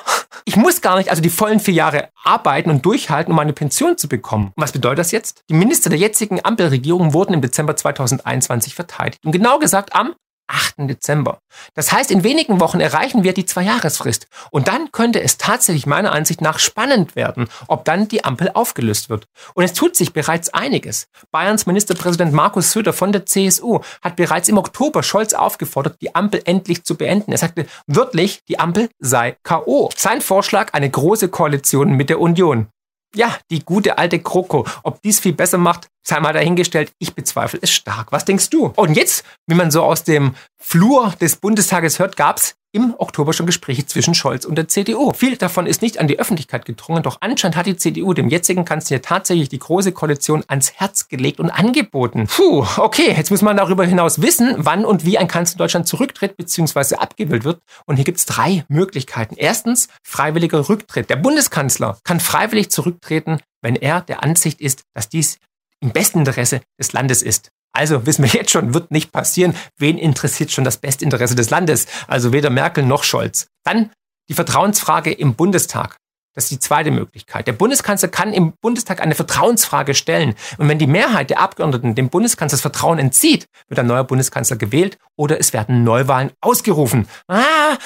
Ich 0.45 0.57
muss 0.57 0.81
gar 0.81 0.99
nicht 0.99 1.11
also 1.11 1.23
die 1.23 1.31
vollen 1.31 1.61
vier 1.61 1.75
Jahre 1.75 2.09
arbeiten 2.23 2.71
und 2.71 2.85
durchhalten, 2.85 3.33
um 3.33 3.39
eine 3.39 3.53
Pension 3.53 3.97
zu 3.97 4.09
bekommen. 4.09 4.53
Und 4.55 4.63
was 4.63 4.73
bedeutet 4.73 4.99
das 4.99 5.13
jetzt? 5.13 5.45
Die 5.49 5.55
Minister 5.55 5.91
der 5.91 5.99
jetzigen 5.99 6.45
Ampelregierung 6.45 7.15
wurden 7.15 7.35
im 7.35 7.41
Dezember 7.41 7.75
2021 7.75 8.75
verteidigt. 8.75 9.21
Und 9.25 9.33
genau 9.33 9.59
gesagt 9.59 9.95
am 9.95 10.15
8. 10.51 10.89
Dezember. 10.89 11.39
Das 11.75 11.93
heißt, 11.93 12.11
in 12.11 12.25
wenigen 12.25 12.61
Wochen 12.61 12.81
erreichen 12.81 13.23
wir 13.25 13.33
die 13.33 13.47
Zwei-Jahresfrist. 13.47 14.27
Und 14.51 14.69
dann 14.69 14.93
könnte 14.93 15.21
es 15.21 15.39
tatsächlich 15.39 15.87
meiner 15.87 16.13
Ansicht 16.13 16.41
nach 16.41 16.59
spannend 16.59 17.17
werden, 17.17 17.49
ob 17.69 17.85
dann 17.85 18.09
die 18.09 18.25
Ampel 18.25 18.51
aufgelöst 18.55 19.11
wird. 19.11 19.27
Und 19.55 19.65
es 19.65 19.73
tut 19.73 19.97
sich 19.97 20.13
bereits 20.13 20.53
einiges. 20.53 21.09
Bayerns 21.31 21.67
Ministerpräsident 21.67 22.33
Markus 22.33 22.73
Söder 22.73 22.93
von 22.93 23.13
der 23.13 23.27
CSU 23.27 23.81
hat 24.03 24.17
bereits 24.17 24.49
im 24.49 24.59
Oktober 24.59 25.03
Scholz 25.03 25.35
aufgefordert, 25.35 25.99
die 26.01 26.15
Ampel 26.15 26.43
endlich 26.45 26.85
zu 26.85 26.97
beenden. 26.97 27.33
Er 27.33 27.39
sagte 27.39 27.67
wörtlich, 27.87 28.41
die 28.49 28.59
Ampel 28.59 28.89
sei 28.99 29.37
K.O. 29.43 29.91
Sein 29.97 30.21
Vorschlag, 30.21 30.73
eine 30.75 30.91
große 30.91 31.29
Koalition 31.29 31.93
mit 31.93 32.11
der 32.11 32.21
Union 32.21 32.69
ja, 33.15 33.37
die 33.51 33.65
gute 33.65 33.99
alte 33.99 34.21
Kroko. 34.21 34.67
Ob 34.83 35.03
dies 35.03 35.21
viel 35.21 35.33
besser 35.33 35.59
macht, 35.59 35.89
sei 36.07 36.21
mal 36.21 36.33
dahingestellt. 36.33 36.93
Ich 36.99 37.15
bezweifle 37.15 37.59
es 37.63 37.71
stark. 37.71 38.13
Was 38.13 38.25
denkst 38.25 38.51
du? 38.51 38.73
Und 38.77 38.97
jetzt, 38.97 39.25
wie 39.47 39.55
man 39.55 39.71
so 39.71 39.83
aus 39.83 40.05
dem 40.05 40.35
Flur 40.59 41.15
des 41.21 41.37
Bundestages 41.37 41.99
hört, 41.99 42.17
gab's 42.17 42.55
im 42.73 42.95
Oktober 42.99 43.33
schon 43.33 43.47
Gespräche 43.47 43.87
zwischen 43.87 44.15
Scholz 44.15 44.45
und 44.45 44.57
der 44.57 44.69
CDU. 44.69 45.13
Viel 45.13 45.37
davon 45.37 45.67
ist 45.67 45.83
nicht 45.83 45.99
an 45.99 46.07
die 46.07 46.19
Öffentlichkeit 46.19 46.65
gedrungen, 46.65 47.03
doch 47.03 47.19
anscheinend 47.21 47.57
hat 47.57 47.67
die 47.67 47.77
CDU 47.77 48.13
dem 48.15 48.29
jetzigen 48.29 48.65
Kanzler 48.65 49.03
tatsächlich 49.03 49.49
die 49.49 49.59
große 49.59 49.93
Koalition 49.93 50.45
ans 50.49 50.73
Herz 50.75 51.09
gelegt 51.09 51.41
und 51.41 51.51
angeboten. 51.51 52.27
Puh, 52.27 52.65
okay, 52.77 53.15
jetzt 53.17 53.31
muss 53.31 53.43
man 53.43 53.57
darüber 53.57 53.85
hinaus 53.85 54.23
wissen, 54.23 54.55
wann 54.59 54.85
und 54.85 55.05
wie 55.05 55.19
ein 55.19 55.29
Kanzler 55.29 55.59
Deutschland 55.59 55.89
zurücktritt 55.89 56.37
bzw. 56.37 56.97
abgewählt 56.97 57.45
wird. 57.45 57.61
Und 57.87 57.97
hier 57.97 58.05
gibt's 58.05 58.27
drei 58.27 58.65
Möglichkeiten. 58.69 59.35
Erstens, 59.37 59.89
freiwilliger 60.03 60.69
Rücktritt. 60.69 61.11
Der 61.11 61.17
Bundeskanzler 61.17 61.99
kann 62.05 62.21
freiwillig 62.21 62.71
zurücktreten, 62.71 63.41
wenn 63.63 63.77
er 63.77 64.01
der 64.01 64.23
Ansicht 64.23 64.61
ist, 64.61 64.83
dass 64.95 65.09
dies 65.09 65.39
im 65.81 65.91
besten 65.91 66.21
Interesse 66.21 66.61
des 66.79 66.93
Landes 66.93 67.23
ist. 67.23 67.51
Also 67.81 68.05
wissen 68.05 68.25
wir 68.25 68.31
jetzt 68.39 68.51
schon, 68.51 68.75
wird 68.75 68.91
nicht 68.91 69.11
passieren. 69.11 69.57
Wen 69.79 69.97
interessiert 69.97 70.53
schon 70.53 70.65
das 70.65 70.77
beste 70.77 71.03
Interesse 71.03 71.35
des 71.35 71.49
Landes? 71.49 71.87
Also 72.09 72.31
weder 72.31 72.51
Merkel 72.51 72.85
noch 72.85 73.05
Scholz. 73.05 73.47
Dann 73.65 73.91
die 74.29 74.35
Vertrauensfrage 74.35 75.11
im 75.11 75.35
Bundestag. 75.35 75.97
Das 76.35 76.45
ist 76.45 76.51
die 76.51 76.59
zweite 76.59 76.91
Möglichkeit. 76.91 77.47
Der 77.47 77.55
Bundeskanzler 77.55 78.09
kann 78.09 78.35
im 78.35 78.53
Bundestag 78.61 79.01
eine 79.01 79.15
Vertrauensfrage 79.15 79.95
stellen. 79.95 80.35
Und 80.59 80.69
wenn 80.69 80.79
die 80.79 80.87
Mehrheit 80.87 81.31
der 81.31 81.41
Abgeordneten 81.41 81.95
dem 81.95 82.11
Bundeskanzler 82.11 82.57
das 82.57 82.61
Vertrauen 82.61 82.99
entzieht, 82.99 83.47
wird 83.69 83.81
ein 83.81 83.87
neuer 83.87 84.05
Bundeskanzler 84.05 84.57
gewählt 84.57 84.99
oder 85.17 85.41
es 85.41 85.55
werden 85.55 85.83
Neuwahlen 85.83 86.33
ausgerufen. 86.43 87.09
Ah, 87.29 87.79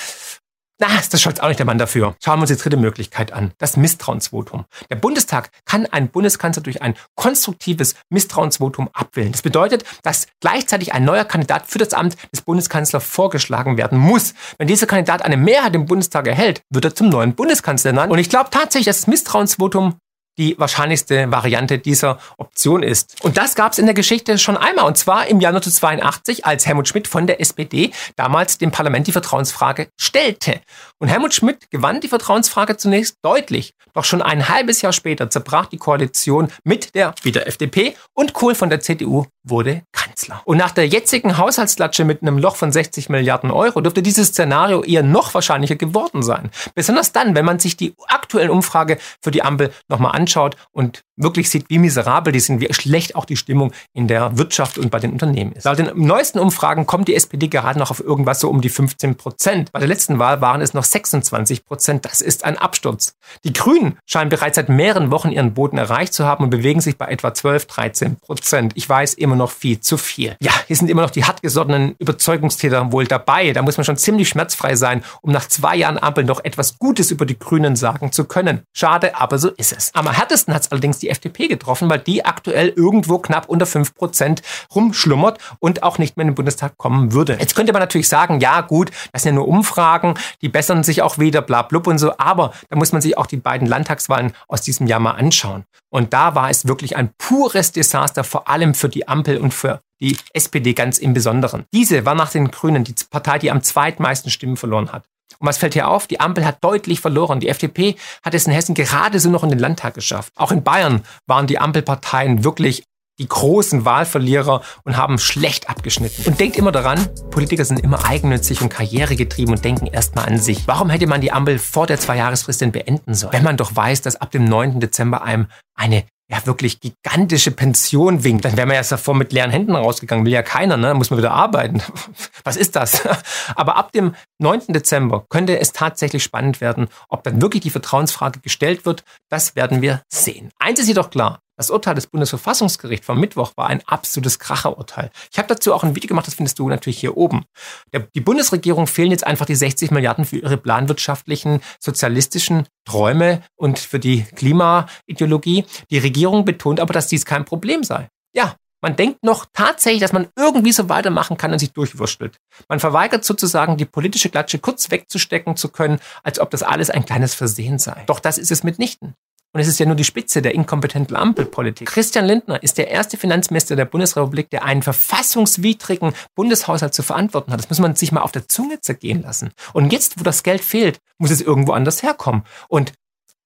na, 0.86 1.00
das 1.10 1.20
Scholz 1.20 1.40
auch 1.40 1.48
nicht 1.48 1.58
der 1.58 1.66
Mann 1.66 1.78
dafür. 1.78 2.14
Schauen 2.22 2.38
wir 2.38 2.42
uns 2.42 2.50
die 2.50 2.56
dritte 2.56 2.76
Möglichkeit 2.76 3.32
an. 3.32 3.52
Das 3.58 3.76
Misstrauensvotum. 3.76 4.64
Der 4.90 4.96
Bundestag 4.96 5.50
kann 5.64 5.86
einen 5.86 6.08
Bundeskanzler 6.08 6.62
durch 6.62 6.82
ein 6.82 6.94
konstruktives 7.14 7.94
Misstrauensvotum 8.10 8.90
abwählen. 8.92 9.32
Das 9.32 9.42
bedeutet, 9.42 9.84
dass 10.02 10.26
gleichzeitig 10.40 10.92
ein 10.92 11.04
neuer 11.04 11.24
Kandidat 11.24 11.66
für 11.66 11.78
das 11.78 11.94
Amt 11.94 12.16
des 12.32 12.42
Bundeskanzlers 12.42 13.04
vorgeschlagen 13.04 13.76
werden 13.76 13.98
muss. 13.98 14.34
Wenn 14.58 14.68
dieser 14.68 14.86
Kandidat 14.86 15.22
eine 15.22 15.36
Mehrheit 15.36 15.74
im 15.74 15.86
Bundestag 15.86 16.26
erhält, 16.26 16.62
wird 16.70 16.84
er 16.84 16.94
zum 16.94 17.08
neuen 17.08 17.34
Bundeskanzler 17.34 17.90
ernannt. 17.90 18.12
Und 18.12 18.18
ich 18.18 18.28
glaube 18.28 18.50
tatsächlich, 18.50 18.86
dass 18.86 19.00
das 19.00 19.06
Misstrauensvotum 19.06 19.94
die 20.38 20.58
wahrscheinlichste 20.58 21.30
Variante 21.30 21.78
dieser 21.78 22.18
Option 22.36 22.82
ist. 22.82 23.22
Und 23.24 23.36
das 23.36 23.54
gab 23.54 23.72
es 23.72 23.78
in 23.78 23.86
der 23.86 23.94
Geschichte 23.94 24.38
schon 24.38 24.56
einmal, 24.56 24.86
und 24.86 24.98
zwar 24.98 25.26
im 25.26 25.40
Jahr 25.40 25.52
1982, 25.52 26.44
als 26.44 26.66
Helmut 26.66 26.88
Schmidt 26.88 27.08
von 27.08 27.26
der 27.26 27.40
SPD 27.40 27.92
damals 28.16 28.58
dem 28.58 28.70
Parlament 28.70 29.06
die 29.06 29.12
Vertrauensfrage 29.12 29.88
stellte. 29.98 30.60
Und 30.98 31.08
Helmut 31.08 31.34
Schmidt 31.34 31.70
gewann 31.70 32.00
die 32.00 32.08
Vertrauensfrage 32.08 32.76
zunächst 32.76 33.18
deutlich, 33.22 33.74
doch 33.92 34.04
schon 34.04 34.22
ein 34.22 34.48
halbes 34.48 34.82
Jahr 34.82 34.92
später 34.92 35.30
zerbrach 35.30 35.66
die 35.66 35.78
Koalition 35.78 36.48
mit 36.64 36.94
der 36.94 37.14
wieder 37.22 37.46
FDP 37.46 37.96
und 38.12 38.32
Kohl 38.32 38.54
von 38.54 38.70
der 38.70 38.80
CDU 38.80 39.26
wurde 39.44 39.82
Kanzler. 39.92 40.40
Und 40.44 40.56
nach 40.56 40.70
der 40.70 40.88
jetzigen 40.88 41.36
Haushaltsklatsche 41.36 42.04
mit 42.04 42.22
einem 42.22 42.38
Loch 42.38 42.56
von 42.56 42.72
60 42.72 43.10
Milliarden 43.10 43.50
Euro 43.50 43.80
dürfte 43.80 44.02
dieses 44.02 44.28
Szenario 44.28 44.82
eher 44.82 45.02
noch 45.02 45.34
wahrscheinlicher 45.34 45.76
geworden 45.76 46.22
sein. 46.22 46.50
Besonders 46.74 47.12
dann, 47.12 47.34
wenn 47.34 47.44
man 47.44 47.58
sich 47.58 47.76
die 47.76 47.94
aktuellen 48.08 48.50
Umfrage 48.50 48.98
für 49.20 49.30
die 49.30 49.42
Ampel 49.42 49.70
nochmal 49.88 50.12
anschaut 50.16 50.56
und 50.72 51.04
wirklich 51.16 51.50
sieht, 51.50 51.66
wie 51.68 51.78
miserabel 51.78 52.32
die 52.32 52.40
sind, 52.40 52.60
wie 52.60 52.72
schlecht 52.72 53.14
auch 53.14 53.24
die 53.24 53.36
Stimmung 53.36 53.72
in 53.92 54.08
der 54.08 54.36
Wirtschaft 54.36 54.78
und 54.78 54.90
bei 54.90 54.98
den 54.98 55.12
Unternehmen 55.12 55.52
ist. 55.52 55.64
Laut 55.64 55.78
den 55.78 55.90
neuesten 55.94 56.38
Umfragen 56.38 56.86
kommt 56.86 57.06
die 57.08 57.14
SPD 57.14 57.48
gerade 57.48 57.78
noch 57.78 57.90
auf 57.90 58.00
irgendwas 58.00 58.40
so 58.40 58.48
um 58.48 58.60
die 58.60 58.70
15 58.70 59.16
Prozent. 59.16 59.72
Bei 59.72 59.78
der 59.78 59.88
letzten 59.88 60.18
Wahl 60.18 60.40
waren 60.40 60.60
es 60.60 60.74
noch 60.74 60.84
26 60.84 61.64
Prozent. 61.64 62.04
Das 62.04 62.20
ist 62.20 62.44
ein 62.44 62.58
Absturz. 62.58 63.14
Die 63.44 63.52
Grünen 63.52 63.98
scheinen 64.06 64.30
bereits 64.30 64.56
seit 64.56 64.68
mehreren 64.68 65.10
Wochen 65.10 65.30
ihren 65.30 65.54
Boden 65.54 65.78
erreicht 65.78 66.14
zu 66.14 66.24
haben 66.24 66.44
und 66.44 66.50
bewegen 66.50 66.80
sich 66.80 66.96
bei 66.96 67.06
etwa 67.06 67.32
12, 67.32 67.66
13 67.66 68.16
Prozent. 68.16 68.72
Ich 68.74 68.88
weiß, 68.88 69.14
Emotionen 69.14 69.33
immer 69.34 69.44
noch 69.44 69.50
viel 69.50 69.80
zu 69.80 69.96
viel. 69.96 70.36
Ja, 70.40 70.52
hier 70.66 70.76
sind 70.76 70.88
immer 70.88 71.02
noch 71.02 71.10
die 71.10 71.24
hartgesottenen 71.24 71.96
Überzeugungstäter 71.98 72.92
wohl 72.92 73.06
dabei. 73.06 73.52
Da 73.52 73.62
muss 73.62 73.76
man 73.76 73.84
schon 73.84 73.96
ziemlich 73.96 74.28
schmerzfrei 74.28 74.76
sein, 74.76 75.04
um 75.22 75.32
nach 75.32 75.48
zwei 75.48 75.76
Jahren 75.76 75.98
Ampel 75.98 76.24
noch 76.24 76.44
etwas 76.44 76.78
Gutes 76.78 77.10
über 77.10 77.26
die 77.26 77.38
Grünen 77.38 77.74
sagen 77.76 78.12
zu 78.12 78.24
können. 78.24 78.62
Schade, 78.72 79.16
aber 79.16 79.38
so 79.38 79.50
ist 79.50 79.72
es. 79.72 79.92
Am 79.94 80.10
härtesten 80.10 80.54
hat 80.54 80.62
es 80.62 80.72
allerdings 80.72 80.98
die 80.98 81.10
FDP 81.10 81.48
getroffen, 81.48 81.90
weil 81.90 81.98
die 81.98 82.24
aktuell 82.24 82.68
irgendwo 82.68 83.18
knapp 83.18 83.48
unter 83.48 83.66
5% 83.66 84.42
rumschlummert 84.74 85.38
und 85.58 85.82
auch 85.82 85.98
nicht 85.98 86.16
mehr 86.16 86.22
in 86.22 86.30
den 86.30 86.34
Bundestag 86.36 86.78
kommen 86.78 87.12
würde. 87.12 87.36
Jetzt 87.40 87.56
könnte 87.56 87.72
man 87.72 87.80
natürlich 87.80 88.08
sagen, 88.08 88.40
ja 88.40 88.60
gut, 88.60 88.90
das 89.12 89.22
sind 89.22 89.34
ja 89.34 89.40
nur 89.40 89.48
Umfragen, 89.48 90.14
die 90.42 90.48
bessern 90.48 90.84
sich 90.84 91.02
auch 91.02 91.18
wieder, 91.18 91.42
bla 91.42 91.62
blub 91.62 91.86
und 91.86 91.98
so, 91.98 92.16
aber 92.18 92.52
da 92.70 92.76
muss 92.76 92.92
man 92.92 93.02
sich 93.02 93.18
auch 93.18 93.26
die 93.26 93.36
beiden 93.36 93.66
Landtagswahlen 93.66 94.32
aus 94.46 94.62
diesem 94.62 94.86
Jahr 94.86 95.00
mal 95.00 95.12
anschauen. 95.12 95.64
Und 95.94 96.12
da 96.12 96.34
war 96.34 96.50
es 96.50 96.66
wirklich 96.66 96.96
ein 96.96 97.10
pures 97.18 97.70
Desaster, 97.70 98.24
vor 98.24 98.48
allem 98.48 98.74
für 98.74 98.88
die 98.88 99.06
Ampel 99.06 99.23
und 99.28 99.54
für 99.54 99.80
die 100.00 100.16
SPD 100.32 100.74
ganz 100.74 100.98
im 100.98 101.14
Besonderen. 101.14 101.64
Diese 101.72 102.04
war 102.04 102.14
nach 102.14 102.30
den 102.30 102.50
Grünen 102.50 102.84
die 102.84 102.94
Partei, 103.10 103.38
die 103.38 103.50
am 103.50 103.62
zweitmeisten 103.62 104.30
Stimmen 104.30 104.56
verloren 104.56 104.92
hat. 104.92 105.04
Und 105.38 105.48
was 105.48 105.58
fällt 105.58 105.74
hier 105.74 105.88
auf? 105.88 106.06
Die 106.06 106.20
Ampel 106.20 106.46
hat 106.46 106.62
deutlich 106.62 107.00
verloren. 107.00 107.40
Die 107.40 107.48
FDP 107.48 107.96
hat 108.22 108.34
es 108.34 108.46
in 108.46 108.52
Hessen 108.52 108.74
gerade 108.74 109.18
so 109.20 109.30
noch 109.30 109.42
in 109.42 109.50
den 109.50 109.58
Landtag 109.58 109.94
geschafft. 109.94 110.32
Auch 110.36 110.52
in 110.52 110.62
Bayern 110.62 111.02
waren 111.26 111.46
die 111.46 111.58
Ampelparteien 111.58 112.44
wirklich 112.44 112.84
die 113.18 113.28
großen 113.28 113.84
Wahlverlierer 113.84 114.62
und 114.84 114.96
haben 114.96 115.18
schlecht 115.18 115.68
abgeschnitten. 115.68 116.24
Und 116.26 116.40
denkt 116.40 116.56
immer 116.56 116.72
daran, 116.72 117.08
Politiker 117.30 117.64
sind 117.64 117.78
immer 117.80 118.04
eigennützig 118.04 118.60
und 118.60 118.70
karrieregetrieben 118.70 119.54
und 119.54 119.64
denken 119.64 119.86
erstmal 119.86 120.26
an 120.26 120.38
sich. 120.38 120.66
Warum 120.66 120.90
hätte 120.90 121.06
man 121.06 121.20
die 121.20 121.30
Ampel 121.30 121.58
vor 121.58 121.86
der 121.86 121.98
Zweijahresfrist 121.98 122.60
denn 122.60 122.72
beenden 122.72 123.14
sollen? 123.14 123.32
Wenn 123.32 123.44
man 123.44 123.56
doch 123.56 123.74
weiß, 123.74 124.02
dass 124.02 124.16
ab 124.16 124.32
dem 124.32 124.44
9. 124.44 124.80
Dezember 124.80 125.22
einem 125.22 125.46
eine 125.76 126.04
ja 126.34 126.46
wirklich 126.46 126.80
gigantische 126.80 127.50
Pension 127.50 128.24
winkt, 128.24 128.44
dann 128.44 128.56
wäre 128.56 128.66
man 128.66 128.76
ja 128.76 128.82
davor 128.82 129.14
mit 129.14 129.32
leeren 129.32 129.50
Händen 129.50 129.74
rausgegangen. 129.74 130.24
Will 130.24 130.32
ja 130.32 130.42
keiner, 130.42 130.76
ne? 130.76 130.94
muss 130.94 131.10
man 131.10 131.18
wieder 131.18 131.32
arbeiten. 131.32 131.82
Was 132.44 132.56
ist 132.56 132.76
das? 132.76 133.02
Aber 133.54 133.76
ab 133.76 133.92
dem 133.92 134.14
9. 134.38 134.62
Dezember 134.68 135.24
könnte 135.28 135.58
es 135.58 135.72
tatsächlich 135.72 136.22
spannend 136.22 136.60
werden, 136.60 136.88
ob 137.08 137.22
dann 137.22 137.40
wirklich 137.40 137.62
die 137.62 137.70
Vertrauensfrage 137.70 138.40
gestellt 138.40 138.84
wird. 138.84 139.04
Das 139.30 139.56
werden 139.56 139.80
wir 139.80 140.02
sehen. 140.12 140.50
Eins 140.58 140.80
ist 140.80 140.88
jedoch 140.88 141.10
klar. 141.10 141.40
Das 141.56 141.70
Urteil 141.70 141.94
des 141.94 142.08
Bundesverfassungsgerichts 142.08 143.06
vom 143.06 143.20
Mittwoch 143.20 143.52
war 143.56 143.68
ein 143.68 143.80
absolutes 143.86 144.40
Kracherurteil. 144.40 145.10
Ich 145.30 145.38
habe 145.38 145.46
dazu 145.46 145.72
auch 145.72 145.84
ein 145.84 145.94
Video 145.94 146.08
gemacht, 146.08 146.26
das 146.26 146.34
findest 146.34 146.58
du 146.58 146.68
natürlich 146.68 146.98
hier 146.98 147.16
oben. 147.16 147.44
Der, 147.92 148.08
die 148.12 148.20
Bundesregierung 148.20 148.88
fehlen 148.88 149.12
jetzt 149.12 149.24
einfach 149.24 149.46
die 149.46 149.54
60 149.54 149.92
Milliarden 149.92 150.24
für 150.24 150.38
ihre 150.38 150.56
planwirtschaftlichen, 150.56 151.60
sozialistischen 151.78 152.66
Träume 152.84 153.42
und 153.56 153.78
für 153.78 153.98
die 153.98 154.22
Klimaideologie. 154.22 155.64
Die 155.90 155.98
Regierung 155.98 156.44
betont 156.44 156.80
aber, 156.80 156.92
dass 156.92 157.08
dies 157.08 157.24
kein 157.24 157.44
Problem 157.44 157.82
sei. 157.82 158.08
Ja, 158.34 158.56
man 158.84 158.96
denkt 158.96 159.24
noch 159.24 159.46
tatsächlich, 159.50 160.02
dass 160.02 160.12
man 160.12 160.28
irgendwie 160.36 160.72
so 160.72 160.90
weitermachen 160.90 161.38
kann 161.38 161.52
und 161.52 161.58
sich 161.58 161.72
durchwurschtelt. 161.72 162.36
Man 162.68 162.80
verweigert 162.80 163.24
sozusagen, 163.24 163.78
die 163.78 163.86
politische 163.86 164.28
Klatsche 164.28 164.58
kurz 164.58 164.90
wegzustecken 164.90 165.56
zu 165.56 165.70
können, 165.70 166.00
als 166.22 166.38
ob 166.38 166.50
das 166.50 166.62
alles 166.62 166.90
ein 166.90 167.06
kleines 167.06 167.34
Versehen 167.34 167.78
sei. 167.78 168.04
Doch 168.06 168.20
das 168.20 168.36
ist 168.36 168.52
es 168.52 168.62
mitnichten. 168.62 169.14
Und 169.54 169.60
es 169.60 169.68
ist 169.68 169.78
ja 169.78 169.86
nur 169.86 169.94
die 169.94 170.04
Spitze 170.04 170.42
der 170.42 170.52
inkompetenten 170.52 171.14
Ampelpolitik. 171.16 171.86
Christian 171.86 172.24
Lindner 172.24 172.60
ist 172.60 172.76
der 172.76 172.88
erste 172.88 173.16
Finanzminister 173.16 173.76
der 173.76 173.84
Bundesrepublik, 173.84 174.50
der 174.50 174.64
einen 174.64 174.82
verfassungswidrigen 174.82 176.12
Bundeshaushalt 176.34 176.92
zu 176.92 177.04
verantworten 177.04 177.52
hat. 177.52 177.60
Das 177.60 177.70
muss 177.70 177.78
man 177.78 177.94
sich 177.94 178.10
mal 178.10 178.22
auf 178.22 178.32
der 178.32 178.48
Zunge 178.48 178.80
zergehen 178.80 179.22
lassen. 179.22 179.52
Und 179.72 179.92
jetzt, 179.92 180.18
wo 180.18 180.24
das 180.24 180.42
Geld 180.42 180.60
fehlt, 180.60 180.98
muss 181.18 181.30
es 181.30 181.40
irgendwo 181.40 181.70
anders 181.70 182.02
herkommen. 182.02 182.42
Und 182.66 182.94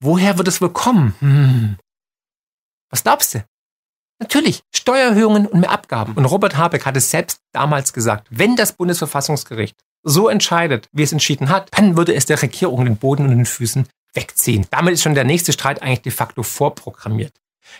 woher 0.00 0.38
wird 0.38 0.48
es 0.48 0.62
wohl 0.62 0.70
kommen? 0.70 1.14
Hm. 1.20 1.76
Was 2.88 3.02
glaubst 3.02 3.34
du? 3.34 3.44
Natürlich, 4.18 4.62
Steuererhöhungen 4.74 5.46
und 5.46 5.60
mehr 5.60 5.70
Abgaben. 5.70 6.14
Und 6.14 6.24
Robert 6.24 6.56
Habeck 6.56 6.86
hat 6.86 6.96
es 6.96 7.10
selbst 7.10 7.42
damals 7.52 7.92
gesagt, 7.92 8.26
wenn 8.30 8.56
das 8.56 8.72
Bundesverfassungsgericht 8.72 9.76
so 10.02 10.30
entscheidet, 10.30 10.88
wie 10.92 11.02
es 11.02 11.12
entschieden 11.12 11.50
hat, 11.50 11.68
dann 11.76 11.98
würde 11.98 12.14
es 12.14 12.24
der 12.24 12.40
Regierung 12.40 12.86
den 12.86 12.96
Boden 12.96 13.24
und 13.24 13.30
den 13.30 13.44
Füßen 13.44 13.86
wegziehen. 14.14 14.66
Damit 14.70 14.94
ist 14.94 15.02
schon 15.02 15.14
der 15.14 15.24
nächste 15.24 15.52
Streit 15.52 15.82
eigentlich 15.82 16.02
de 16.02 16.12
facto 16.12 16.42
vorprogrammiert. 16.42 17.32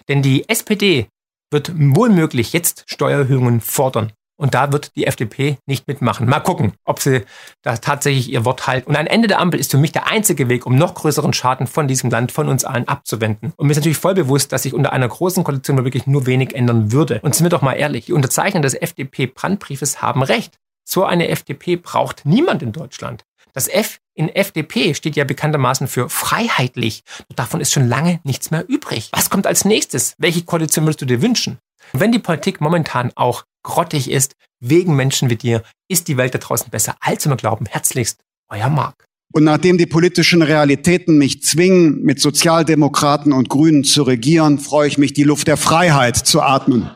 Denn 0.09 0.23
die 0.23 0.49
SPD 0.49 1.09
wird 1.51 1.73
wohl 1.75 2.11
möglich 2.11 2.53
jetzt 2.53 2.85
Steuererhöhungen 2.87 3.61
fordern. 3.61 4.13
Und 4.41 4.55
da 4.55 4.71
wird 4.71 4.95
die 4.95 5.07
FDP 5.07 5.59
nicht 5.67 5.89
mitmachen. 5.89 6.29
Mal 6.29 6.39
gucken, 6.39 6.73
ob 6.85 7.01
sie 7.01 7.25
da 7.63 7.77
tatsächlich 7.77 8.31
ihr 8.31 8.45
Wort 8.45 8.69
halten. 8.69 8.89
Und 8.89 8.97
ein 8.97 9.09
Ende 9.09 9.27
der 9.27 9.41
Ampel 9.41 9.59
ist 9.59 9.73
für 9.73 9.79
mich 9.79 9.91
der 9.91 10.07
einzige 10.07 10.49
Weg, 10.49 10.65
um 10.65 10.77
noch 10.77 10.95
größeren 10.95 11.33
Schaden 11.33 11.67
von 11.67 11.89
diesem 11.89 12.09
Land, 12.09 12.31
von 12.31 12.49
uns 12.49 12.65
allen 12.65 12.87
abzuwenden. 12.87 13.53
Und 13.57 13.67
mir 13.67 13.73
ist 13.73 13.79
natürlich 13.79 13.99
voll 13.99 14.15
bewusst, 14.15 14.53
dass 14.53 14.63
sich 14.63 14.75
unter 14.75 14.93
einer 14.93 15.09
großen 15.09 15.43
Koalition 15.43 15.83
wirklich 15.83 16.07
nur 16.07 16.27
wenig 16.27 16.55
ändern 16.55 16.93
würde. 16.93 17.19
Und 17.23 17.35
sind 17.35 17.47
wir 17.47 17.51
doch 17.51 17.63
mal 17.63 17.73
ehrlich, 17.73 18.07
die 18.07 18.13
Unterzeichner 18.13 18.61
des 18.61 18.75
FDP-Brandbriefes 18.75 20.03
haben 20.03 20.23
recht. 20.23 20.57
So 20.89 21.05
eine 21.05 21.29
FDP 21.29 21.75
braucht 21.75 22.25
niemand 22.25 22.63
in 22.63 22.71
Deutschland. 22.71 23.25
Das 23.53 23.69
F 23.69 23.99
in 24.15 24.29
FDP 24.29 24.95
steht 24.95 25.17
ja 25.17 25.25
bekanntermaßen 25.25 25.89
für 25.89 26.09
freiheitlich. 26.09 27.03
Davon 27.35 27.61
ist 27.61 27.73
schon 27.73 27.89
lange 27.89 28.21
nichts 28.25 28.51
mehr 28.51 28.69
übrig. 28.69 29.11
Was 29.13 29.31
kommt 29.31 29.47
als 29.47 29.65
nächstes? 29.65 30.15
Welche 30.19 30.43
Koalition 30.43 30.85
würdest 30.85 31.03
du 31.03 31.07
dir 31.07 31.23
wünschen? 31.23 31.59
Wenn 31.93 32.13
die 32.13 32.19
Politik 32.19 32.61
momentan 32.61 33.13
auch 33.15 33.45
grottig 33.63 34.11
ist, 34.11 34.35
wegen 34.61 34.97
Menschen 34.97 35.31
wie 35.31 35.37
dir, 35.37 35.63
ist 35.89 36.09
die 36.09 36.17
Welt 36.17 36.35
da 36.35 36.39
draußen 36.39 36.71
besser, 36.71 36.97
als 37.01 37.29
wir 37.29 37.37
glauben. 37.37 37.67
Herzlichst, 37.67 38.21
euer 38.51 38.69
Marc. 38.69 39.05
Und 39.33 39.45
nachdem 39.45 39.77
die 39.77 39.87
politischen 39.87 40.43
Realitäten 40.43 41.19
mich 41.19 41.43
zwingen, 41.43 42.03
mit 42.03 42.19
Sozialdemokraten 42.21 43.33
und 43.33 43.51
Grünen 43.51 43.85
zu 43.85 44.03
regieren, 44.03 44.59
freue 44.59 44.89
ich 44.89 44.99
mich, 44.99 45.13
die 45.13 45.25
Luft 45.25 45.49
der 45.49 45.59
Freiheit 45.59 46.17
zu 46.17 46.41
atmen. 46.41 46.91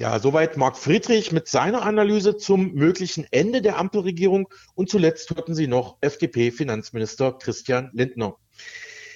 Ja, 0.00 0.18
soweit 0.18 0.56
Marc 0.56 0.78
Friedrich 0.78 1.30
mit 1.30 1.46
seiner 1.46 1.82
Analyse 1.82 2.38
zum 2.38 2.72
möglichen 2.72 3.26
Ende 3.32 3.60
der 3.60 3.76
Ampelregierung. 3.76 4.48
Und 4.74 4.88
zuletzt 4.88 5.28
hörten 5.28 5.54
Sie 5.54 5.66
noch 5.66 5.98
FDP-Finanzminister 6.00 7.36
Christian 7.38 7.90
Lindner. 7.92 8.38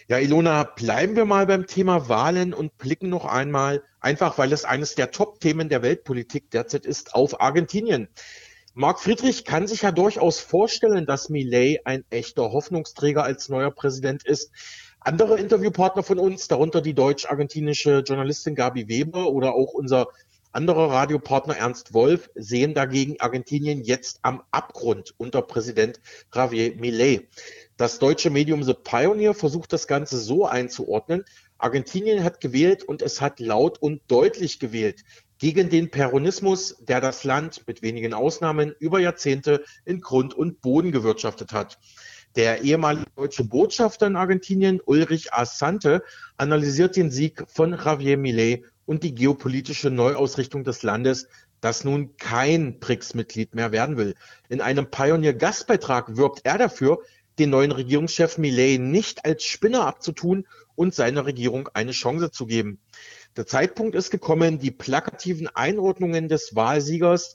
Ja, 0.09 0.19
Ilona, 0.19 0.65
bleiben 0.65 1.17
wir 1.17 1.25
mal 1.25 1.47
beim 1.47 1.67
Thema 1.67 2.11
Wahlen 2.11 2.53
und 2.53 2.77
blicken 2.77 3.09
noch 3.09 3.25
einmal, 3.25 3.83
einfach 3.99 4.37
weil 4.37 4.53
es 4.53 4.67
eines 4.67 4.95
der 4.95 5.11
Top-Themen 5.11 5.71
der 5.71 5.81
Weltpolitik 5.81 6.51
derzeit 6.51 6.85
ist, 6.85 7.15
auf 7.15 7.41
Argentinien. 7.41 8.09
Marc 8.75 9.01
Friedrich 9.01 9.47
kann 9.47 9.67
sich 9.67 9.81
ja 9.81 9.91
durchaus 9.91 10.39
vorstellen, 10.39 11.07
dass 11.07 11.31
Millet 11.31 11.81
ein 11.87 12.05
echter 12.11 12.53
Hoffnungsträger 12.53 13.25
als 13.25 13.49
neuer 13.49 13.71
Präsident 13.71 14.27
ist. 14.27 14.51
Andere 15.01 15.39
Interviewpartner 15.39 16.03
von 16.03 16.19
uns, 16.19 16.47
darunter 16.47 16.83
die 16.83 16.95
deutsch-argentinische 16.95 18.03
Journalistin 18.07 18.55
Gabi 18.55 18.87
Weber 18.89 19.31
oder 19.31 19.55
auch 19.55 19.73
unser 19.73 20.09
andere 20.55 20.89
Radiopartner 20.89 21.57
Ernst 21.57 21.95
Wolf 21.95 22.31
sehen 22.35 22.75
dagegen 22.75 23.21
Argentinien 23.21 23.83
jetzt 23.83 24.21
am 24.23 24.43
Abgrund 24.53 25.13
unter 25.19 25.43
Präsident 25.43 26.01
Javier 26.33 26.77
Millet. 26.77 27.29
Das 27.77 27.99
deutsche 27.99 28.31
Medium 28.31 28.63
The 28.63 28.75
Pioneer 28.75 29.35
versucht 29.35 29.73
das 29.73 29.89
Ganze 29.89 30.17
so 30.17 30.47
einzuordnen. 30.47 31.25
Argentinien 31.59 32.23
hat 32.23 32.41
gewählt 32.41 32.85
und 32.85 33.03
es 33.03 33.21
hat 33.21 33.41
laut 33.41 33.79
und 33.83 34.03
deutlich 34.07 34.61
gewählt 34.61 35.03
gegen 35.39 35.71
den 35.71 35.91
Peronismus, 35.91 36.77
der 36.81 37.01
das 37.01 37.25
Land 37.25 37.67
mit 37.67 37.83
wenigen 37.83 38.15
Ausnahmen 38.15 38.75
über 38.79 39.01
Jahrzehnte 39.01 39.65
in 39.85 40.01
Grund 40.01 40.35
und 40.35 40.61
Boden 40.61 40.93
gewirtschaftet 40.93 41.53
hat. 41.53 41.79
Der 42.37 42.63
ehemalige 42.63 43.11
deutsche 43.17 43.45
Botschafter 43.45 44.07
in 44.07 44.17
Argentinien, 44.17 44.81
Ulrich 44.85 45.33
Asante, 45.33 46.03
analysiert 46.37 46.97
den 46.97 47.11
Sieg 47.11 47.45
von 47.49 47.73
Javier 47.73 48.17
Millet 48.17 48.65
und 48.87 49.03
die 49.03 49.15
geopolitische 49.15 49.91
Neuausrichtung 49.91 50.65
des 50.65 50.83
Landes, 50.83 51.29
das 51.61 51.85
nun 51.85 52.17
kein 52.17 52.79
BRICS-Mitglied 52.79 53.55
mehr 53.55 53.73
werden 53.73 53.97
will. 53.97 54.15
In 54.49 54.61
einem 54.61 54.91
Pioneer-Gastbeitrag 54.91 56.17
wirbt 56.17 56.41
er 56.45 56.59
dafür, 56.59 56.99
den 57.39 57.51
neuen 57.51 57.73
Regierungschef 57.73 58.39
Millet 58.39 58.81
nicht 58.81 59.25
als 59.25 59.45
Spinner 59.45 59.87
abzutun 59.87 60.47
und 60.75 60.95
seiner 60.95 61.27
Regierung 61.27 61.69
eine 61.73 61.93
Chance 61.93 62.31
zu 62.31 62.47
geben. 62.47 62.79
Der 63.37 63.47
Zeitpunkt 63.47 63.97
ist 63.97 64.11
gekommen, 64.11 64.59
die 64.59 64.71
plakativen 64.71 65.49
Einordnungen 65.49 66.29
des 66.29 66.55
Wahlsiegers, 66.55 67.35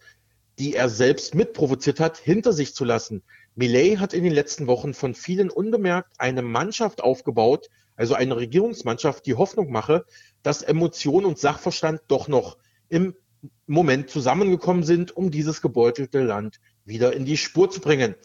die 0.58 0.76
er 0.76 0.89
selbst 0.89 1.36
mitprovoziert 1.36 2.00
hat, 2.00 2.18
hinter 2.18 2.54
sich 2.54 2.74
zu 2.74 2.86
lassen. 2.86 3.24
Millet 3.56 4.00
hat 4.00 4.14
in 4.14 4.24
den 4.24 4.34
letzten 4.34 4.68
Wochen 4.68 4.93
von 4.93 5.16
vielen 5.16 5.50
unbemerkt 5.50 6.14
eine 6.18 6.41
Mannschaft 6.41 7.02
aufgebaut, 7.02 7.70
also 7.95 8.14
eine 8.14 8.38
Regierungsmannschaft, 8.38 9.26
die 9.26 9.36
Hoffnung 9.36 9.72
mache, 9.72 10.06
dass 10.44 10.62
Emotion 10.62 11.26
und 11.26 11.40
Sachverstand 11.40 12.02
doch 12.08 12.28
noch 12.28 12.58
im 12.90 13.16
Moment 13.68 14.10
zusammengekommen 14.10 14.84
sind, 14.84 15.16
um 15.16 15.32
dieses 15.32 15.62
gebeutelte 15.62 16.22
Land 16.22 16.60
wieder 16.86 17.14
in 17.14 17.26
die 17.26 17.38
Spur 17.38 17.70
zu 17.70 17.80
bringen. 17.80 18.16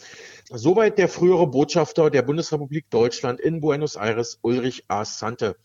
Soweit 0.51 0.99
der 0.99 1.09
frühere 1.09 1.47
Botschafter 1.47 2.11
der 2.11 2.23
Bundesrepublik 2.23 2.91
Deutschland 2.91 3.41
in 3.41 3.61
Buenos 3.61 3.97
Aires, 3.97 4.39
Ulrich 4.43 4.85
A. 4.89 5.05
Sante. 5.05 5.57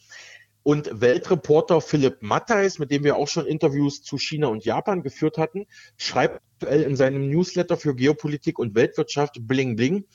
Und 0.62 1.02
Weltreporter 1.02 1.82
Philipp 1.82 2.18
Mattheis, 2.22 2.80
mit 2.80 2.91
dem 2.91 3.04
wir 3.04 3.16
auch 3.16 3.28
schon 3.28 3.45
Interviews 3.45 4.04
zu 4.04 4.18
China 4.18 4.47
und 4.47 4.66
Japan 4.66 5.02
geführt 5.02 5.38
hatten, 5.38 5.66
schreibt 5.97 6.41
aktuell 6.56 6.84
in 6.84 6.97
seinem 6.97 7.30
Newsletter 7.30 7.78
für 7.78 7.95
Geopolitik 7.95 8.60
und 8.60 8.76
Weltwirtschaft 8.76 9.38
Bling 9.39 9.78
Bling, 9.78 10.06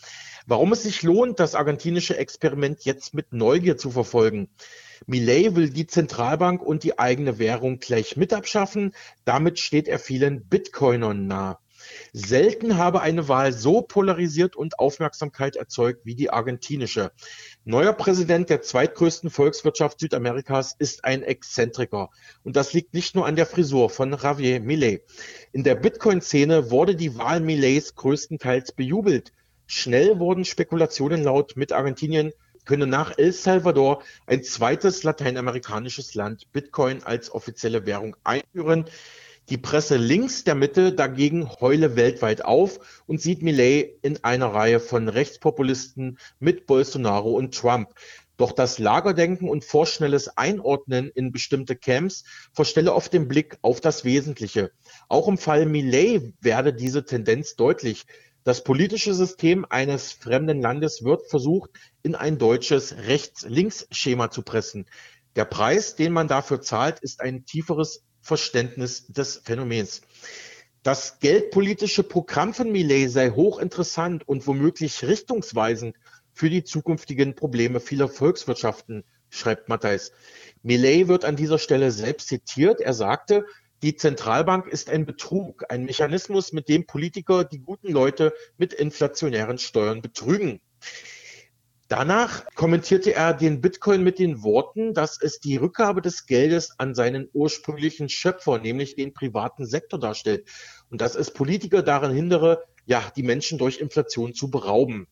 Warum 0.47 0.73
es 0.73 0.83
sich 0.83 1.03
lohnt, 1.03 1.41
das 1.41 1.55
argentinische 1.55 2.19
Experiment 2.19 2.85
jetzt 2.85 3.15
mit 3.15 3.33
Neugier 3.33 3.79
zu 3.79 3.91
verfolgen. 3.91 4.51
Millet 5.07 5.57
will 5.57 5.71
die 5.71 5.87
Zentralbank 5.87 6.61
und 6.61 6.83
die 6.85 6.99
eigene 6.99 7.39
Währung 7.39 7.79
gleich 7.79 8.19
mit 8.19 8.35
abschaffen. 8.35 8.95
Damit 9.25 9.59
steht 9.59 9.89
er 9.89 9.99
vielen 9.99 10.47
Bitcoinern 10.47 11.27
nah. 11.27 11.59
Selten 12.13 12.77
habe 12.77 13.01
eine 13.01 13.29
Wahl 13.29 13.53
so 13.53 13.83
polarisiert 13.83 14.57
und 14.57 14.79
Aufmerksamkeit 14.79 15.57
erzeugt 15.57 16.05
wie 16.05 16.15
die 16.15 16.31
argentinische. 16.31 17.13
Neuer 17.65 17.93
Präsident 17.93 18.51
der 18.51 18.63
zweitgrößten 18.63 19.31
Volkswirtschaft 19.31 20.01
Südamerikas 20.01 20.75
ist 20.79 21.05
ein 21.05 21.23
Exzentriker. 21.23 22.11
Und 22.43 22.57
das 22.57 22.73
liegt 22.73 22.95
nicht 22.95 23.15
nur 23.15 23.27
an 23.27 23.37
der 23.37 23.47
Frisur 23.47 23.91
von 23.91 24.13
Javier 24.13 24.61
Millet. 24.61 25.05
In 25.53 25.65
der 25.65 25.75
Bitcoin-Szene 25.75 26.71
wurde 26.71 26.97
die 26.97 27.17
Wahl 27.17 27.41
Millets 27.41 27.95
größtenteils 27.95 28.73
bejubelt. 28.73 29.33
Schnell 29.67 30.19
wurden 30.19 30.45
Spekulationen 30.45 31.23
laut, 31.23 31.57
mit 31.57 31.73
Argentinien 31.73 32.33
könne 32.65 32.87
nach 32.87 33.19
El 33.19 33.33
Salvador 33.33 34.03
ein 34.27 34.43
zweites 34.43 35.03
lateinamerikanisches 35.03 36.15
Land 36.15 36.51
Bitcoin 36.53 37.03
als 37.03 37.31
offizielle 37.31 37.87
Währung 37.87 38.17
einführen. 38.25 38.87
Die 39.51 39.59
Presse 39.59 39.97
links 39.97 40.45
der 40.45 40.55
Mitte 40.55 40.95
dagegen 40.95 41.51
heule 41.61 41.97
weltweit 41.97 42.45
auf 42.45 43.03
und 43.07 43.21
sieht 43.21 43.43
Millet 43.43 43.99
in 44.01 44.25
einer 44.25 44.47
Reihe 44.47 44.81
von 44.81 45.09
Rechtspopulisten 45.09 46.19
mit 46.41 46.67
Bolsonaro 46.67 47.33
und 47.33 47.55
Trump. 47.55 47.91
Doch 48.39 48.53
das 48.53 48.79
Lagerdenken 48.79 49.49
und 49.49 49.65
vorschnelles 49.65 50.37
Einordnen 50.37 51.11
in 51.11 51.31
bestimmte 51.31 51.77
Camps 51.77 52.25
verstelle 52.53 52.95
oft 52.95 53.13
den 53.13 53.29
Blick 53.29 53.59
auf 53.61 53.81
das 53.81 54.05
Wesentliche. 54.05 54.73
Auch 55.09 55.29
im 55.29 55.39
Fall 55.39 55.67
Millet 55.67 56.33
werde 56.41 56.73
diese 56.73 57.05
Tendenz 57.05 57.55
deutlich. 57.55 58.07
Das 58.45 58.63
politische 58.63 59.15
System 59.15 59.65
eines 59.69 60.13
fremden 60.13 60.61
Landes 60.61 61.03
wird 61.03 61.31
versucht, 61.31 61.71
in 62.03 62.15
ein 62.15 62.37
deutsches 62.37 62.95
Rechts-Links-Schema 63.07 64.31
zu 64.31 64.43
pressen. 64.43 64.85
Der 65.35 65.47
Preis, 65.47 65.97
den 65.97 66.13
man 66.13 66.29
dafür 66.29 66.61
zahlt, 66.61 67.01
ist 67.01 67.23
ein 67.23 67.47
tieferes 67.47 68.05
Verständnis 68.21 69.07
des 69.07 69.39
Phänomens. 69.39 70.03
Das 70.83 71.19
geldpolitische 71.21 72.03
Programm 72.03 72.53
von 72.53 72.71
Millet 72.71 73.11
sei 73.11 73.31
hochinteressant 73.31 74.29
und 74.29 74.47
womöglich 74.47 75.03
richtungsweisend 75.03 75.97
für 76.35 76.51
die 76.51 76.65
zukünftigen 76.65 77.35
Probleme 77.35 77.81
vieler 77.81 78.09
Volkswirtschaften, 78.09 79.05
schreibt 79.31 79.71
Matthijs. 79.71 80.13
Millet 80.63 81.09
wird 81.09 81.25
an 81.25 81.37
dieser 81.37 81.59
Stelle 81.59 81.91
selbst 81.91 82.29
zitiert. 82.29 82.83
Er 82.83 82.93
sagte, 82.93 83.47
die 83.83 83.97
Zentralbank 83.97 84.67
ist 84.67 84.89
ein 84.89 85.05
Betrug, 85.05 85.65
ein 85.69 85.85
Mechanismus, 85.85 86.53
mit 86.53 86.69
dem 86.69 86.87
Politiker 86.87 87.45
die 87.45 87.59
guten 87.59 87.91
Leute 87.91 88.33
mit 88.57 88.73
inflationären 88.73 89.59
Steuern 89.59 90.01
betrügen. 90.01 90.61
Danach 91.89 92.47
kommentierte 92.55 93.15
er 93.15 93.35
den 93.35 93.61
Bitcoin 93.61 94.03
mit 94.03 94.19
den 94.19 94.43
Worten, 94.43 94.95
dass 94.95 95.21
es 95.21 95.39
die 95.39 95.57
Rückgabe 95.57 96.01
des 96.01 96.25
Geldes 96.25 96.73
an 96.79 96.95
seinen 96.95 97.29
ursprünglichen 97.35 98.09
Schöpfer, 98.09 98.59
nämlich 98.59 98.97
den 98.97 99.13
privaten 99.13 99.67
Sektor 99.67 100.01
darstellt 100.01 100.49
und 100.91 101.03
dass 101.03 101.15
es 101.15 101.31
Politiker 101.31 101.83
daran 101.83 102.15
hindere, 102.15 102.65
ja, 102.87 103.03
die 103.17 103.23
Menschen 103.23 103.59
durch 103.59 103.81
Inflation 103.81 104.35
zu 104.35 104.51
berauben. 104.51 105.07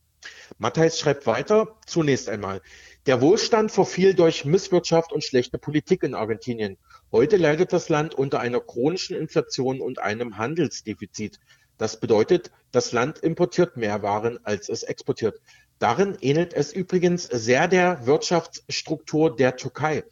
Matthijs 0.58 0.98
schreibt 0.98 1.26
weiter, 1.26 1.78
zunächst 1.86 2.28
einmal, 2.28 2.62
der 3.06 3.20
Wohlstand 3.20 3.72
verfiel 3.72 4.14
durch 4.14 4.44
Misswirtschaft 4.44 5.12
und 5.12 5.24
schlechte 5.24 5.58
Politik 5.58 6.02
in 6.04 6.14
Argentinien. 6.14 6.78
Heute 7.12 7.36
leidet 7.36 7.74
das 7.74 7.90
Land 7.90 8.14
unter 8.14 8.40
einer 8.40 8.60
chronischen 8.60 9.14
Inflation 9.14 9.82
und 9.82 9.98
einem 9.98 10.38
Handelsdefizit. 10.38 11.40
Das 11.76 12.00
bedeutet, 12.00 12.50
das 12.70 12.92
Land 12.92 13.18
importiert 13.18 13.76
mehr 13.76 14.02
Waren, 14.02 14.38
als 14.44 14.70
es 14.70 14.82
exportiert. 14.82 15.38
Darin 15.78 16.16
ähnelt 16.22 16.54
es 16.54 16.72
übrigens 16.72 17.24
sehr 17.24 17.68
der 17.68 18.06
Wirtschaftsstruktur 18.06 19.36
der 19.36 19.56
Türkei. 19.56 20.04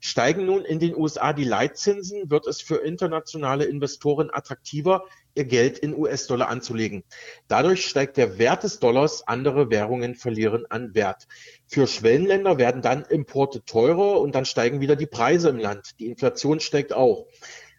Steigen 0.00 0.46
nun 0.46 0.64
in 0.64 0.80
den 0.80 0.96
USA 0.96 1.32
die 1.32 1.44
Leitzinsen, 1.44 2.28
wird 2.28 2.48
es 2.48 2.60
für 2.60 2.76
internationale 2.76 3.66
Investoren 3.66 4.28
attraktiver, 4.32 5.04
ihr 5.34 5.44
Geld 5.44 5.78
in 5.78 5.96
US-Dollar 5.96 6.48
anzulegen. 6.48 7.04
Dadurch 7.46 7.86
steigt 7.86 8.16
der 8.16 8.38
Wert 8.38 8.64
des 8.64 8.78
Dollars, 8.78 9.26
andere 9.26 9.70
Währungen 9.70 10.14
verlieren 10.14 10.66
an 10.68 10.94
Wert. 10.94 11.26
Für 11.66 11.86
Schwellenländer 11.86 12.58
werden 12.58 12.82
dann 12.82 13.04
Importe 13.04 13.64
teurer 13.64 14.20
und 14.20 14.34
dann 14.34 14.44
steigen 14.44 14.80
wieder 14.80 14.96
die 14.96 15.06
Preise 15.06 15.48
im 15.48 15.58
Land. 15.58 15.98
Die 16.00 16.06
Inflation 16.06 16.60
steigt 16.60 16.92
auch. 16.92 17.26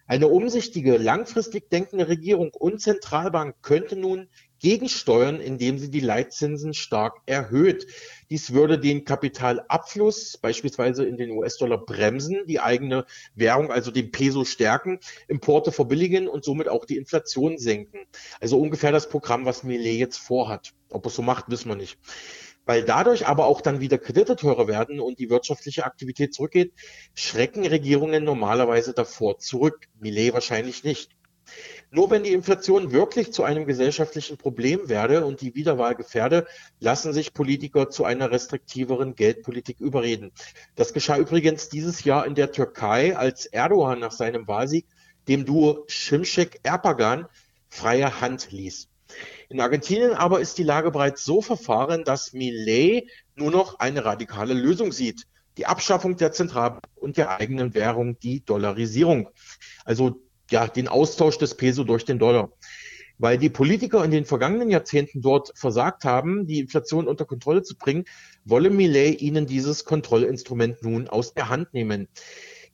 Eine 0.08 0.28
umsichtige, 0.28 0.98
langfristig 0.98 1.70
denkende 1.70 2.08
Regierung 2.08 2.52
und 2.58 2.82
Zentralbank 2.82 3.58
könnte 3.62 3.96
nun 3.96 4.28
gegensteuern, 4.60 5.40
indem 5.40 5.78
sie 5.78 5.90
die 5.90 6.00
Leitzinsen 6.00 6.74
stark 6.74 7.18
erhöht. 7.26 7.88
Dies 8.30 8.54
würde 8.54 8.80
den 8.80 9.06
Kapitalabfluss 9.06 10.38
beispielsweise 10.38 11.06
in 11.06 11.18
den 11.18 11.32
US-Dollar 11.32 11.86
bremsen, 11.86 12.46
die 12.48 12.60
eigene 12.60 13.06
Währung, 13.36 13.72
also 13.72 13.92
den 13.92 14.12
Peso 14.12 14.46
stärken, 14.46 15.00
Importe 15.28 15.72
verbilligen 15.72 16.28
und 16.28 16.44
somit 16.44 16.68
auch 16.68 16.86
die 16.86 16.98
Inflation 16.98 17.58
senken. 17.58 18.00
Also 18.40 18.60
ungefähr 18.60 18.92
das 18.92 19.10
Programm, 19.10 19.46
was 19.46 19.64
Millet 19.64 19.98
jetzt 19.98 20.18
vorhat. 20.18 20.74
Ob 20.92 21.06
es 21.06 21.16
so 21.16 21.22
macht, 21.22 21.50
wissen 21.50 21.70
wir 21.70 21.76
nicht 21.76 21.98
weil 22.70 22.84
dadurch 22.84 23.26
aber 23.26 23.48
auch 23.48 23.62
dann 23.62 23.80
wieder 23.80 23.98
Kredite 23.98 24.36
teurer 24.36 24.68
werden 24.68 25.00
und 25.00 25.18
die 25.18 25.32
wirtschaftliche 25.32 25.86
Aktivität 25.86 26.36
zurückgeht, 26.36 26.72
schrecken 27.16 27.66
Regierungen 27.66 28.24
normalerweise 28.24 28.94
davor 28.94 29.40
zurück. 29.40 29.88
Millet 30.00 30.36
wahrscheinlich 30.36 30.84
nicht. 30.84 31.10
Nur 31.92 32.12
wenn 32.12 32.24
die 32.24 32.34
Inflation 32.34 32.92
wirklich 32.92 33.34
zu 33.34 33.44
einem 33.44 33.66
gesellschaftlichen 33.66 34.38
Problem 34.38 34.90
werde 34.90 35.26
und 35.26 35.42
die 35.42 35.56
Wiederwahl 35.56 35.96
gefährde, 35.96 36.46
lassen 36.80 37.14
sich 37.14 37.34
Politiker 37.34 37.90
zu 37.90 38.06
einer 38.06 38.30
restriktiveren 38.30 39.16
Geldpolitik 39.16 39.80
überreden. 39.80 40.32
Das 40.76 40.94
geschah 40.94 41.18
übrigens 41.18 41.70
dieses 41.70 42.04
Jahr 42.04 42.28
in 42.28 42.36
der 42.36 42.52
Türkei, 42.52 43.18
als 43.18 43.48
Erdogan 43.48 44.00
nach 44.00 44.12
seinem 44.12 44.48
Wahlsieg 44.48 44.86
dem 45.28 45.46
Duo 45.46 45.86
Şimşek 45.88 46.60
Erpagan 46.62 47.28
freie 47.70 48.22
Hand 48.22 48.52
ließ. 48.52 48.88
In 49.50 49.60
Argentinien 49.60 50.14
aber 50.14 50.42
ist 50.42 50.60
die 50.60 50.64
Lage 50.64 50.92
bereits 50.92 51.24
so 51.26 51.42
verfahren, 51.42 52.04
dass 52.04 52.34
Millet 52.34 53.10
nur 53.36 53.50
noch 53.50 53.80
eine 53.80 54.06
radikale 54.06 54.54
Lösung 54.54 54.92
sieht. 54.92 55.26
Die 55.58 55.66
Abschaffung 55.66 56.18
der 56.18 56.32
Zentralbank 56.32 56.84
und 56.96 57.18
der 57.18 57.32
eigenen 57.32 57.74
Währung, 57.74 58.20
die 58.20 58.46
Dollarisierung. 58.46 59.30
Also 59.86 60.22
ja, 60.52 60.68
den 60.68 60.88
Austausch 60.88 61.38
des 61.38 61.56
Peso 61.56 61.84
durch 61.84 62.06
den 62.06 62.20
Dollar. 62.20 62.52
Weil 63.18 63.38
die 63.38 63.50
Politiker 63.50 64.04
in 64.06 64.12
den 64.12 64.26
vergangenen 64.26 64.70
Jahrzehnten 64.70 65.22
dort 65.22 65.52
versagt 65.56 66.06
haben, 66.06 66.48
die 66.48 66.60
Inflation 66.60 67.08
unter 67.08 67.26
Kontrolle 67.26 67.64
zu 67.64 67.76
bringen, 67.76 68.06
wolle 68.46 68.70
Millet 68.70 69.22
ihnen 69.22 69.46
dieses 69.46 69.84
Kontrollinstrument 69.84 70.82
nun 70.84 71.10
aus 71.10 71.34
der 71.34 71.50
Hand 71.50 71.74
nehmen. 71.74 72.08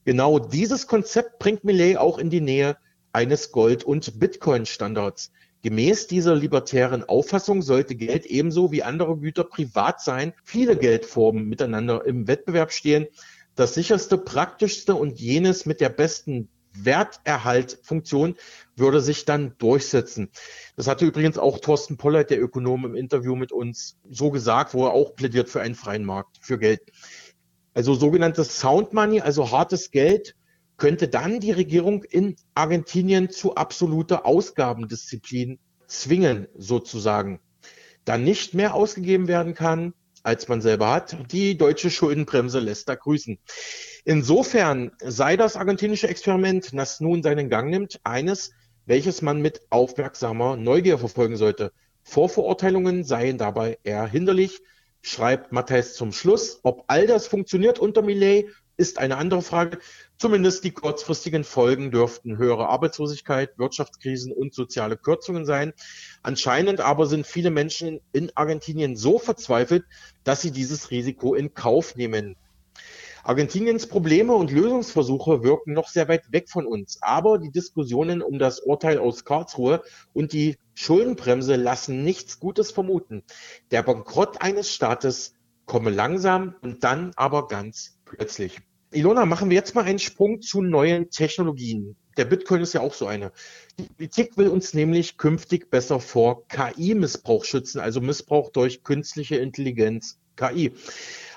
Genau 0.04 0.38
dieses 0.38 0.86
Konzept 0.86 1.40
bringt 1.40 1.64
Millet 1.64 1.96
auch 1.96 2.18
in 2.18 2.30
die 2.30 2.40
Nähe 2.40 2.76
eines 3.12 3.50
Gold- 3.50 3.82
und 3.82 4.20
Bitcoin-Standards. 4.20 5.32
Gemäß 5.62 6.06
dieser 6.06 6.36
libertären 6.36 7.02
Auffassung 7.02 7.60
sollte 7.60 7.96
Geld 7.96 8.24
ebenso 8.26 8.70
wie 8.70 8.84
andere 8.84 9.16
Güter 9.16 9.42
privat 9.42 10.00
sein. 10.00 10.32
Viele 10.44 10.76
Geldformen 10.76 11.48
miteinander 11.48 12.04
im 12.06 12.28
Wettbewerb 12.28 12.70
stehen. 12.70 13.08
Das 13.56 13.74
sicherste, 13.74 14.16
praktischste 14.16 14.94
und 14.94 15.18
jenes 15.18 15.66
mit 15.66 15.80
der 15.80 15.88
besten 15.88 16.50
Werterhaltfunktion 16.84 18.36
würde 18.76 19.00
sich 19.00 19.24
dann 19.24 19.54
durchsetzen. 19.58 20.30
Das 20.76 20.86
hatte 20.86 21.06
übrigens 21.06 21.38
auch 21.38 21.58
Thorsten 21.58 21.96
Pollert, 21.96 22.30
der 22.30 22.40
Ökonom, 22.40 22.84
im 22.84 22.94
Interview 22.94 23.36
mit 23.36 23.52
uns 23.52 23.96
so 24.08 24.30
gesagt, 24.30 24.74
wo 24.74 24.86
er 24.86 24.92
auch 24.92 25.14
plädiert 25.14 25.48
für 25.48 25.60
einen 25.60 25.74
freien 25.74 26.04
Markt, 26.04 26.38
für 26.40 26.58
Geld. 26.58 26.80
Also 27.74 27.94
sogenanntes 27.94 28.58
Sound 28.58 28.92
Money, 28.92 29.20
also 29.20 29.50
hartes 29.50 29.90
Geld, 29.90 30.34
könnte 30.76 31.08
dann 31.08 31.40
die 31.40 31.52
Regierung 31.52 32.04
in 32.04 32.36
Argentinien 32.54 33.30
zu 33.30 33.54
absoluter 33.54 34.26
Ausgabendisziplin 34.26 35.58
zwingen, 35.86 36.48
sozusagen. 36.54 37.40
Dann 38.04 38.24
nicht 38.24 38.54
mehr 38.54 38.74
ausgegeben 38.74 39.28
werden 39.28 39.54
kann, 39.54 39.94
als 40.26 40.48
man 40.48 40.60
selber 40.60 40.90
hat. 40.90 41.16
Die 41.30 41.56
deutsche 41.56 41.88
Schuldenbremse 41.88 42.58
lässt 42.58 42.88
da 42.88 42.96
grüßen. 42.96 43.38
Insofern 44.04 44.90
sei 45.00 45.36
das 45.36 45.56
argentinische 45.56 46.08
Experiment, 46.08 46.76
das 46.76 47.00
nun 47.00 47.22
seinen 47.22 47.48
Gang 47.48 47.70
nimmt, 47.70 48.00
eines, 48.02 48.50
welches 48.86 49.22
man 49.22 49.40
mit 49.40 49.60
aufmerksamer 49.70 50.56
Neugier 50.56 50.98
verfolgen 50.98 51.36
sollte. 51.36 51.72
Vorverurteilungen 52.02 53.04
seien 53.04 53.38
dabei 53.38 53.78
eher 53.84 54.06
hinderlich, 54.06 54.60
schreibt 55.00 55.52
Matthäus 55.52 55.94
zum 55.94 56.12
Schluss. 56.12 56.58
Ob 56.64 56.84
all 56.88 57.06
das 57.06 57.28
funktioniert 57.28 57.78
unter 57.78 58.02
Millet, 58.02 58.48
ist 58.76 58.98
eine 58.98 59.18
andere 59.18 59.42
Frage. 59.42 59.78
Zumindest 60.18 60.64
die 60.64 60.70
kurzfristigen 60.70 61.44
Folgen 61.44 61.90
dürften 61.90 62.38
höhere 62.38 62.68
Arbeitslosigkeit, 62.68 63.58
Wirtschaftskrisen 63.58 64.32
und 64.32 64.54
soziale 64.54 64.96
Kürzungen 64.96 65.44
sein. 65.44 65.74
Anscheinend 66.22 66.80
aber 66.80 67.06
sind 67.06 67.26
viele 67.26 67.50
Menschen 67.50 68.00
in 68.12 68.32
Argentinien 68.34 68.96
so 68.96 69.18
verzweifelt, 69.18 69.84
dass 70.24 70.40
sie 70.40 70.52
dieses 70.52 70.90
Risiko 70.90 71.34
in 71.34 71.52
Kauf 71.52 71.96
nehmen. 71.96 72.36
Argentiniens 73.24 73.88
Probleme 73.88 74.34
und 74.34 74.52
Lösungsversuche 74.52 75.42
wirken 75.42 75.72
noch 75.72 75.88
sehr 75.88 76.08
weit 76.08 76.32
weg 76.32 76.48
von 76.48 76.64
uns, 76.64 76.98
aber 77.02 77.38
die 77.38 77.50
Diskussionen 77.50 78.22
um 78.22 78.38
das 78.38 78.60
Urteil 78.60 78.98
aus 78.98 79.24
Karlsruhe 79.24 79.82
und 80.14 80.32
die 80.32 80.56
Schuldenbremse 80.74 81.56
lassen 81.56 82.04
nichts 82.04 82.38
Gutes 82.38 82.70
vermuten. 82.70 83.24
Der 83.70 83.82
Bankrott 83.82 84.40
eines 84.40 84.72
Staates 84.72 85.34
komme 85.66 85.90
langsam 85.90 86.54
und 86.62 86.84
dann 86.84 87.12
aber 87.16 87.48
ganz 87.48 87.98
plötzlich. 88.04 88.60
Ilona, 88.96 89.26
machen 89.26 89.50
wir 89.50 89.56
jetzt 89.56 89.74
mal 89.74 89.84
einen 89.84 89.98
Sprung 89.98 90.40
zu 90.40 90.62
neuen 90.62 91.10
Technologien. 91.10 91.96
Der 92.16 92.24
Bitcoin 92.24 92.62
ist 92.62 92.72
ja 92.72 92.80
auch 92.80 92.94
so 92.94 93.06
eine. 93.06 93.30
Die 93.78 93.82
Politik 93.82 94.38
will 94.38 94.48
uns 94.48 94.72
nämlich 94.72 95.18
künftig 95.18 95.70
besser 95.70 96.00
vor 96.00 96.48
KI-Missbrauch 96.48 97.44
schützen, 97.44 97.78
also 97.78 98.00
Missbrauch 98.00 98.50
durch 98.50 98.84
künstliche 98.84 99.36
Intelligenz, 99.36 100.18
KI. 100.36 100.72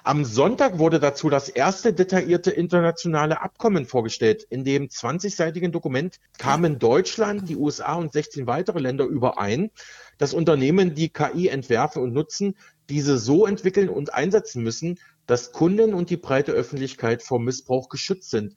Am 0.06 0.24
Sonntag 0.24 0.80
wurde 0.80 1.02
dazu 1.02 1.30
das 1.30 1.50
erste 1.50 1.92
detaillierte 1.92 2.52
internationale 2.52 3.42
Abkommen 3.42 3.86
vorgestellt. 3.86 4.48
In 4.50 4.64
dem 4.64 4.88
20-seitigen 4.88 5.72
Dokument 5.72 6.20
kamen 6.38 6.80
Deutschland, 6.80 7.50
die 7.50 7.58
USA 7.58 7.96
und 7.96 8.14
16 8.14 8.48
weitere 8.48 8.80
Länder 8.80 9.04
überein, 9.04 9.70
dass 10.18 10.34
Unternehmen, 10.34 10.96
die 10.96 11.10
KI 11.10 11.50
entwerfen 11.50 12.02
und 12.02 12.14
nutzen, 12.14 12.56
diese 12.90 13.18
so 13.18 13.46
entwickeln 13.46 13.90
und 13.90 14.14
einsetzen 14.14 14.64
müssen, 14.64 14.98
dass 15.30 15.52
Kunden 15.52 15.94
und 15.94 16.10
die 16.10 16.18
breite 16.18 16.54
Öffentlichkeit 16.54 17.22
vor 17.22 17.40
Missbrauch 17.40 17.90
geschützt 17.90 18.32
sind. 18.32 18.56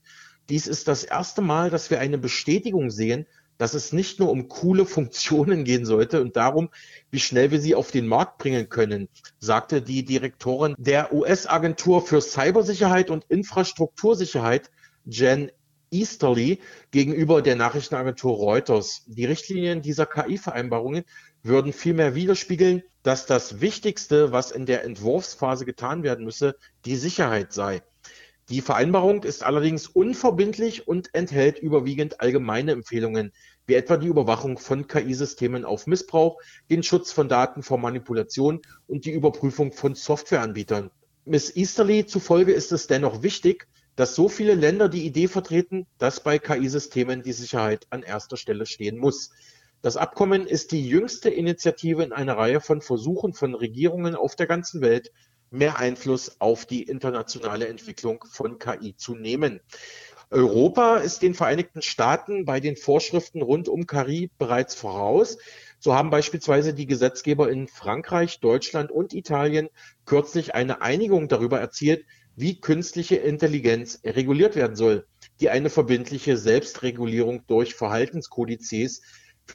Dies 0.49 0.67
ist 0.67 0.89
das 0.89 1.05
erste 1.05 1.43
Mal, 1.43 1.69
dass 1.69 1.91
wir 1.91 2.01
eine 2.01 2.17
Bestätigung 2.17 2.91
sehen, 2.91 3.27
dass 3.59 3.75
es 3.75 3.93
nicht 3.93 4.19
nur 4.19 4.31
um 4.31 4.49
coole 4.49 4.87
Funktionen 4.87 5.65
gehen 5.67 5.85
sollte 5.85 6.23
und 6.23 6.35
darum, 6.35 6.71
wie 7.11 7.21
schnell 7.21 7.51
wir 7.51 7.61
sie 7.61 7.75
auf 7.75 7.91
den 7.91 8.07
Markt 8.07 8.39
bringen 8.39 8.71
können, 8.71 9.11
sagte 9.39 9.83
die 9.83 10.03
Direktorin 10.07 10.75
der 10.79 11.13
US-Agentur 11.13 12.07
für 12.07 12.23
Cybersicherheit 12.23 13.11
und 13.11 13.27
Infrastruktursicherheit, 13.29 14.71
Jen 15.05 15.53
Easterly, 15.91 16.59
gegenüber 16.91 17.43
der 17.43 17.55
Nachrichtenagentur 17.57 18.35
Reuters. 18.35 19.05
Die 19.09 19.27
Richtlinien 19.27 19.83
dieser 19.83 20.07
KI-Vereinbarungen 20.07 21.05
würden 21.43 21.73
vielmehr 21.73 22.15
widerspiegeln, 22.15 22.83
dass 23.03 23.27
das 23.27 23.61
Wichtigste, 23.61 24.33
was 24.33 24.51
in 24.51 24.67
der 24.67 24.85
Entwurfsphase 24.85 25.65
getan 25.65 26.03
werden 26.03 26.25
müsse, 26.25 26.57
die 26.85 26.97
Sicherheit 26.97 27.53
sei. 27.53 27.83
Die 28.49 28.61
Vereinbarung 28.61 29.23
ist 29.23 29.45
allerdings 29.45 29.87
unverbindlich 29.87 30.87
und 30.87 31.15
enthält 31.15 31.59
überwiegend 31.59 32.21
allgemeine 32.21 32.73
Empfehlungen, 32.73 33.33
wie 33.67 33.75
etwa 33.75 33.97
die 33.97 34.09
Überwachung 34.09 34.59
von 34.59 34.87
KI-Systemen 34.87 35.65
auf 35.65 35.87
Missbrauch, 35.87 36.39
den 36.69 36.83
Schutz 36.83 37.13
von 37.13 37.29
Daten 37.29 37.63
vor 37.63 37.79
Manipulation 37.79 38.61
und 38.89 39.05
die 39.05 39.13
Überprüfung 39.13 39.73
von 39.73 39.95
Softwareanbietern. 39.95 40.91
Miss 41.25 41.55
Easterly 41.55 42.05
zufolge 42.05 42.53
ist 42.53 42.73
es 42.73 42.89
dennoch 42.89 43.23
wichtig, 43.23 43.69
dass 43.95 44.15
so 44.15 44.29
viele 44.29 44.55
Länder 44.55 44.89
die 44.89 45.07
Idee 45.07 45.29
vertreten, 45.29 45.87
dass 45.99 46.23
bei 46.23 46.39
KI-Systemen 46.39 47.23
die 47.23 47.33
Sicherheit 47.33 47.87
an 47.91 48.03
erster 48.03 48.37
Stelle 48.37 48.67
stehen 48.67 48.99
muss. 48.99 49.31
Das 49.83 49.97
Abkommen 49.97 50.47
ist 50.47 50.71
die 50.71 50.87
jüngste 50.87 51.29
Initiative 51.29 52.05
in 52.05 52.13
einer 52.13 52.37
Reihe 52.37 52.61
von 52.61 52.81
Versuchen 52.81 53.33
von 53.35 53.57
Regierungen 53.57 54.15
auf 54.15 54.37
der 54.37 54.47
ganzen 54.47 54.81
Welt, 54.81 55.11
mehr 55.51 55.77
Einfluss 55.81 56.41
auf 56.41 56.67
die 56.67 56.85
internationale 56.85 57.67
Entwicklung 57.67 58.25
von 58.31 58.61
KI 58.61 58.95
zu 58.97 59.17
nehmen. 59.17 59.61
Europa 60.31 60.99
ist 60.99 61.23
den 61.23 61.35
Vereinigten 61.35 61.83
Staaten 61.83 62.45
bei 62.45 62.61
den 62.61 62.77
Vorschriften 62.77 63.43
rund 63.43 63.69
um 63.69 63.89
KI 63.89 64.31
bereits 64.39 64.77
voraus. 64.77 65.37
So 65.81 65.95
haben 65.95 66.11
beispielsweise 66.11 66.75
die 66.75 66.87
Gesetzgeber 66.87 67.51
in 67.51 67.67
Frankreich, 67.67 68.39
Deutschland 68.39 68.93
und 68.93 69.13
Italien 69.13 69.69
kürzlich 70.07 70.55
eine 70.55 70.81
Einigung 70.81 71.27
darüber 71.27 71.59
erzielt, 71.59 72.07
wie 72.37 72.61
künstliche 72.61 73.17
Intelligenz 73.17 74.01
reguliert 74.05 74.55
werden 74.55 74.77
soll, 74.77 75.07
die 75.41 75.51
eine 75.51 75.71
verbindliche 75.71 76.37
Selbstregulierung 76.37 77.45
durch 77.49 77.75
Verhaltenskodizes 77.75 79.03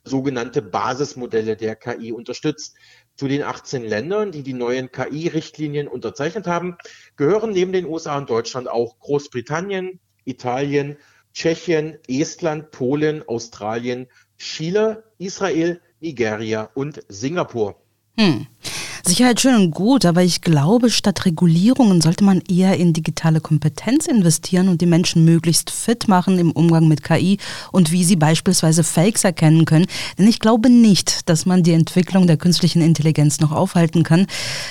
sogenannte 0.03 0.61
Basismodelle 0.61 1.55
der 1.55 1.75
KI 1.75 2.11
unterstützt. 2.11 2.75
Zu 3.15 3.27
den 3.27 3.43
18 3.43 3.83
Ländern, 3.83 4.31
die 4.31 4.43
die 4.43 4.53
neuen 4.53 4.91
KI-Richtlinien 4.91 5.87
unterzeichnet 5.87 6.47
haben, 6.47 6.77
gehören 7.15 7.51
neben 7.51 7.71
den 7.71 7.85
USA 7.85 8.17
und 8.17 8.29
Deutschland 8.29 8.69
auch 8.69 8.99
Großbritannien, 8.99 9.99
Italien, 10.25 10.97
Tschechien, 11.33 11.97
Estland, 12.07 12.71
Polen, 12.71 13.27
Australien, 13.27 14.07
Chile, 14.37 15.03
Israel, 15.17 15.81
Nigeria 15.99 16.69
und 16.73 17.03
Singapur. 17.07 17.81
Hm. 18.17 18.47
Sicherheit 19.07 19.39
schön 19.39 19.55
und 19.55 19.71
gut, 19.71 20.03
aber 20.03 20.21
ich 20.21 20.41
glaube, 20.41 20.89
statt 20.89 21.25
Regulierungen 21.25 22.01
sollte 22.01 22.25
man 22.25 22.41
eher 22.41 22.75
in 22.75 22.91
digitale 22.91 23.39
Kompetenz 23.39 24.05
investieren 24.05 24.67
und 24.67 24.81
die 24.81 24.85
Menschen 24.85 25.23
möglichst 25.23 25.69
fit 25.69 26.09
machen 26.09 26.37
im 26.37 26.51
Umgang 26.51 26.89
mit 26.89 27.03
KI 27.03 27.37
und 27.71 27.93
wie 27.93 28.03
sie 28.03 28.17
beispielsweise 28.17 28.83
Fakes 28.83 29.23
erkennen 29.23 29.63
können. 29.63 29.85
Denn 30.19 30.27
ich 30.27 30.41
glaube 30.41 30.69
nicht, 30.69 31.29
dass 31.29 31.45
man 31.45 31.63
die 31.63 31.71
Entwicklung 31.71 32.27
der 32.27 32.35
künstlichen 32.35 32.81
Intelligenz 32.81 33.39
noch 33.39 33.53
aufhalten 33.53 34.03
kann. 34.03 34.27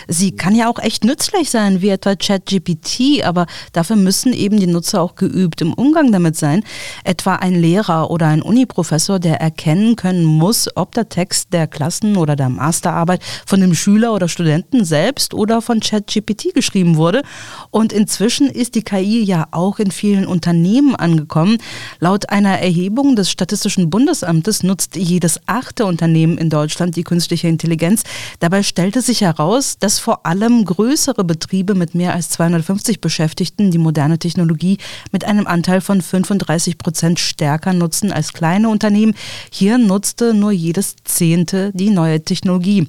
Sie 0.06 0.32
kann 0.32 0.54
ja 0.54 0.68
auch 0.68 0.80
echt 0.80 1.02
nützlich 1.04 1.48
sein, 1.48 1.80
wie 1.80 1.88
etwa 1.88 2.14
ChatGPT, 2.14 3.24
aber 3.24 3.46
dafür 3.72 3.96
müssen 3.96 4.34
eben 4.34 4.60
die 4.60 4.66
Nutzer 4.66 5.00
auch 5.00 5.14
geübt 5.14 5.62
im 5.62 5.72
Umgang 5.72 6.12
damit 6.12 6.36
sein. 6.36 6.62
Etwa 7.04 7.36
ein 7.36 7.54
Lehrer 7.54 8.10
oder 8.10 8.26
ein 8.26 8.42
Uniprofessor, 8.42 9.18
der 9.18 9.40
erkennen 9.40 9.96
können 9.96 10.26
muss, 10.26 10.68
ob 10.76 10.92
der 10.92 11.08
Text 11.08 11.54
der 11.54 11.66
Klassen- 11.66 12.18
oder 12.18 12.36
der 12.36 12.50
Masterarbeit 12.50 13.22
von 13.46 13.60
dem 13.60 13.74
Schüler 13.74 14.12
oder 14.12 14.25
Studenten 14.28 14.84
selbst 14.84 15.34
oder 15.34 15.62
von 15.62 15.80
ChatGPT 15.80 16.54
geschrieben 16.54 16.96
wurde. 16.96 17.22
Und 17.70 17.92
inzwischen 17.92 18.48
ist 18.48 18.74
die 18.74 18.82
KI 18.82 19.22
ja 19.22 19.46
auch 19.50 19.78
in 19.78 19.90
vielen 19.90 20.26
Unternehmen 20.26 20.94
angekommen. 20.96 21.58
Laut 21.98 22.30
einer 22.30 22.58
Erhebung 22.58 23.16
des 23.16 23.30
Statistischen 23.30 23.90
Bundesamtes 23.90 24.62
nutzt 24.62 24.96
jedes 24.96 25.40
achte 25.46 25.86
Unternehmen 25.86 26.38
in 26.38 26.50
Deutschland 26.50 26.96
die 26.96 27.04
künstliche 27.04 27.48
Intelligenz. 27.48 28.02
Dabei 28.40 28.62
stellte 28.62 29.00
sich 29.02 29.20
heraus, 29.20 29.78
dass 29.78 29.98
vor 29.98 30.26
allem 30.26 30.64
größere 30.64 31.24
Betriebe 31.24 31.74
mit 31.74 31.94
mehr 31.94 32.14
als 32.14 32.30
250 32.30 33.00
Beschäftigten 33.00 33.70
die 33.70 33.78
moderne 33.78 34.18
Technologie 34.18 34.78
mit 35.12 35.24
einem 35.24 35.46
Anteil 35.46 35.80
von 35.80 36.02
35 36.02 36.78
Prozent 36.78 37.18
stärker 37.18 37.72
nutzen 37.72 38.12
als 38.12 38.32
kleine 38.32 38.68
Unternehmen. 38.68 39.14
Hier 39.50 39.78
nutzte 39.78 40.34
nur 40.34 40.52
jedes 40.52 40.96
Zehnte 41.04 41.70
die 41.74 41.90
neue 41.90 42.22
Technologie. 42.22 42.86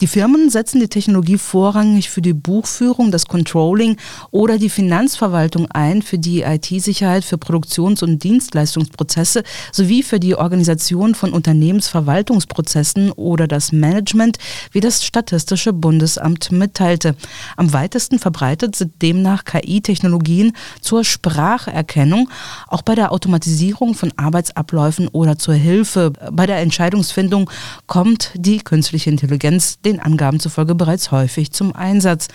Die 0.00 0.06
Firmen 0.06 0.50
setzen 0.50 0.79
die 0.80 0.88
Technologie 0.88 1.38
vorrangig 1.38 2.10
für 2.10 2.22
die 2.22 2.32
Buchführung, 2.32 3.10
das 3.10 3.26
Controlling 3.26 3.96
oder 4.30 4.58
die 4.58 4.70
Finanzverwaltung 4.70 5.70
ein, 5.70 6.02
für 6.02 6.18
die 6.18 6.42
IT-Sicherheit, 6.42 7.24
für 7.24 7.38
Produktions- 7.38 8.02
und 8.02 8.22
Dienstleistungsprozesse 8.22 9.44
sowie 9.72 10.02
für 10.02 10.18
die 10.18 10.34
Organisation 10.34 11.14
von 11.14 11.32
Unternehmensverwaltungsprozessen 11.32 13.12
oder 13.12 13.46
das 13.46 13.72
Management, 13.72 14.38
wie 14.72 14.80
das 14.80 15.04
Statistische 15.04 15.72
Bundesamt 15.72 16.52
mitteilte. 16.52 17.14
Am 17.56 17.72
weitesten 17.72 18.18
verbreitet 18.18 18.76
sind 18.76 19.00
demnach 19.02 19.44
KI-Technologien 19.44 20.52
zur 20.80 21.04
Spracherkennung, 21.04 22.28
auch 22.68 22.82
bei 22.82 22.94
der 22.94 23.12
Automatisierung 23.12 23.94
von 23.94 24.12
Arbeitsabläufen 24.16 25.08
oder 25.08 25.38
zur 25.38 25.54
Hilfe 25.54 26.12
bei 26.32 26.46
der 26.46 26.58
Entscheidungsfindung 26.58 27.50
kommt 27.86 28.32
die 28.34 28.58
künstliche 28.58 29.10
Intelligenz 29.10 29.80
den 29.80 30.00
Angaben 30.00 30.40
zufolge 30.40 30.69
bereits 30.74 31.10
häufig 31.10 31.52
zum 31.52 31.74
Einsatz. 31.74 32.28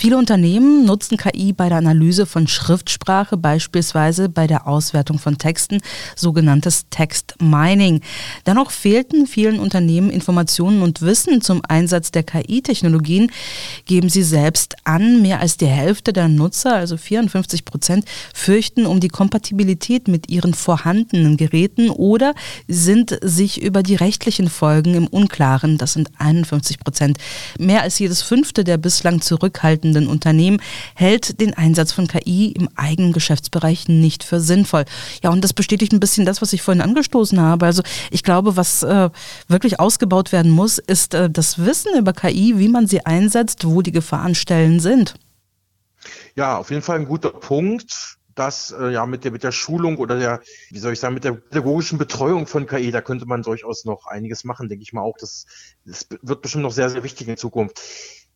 Viele 0.00 0.16
Unternehmen 0.16 0.86
nutzen 0.86 1.18
KI 1.18 1.52
bei 1.52 1.68
der 1.68 1.76
Analyse 1.76 2.24
von 2.24 2.48
Schriftsprache, 2.48 3.36
beispielsweise 3.36 4.30
bei 4.30 4.46
der 4.46 4.66
Auswertung 4.66 5.18
von 5.18 5.36
Texten, 5.36 5.82
sogenanntes 6.16 6.86
Text 6.88 7.34
Mining. 7.38 8.00
Dennoch 8.46 8.70
fehlten 8.70 9.26
vielen 9.26 9.60
Unternehmen 9.60 10.08
Informationen 10.08 10.80
und 10.80 11.02
Wissen 11.02 11.42
zum 11.42 11.60
Einsatz 11.68 12.12
der 12.12 12.22
KI-Technologien, 12.22 13.30
geben 13.84 14.08
sie 14.08 14.22
selbst 14.22 14.74
an. 14.84 15.20
Mehr 15.20 15.40
als 15.40 15.58
die 15.58 15.66
Hälfte 15.66 16.14
der 16.14 16.28
Nutzer, 16.28 16.76
also 16.76 16.96
54 16.96 17.66
Prozent, 17.66 18.06
fürchten 18.32 18.86
um 18.86 19.00
die 19.00 19.08
Kompatibilität 19.08 20.08
mit 20.08 20.30
ihren 20.30 20.54
vorhandenen 20.54 21.36
Geräten 21.36 21.90
oder 21.90 22.34
sind 22.66 23.18
sich 23.20 23.60
über 23.60 23.82
die 23.82 23.96
rechtlichen 23.96 24.48
Folgen 24.48 24.94
im 24.94 25.06
Unklaren. 25.06 25.76
Das 25.76 25.92
sind 25.92 26.08
51 26.16 26.78
Prozent. 26.78 27.18
Mehr 27.58 27.82
als 27.82 27.98
jedes 27.98 28.22
fünfte 28.22 28.64
der 28.64 28.78
bislang 28.78 29.20
zurückhaltenden 29.20 29.89
arbeitenden 29.90 30.08
Unternehmen 30.08 30.60
hält 30.94 31.40
den 31.40 31.54
Einsatz 31.54 31.92
von 31.92 32.06
KI 32.06 32.52
im 32.52 32.68
eigenen 32.76 33.12
Geschäftsbereich 33.12 33.88
nicht 33.88 34.24
für 34.24 34.40
sinnvoll. 34.40 34.84
Ja, 35.22 35.30
und 35.30 35.42
das 35.42 35.52
bestätigt 35.52 35.92
ein 35.92 36.00
bisschen 36.00 36.26
das, 36.26 36.40
was 36.40 36.52
ich 36.52 36.62
vorhin 36.62 36.82
angestoßen 36.82 37.40
habe. 37.40 37.66
Also 37.66 37.82
ich 38.10 38.22
glaube, 38.22 38.56
was 38.56 38.82
äh, 38.82 39.10
wirklich 39.48 39.80
ausgebaut 39.80 40.32
werden 40.32 40.50
muss, 40.50 40.78
ist 40.78 41.14
äh, 41.14 41.28
das 41.28 41.58
Wissen 41.64 41.98
über 41.98 42.12
KI, 42.12 42.54
wie 42.58 42.68
man 42.68 42.86
sie 42.86 43.04
einsetzt, 43.04 43.66
wo 43.66 43.82
die 43.82 43.92
Gefahrenstellen 43.92 44.80
sind. 44.80 45.14
Ja, 46.34 46.56
auf 46.56 46.70
jeden 46.70 46.82
Fall 46.82 46.98
ein 46.98 47.06
guter 47.06 47.30
Punkt 47.30 48.18
das 48.36 48.70
äh, 48.70 48.90
ja 48.90 49.06
mit 49.06 49.24
der 49.24 49.32
mit 49.32 49.42
der 49.42 49.52
Schulung 49.52 49.98
oder 49.98 50.18
der 50.18 50.40
wie 50.70 50.78
soll 50.78 50.92
ich 50.92 51.00
sagen 51.00 51.14
mit 51.14 51.24
der 51.24 51.32
pädagogischen 51.32 51.98
Betreuung 51.98 52.46
von 52.46 52.66
KI 52.66 52.90
da 52.90 53.02
könnte 53.02 53.26
man 53.26 53.42
durchaus 53.42 53.84
noch 53.84 54.06
einiges 54.06 54.44
machen 54.44 54.68
denke 54.68 54.82
ich 54.82 54.92
mal 54.92 55.02
auch 55.02 55.16
das, 55.18 55.46
das 55.84 56.06
wird 56.22 56.40
bestimmt 56.40 56.62
noch 56.62 56.72
sehr 56.72 56.88
sehr 56.88 57.02
wichtig 57.02 57.28
in 57.28 57.36
Zukunft 57.36 57.80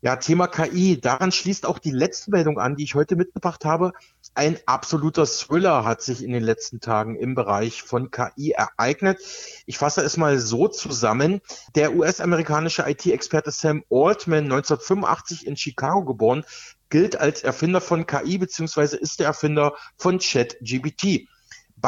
ja, 0.05 0.17
Thema 0.17 0.49
KI. 0.49 1.01
Daran 1.01 1.33
schließt 1.33 1.65
auch 1.65 1.79
die 1.79 1.91
letzte 1.91 2.31
Meldung 2.31 2.59
an, 2.59 2.77
die 2.77 2.85
ich 2.85 2.95
heute 2.95 3.17
mitgebracht 3.17 3.65
habe. 3.65 3.93
Ein 4.35 4.59
absoluter 4.67 5.25
Thriller 5.25 5.87
hat 5.87 6.03
sich 6.03 6.23
in 6.23 6.31
den 6.31 6.43
letzten 6.43 6.79
Tagen 6.79 7.17
im 7.17 7.35
Bereich 7.35 7.83
von 7.83 8.11
KI 8.11 8.51
ereignet. 8.51 9.19
Ich 9.65 9.79
fasse 9.79 10.03
es 10.03 10.19
mal 10.19 10.39
so 10.39 10.69
zusammen. 10.69 11.41
Der 11.75 11.97
US-amerikanische 11.97 12.85
IT-Experte 12.87 13.51
Sam 13.51 13.83
Altman, 13.91 14.45
1985 14.45 15.47
in 15.47 15.57
Chicago 15.57 16.05
geboren, 16.05 16.45
gilt 16.91 17.17
als 17.17 17.43
Erfinder 17.43 17.81
von 17.81 18.07
KI 18.07 18.37
bzw. 18.37 18.99
ist 18.99 19.21
der 19.21 19.29
Erfinder 19.29 19.73
von 19.97 20.19
ChatGPT. 20.19 21.29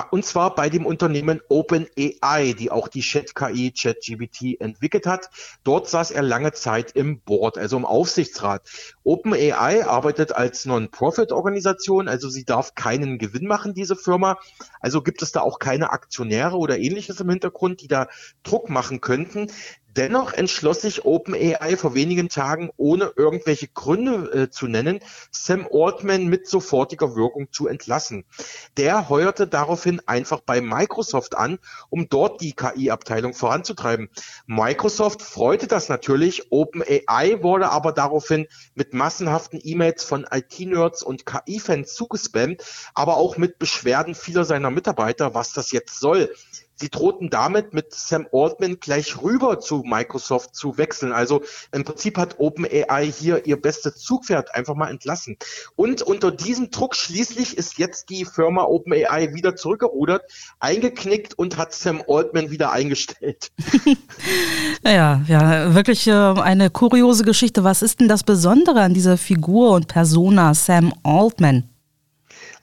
Und 0.05 0.25
zwar 0.25 0.55
bei 0.55 0.69
dem 0.69 0.87
Unternehmen 0.87 1.41
OpenAI, 1.49 2.53
die 2.53 2.71
auch 2.71 2.89
die 2.89 3.01
Chat-KI 3.01 3.73
ChatGPT 3.73 4.61
entwickelt 4.61 5.07
hat. 5.07 5.31
Dort 5.65 5.89
saß 5.89 6.11
er 6.11 6.23
lange 6.23 6.53
Zeit 6.53 6.93
im 6.93 7.21
Board, 7.21 7.59
also 7.59 7.77
im 7.77 7.85
Aufsichtsrat. 7.85 8.69
OpenAI 9.05 9.87
arbeitet 9.87 10.33
als 10.33 10.67
Non-Profit-Organisation, 10.67 12.09
also 12.09 12.29
sie 12.29 12.45
darf 12.45 12.75
keinen 12.75 13.19
Gewinn 13.19 13.47
machen, 13.47 13.75
diese 13.75 13.97
Firma. 13.97 14.39
Also 14.81 15.03
gibt 15.03 15.23
es 15.23 15.33
da 15.33 15.41
auch 15.41 15.59
keine 15.59 15.91
Aktionäre 15.91 16.57
oder 16.57 16.79
ähnliches 16.79 17.21
im 17.21 17.31
Hintergrund, 17.31 17.81
die 17.81 17.89
da 17.89 18.09
Druck 18.43 18.69
machen 18.69 19.01
könnten. 19.01 19.51
Dennoch 19.97 20.35
entschloss 20.35 20.83
sich 20.83 21.07
OpenAI 21.07 21.79
vor 21.79 21.95
wenigen 21.95 22.29
Tagen, 22.29 22.71
ohne 22.77 23.13
irgendwelche 23.17 23.69
Gründe 23.69 24.43
äh, 24.43 24.51
zu 24.51 24.67
nennen, 24.67 25.01
Sam 25.31 25.67
Altman 25.73 26.27
mit 26.27 26.47
sofortiger 26.47 27.17
Wirkung 27.17 27.51
zu 27.51 27.67
entlassen. 27.67 28.27
Der 28.77 29.09
heuerte 29.09 29.47
daraufhin 29.47 30.03
einfach 30.07 30.41
bei 30.41 30.61
Microsoft 30.61 31.35
an, 31.35 31.59
um 31.89 32.11
dort 32.11 32.43
die 32.43 32.53
KI-Abteilung 32.53 33.33
voranzutreiben. 33.33 34.11
Microsoft 34.47 35.23
freute 35.23 35.67
das 35.67 35.89
natürlich, 35.89 36.53
OpenAI 36.53 37.43
wurde 37.43 37.71
aber 37.71 37.93
daraufhin 37.93 38.49
mit 38.75 38.93
massenhaften 38.93 39.59
E-Mails 39.63 40.05
von 40.05 40.27
IT-Nerds 40.31 41.03
und 41.03 41.25
KI-Fans 41.25 41.95
zugespammt, 41.95 42.63
aber 42.93 43.17
auch 43.17 43.39
mit 43.39 43.59
Beschwerden 43.59 44.15
vieler 44.15 44.45
seiner 44.45 44.71
Mitarbeiter, 44.71 45.35
was 45.35 45.55
das 45.55 45.73
jetzt 45.73 46.01
soll. 46.01 46.31
Sie 46.77 46.91
drohten 46.91 47.31
damit 47.31 47.73
mit 47.73 47.95
Sam 47.95 48.27
Altman 48.33 48.79
gleich 48.81 49.23
rüber 49.23 49.61
zu 49.61 49.83
Microsoft 49.85 50.55
zu 50.55 50.77
wechseln. 50.77 51.13
Also 51.13 51.43
im 51.73 51.85
Prinzip 51.85 52.19
hat 52.19 52.39
OpenAI 52.39 53.11
hier 53.11 53.47
ihr 53.47 53.61
bestes 53.61 53.97
Zugpferd 53.97 54.55
einfach 54.55 54.75
mal 54.75 54.91
entlassen. 54.91 55.39
Und 55.75 56.03
unter 56.03 56.31
diesem 56.31 56.71
Druck 56.71 56.95
schließlich 56.95 57.57
ist 57.57 57.79
jetzt 57.79 58.11
die 58.11 58.27
Firma 58.27 58.65
OpenAI 58.65 59.33
wieder 59.33 59.57
zurückgerudert, 59.57 60.31
eingeknickt 60.61 61.39
und 61.39 61.57
hat 61.57 61.73
Sam 61.73 62.03
Altman 62.07 62.51
wieder 62.51 62.73
eingestellt. 62.73 63.51
ja, 64.85 65.23
ja, 65.27 65.75
wirklich 65.75 66.07
äh, 66.07 66.13
eine 66.13 66.69
kuriose 66.69 67.25
Geschichte. 67.25 67.65
Was 67.65 67.81
ist 67.81 68.01
denn 68.01 68.09
das 68.09 68.23
Besondere 68.23 68.83
an 68.83 68.93
dieser 68.93 69.17
Figur 69.17 69.71
und 69.71 69.89
Persona 69.89 70.53
Sam 70.53 70.93
Altman? 71.03 71.71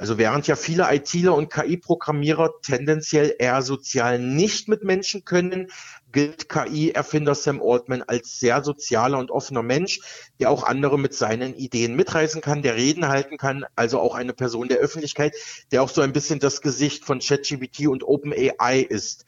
Also 0.03 0.17
während 0.17 0.47
ja 0.47 0.57
viele 0.57 0.93
ITler 0.93 1.33
und 1.33 1.49
KI-Programmierer 1.49 2.55
tendenziell 2.61 3.37
eher 3.39 3.61
sozial 3.61 4.19
nicht 4.19 4.67
mit 4.67 4.83
Menschen 4.83 5.23
können, 5.23 5.71
gilt 6.11 6.49
KI-Erfinder 6.49 7.35
Sam 7.35 7.61
Altman 7.63 8.01
als 8.01 8.37
sehr 8.37 8.65
sozialer 8.65 9.17
und 9.17 9.31
offener 9.31 9.63
Mensch, 9.63 10.01
der 10.41 10.49
auch 10.49 10.63
andere 10.63 10.99
mit 10.99 11.13
seinen 11.13 11.53
Ideen 11.53 11.95
mitreißen 11.95 12.41
kann, 12.41 12.61
der 12.61 12.75
Reden 12.75 13.07
halten 13.07 13.37
kann, 13.37 13.63
also 13.77 14.01
auch 14.01 14.15
eine 14.15 14.33
Person 14.33 14.67
der 14.67 14.79
Öffentlichkeit, 14.79 15.35
der 15.71 15.81
auch 15.81 15.89
so 15.89 16.01
ein 16.01 16.11
bisschen 16.11 16.39
das 16.39 16.59
Gesicht 16.59 17.05
von 17.05 17.19
ChatGPT 17.19 17.87
und 17.87 18.03
OpenAI 18.03 18.81
ist. 18.81 19.23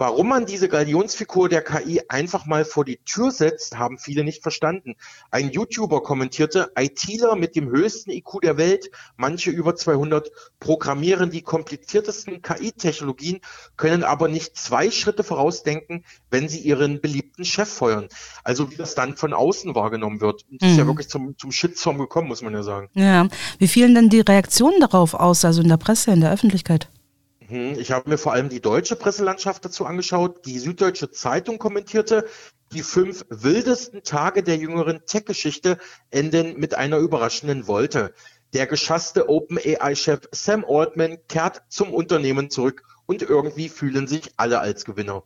Warum 0.00 0.28
man 0.28 0.46
diese 0.46 0.70
Galionsfigur 0.70 1.50
der 1.50 1.60
KI 1.60 2.00
einfach 2.08 2.46
mal 2.46 2.64
vor 2.64 2.86
die 2.86 2.96
Tür 3.04 3.30
setzt, 3.30 3.76
haben 3.76 3.98
viele 3.98 4.24
nicht 4.24 4.42
verstanden. 4.42 4.94
Ein 5.30 5.50
YouTuber 5.50 6.02
kommentierte, 6.02 6.72
ITler 6.74 7.36
mit 7.36 7.54
dem 7.54 7.68
höchsten 7.68 8.10
IQ 8.10 8.40
der 8.42 8.56
Welt, 8.56 8.90
manche 9.18 9.50
über 9.50 9.76
200, 9.76 10.30
programmieren 10.58 11.30
die 11.30 11.42
kompliziertesten 11.42 12.40
KI-Technologien, 12.40 13.40
können 13.76 14.02
aber 14.02 14.28
nicht 14.28 14.56
zwei 14.56 14.90
Schritte 14.90 15.22
vorausdenken, 15.22 16.06
wenn 16.30 16.48
sie 16.48 16.60
ihren 16.60 17.02
beliebten 17.02 17.44
Chef 17.44 17.68
feuern. 17.68 18.08
Also 18.42 18.70
wie 18.70 18.76
das 18.76 18.94
dann 18.94 19.18
von 19.18 19.34
außen 19.34 19.74
wahrgenommen 19.74 20.22
wird. 20.22 20.46
Das 20.50 20.62
mhm. 20.62 20.68
ist 20.70 20.78
ja 20.78 20.84
mhm. 20.84 20.88
wirklich 20.88 21.08
zum, 21.10 21.36
zum 21.36 21.52
Shitstorm 21.52 21.98
gekommen, 21.98 22.28
muss 22.28 22.40
man 22.40 22.54
ja 22.54 22.62
sagen. 22.62 22.88
Ja. 22.94 23.28
Wie 23.58 23.68
fielen 23.68 23.94
denn 23.94 24.08
die 24.08 24.20
Reaktionen 24.20 24.80
darauf 24.80 25.12
aus, 25.12 25.44
also 25.44 25.60
in 25.60 25.68
der 25.68 25.76
Presse, 25.76 26.10
in 26.10 26.22
der 26.22 26.32
Öffentlichkeit? 26.32 26.88
Hm, 27.50 27.76
ich 27.80 27.90
habe 27.90 28.08
mir 28.08 28.16
vor 28.16 28.32
allem 28.32 28.48
die 28.48 28.60
deutsche 28.60 28.94
Presselandschaft 28.94 29.64
dazu 29.64 29.84
angeschaut. 29.84 30.46
Die 30.46 30.60
Süddeutsche 30.60 31.10
Zeitung 31.10 31.58
kommentierte, 31.58 32.28
die 32.72 32.84
fünf 32.84 33.26
wildesten 33.28 34.04
Tage 34.04 34.44
der 34.44 34.56
jüngeren 34.56 35.04
Tech-Geschichte 35.04 35.78
enden 36.12 36.60
mit 36.60 36.76
einer 36.76 36.98
überraschenden 36.98 37.66
Wolte. 37.66 38.14
Der 38.52 38.68
geschasste 38.68 39.28
OpenAI-Chef 39.28 40.28
Sam 40.30 40.64
Altman 40.64 41.18
kehrt 41.26 41.62
zum 41.68 41.92
Unternehmen 41.92 42.50
zurück 42.50 42.84
und 43.06 43.22
irgendwie 43.22 43.68
fühlen 43.68 44.06
sich 44.06 44.30
alle 44.36 44.60
als 44.60 44.84
Gewinner. 44.84 45.24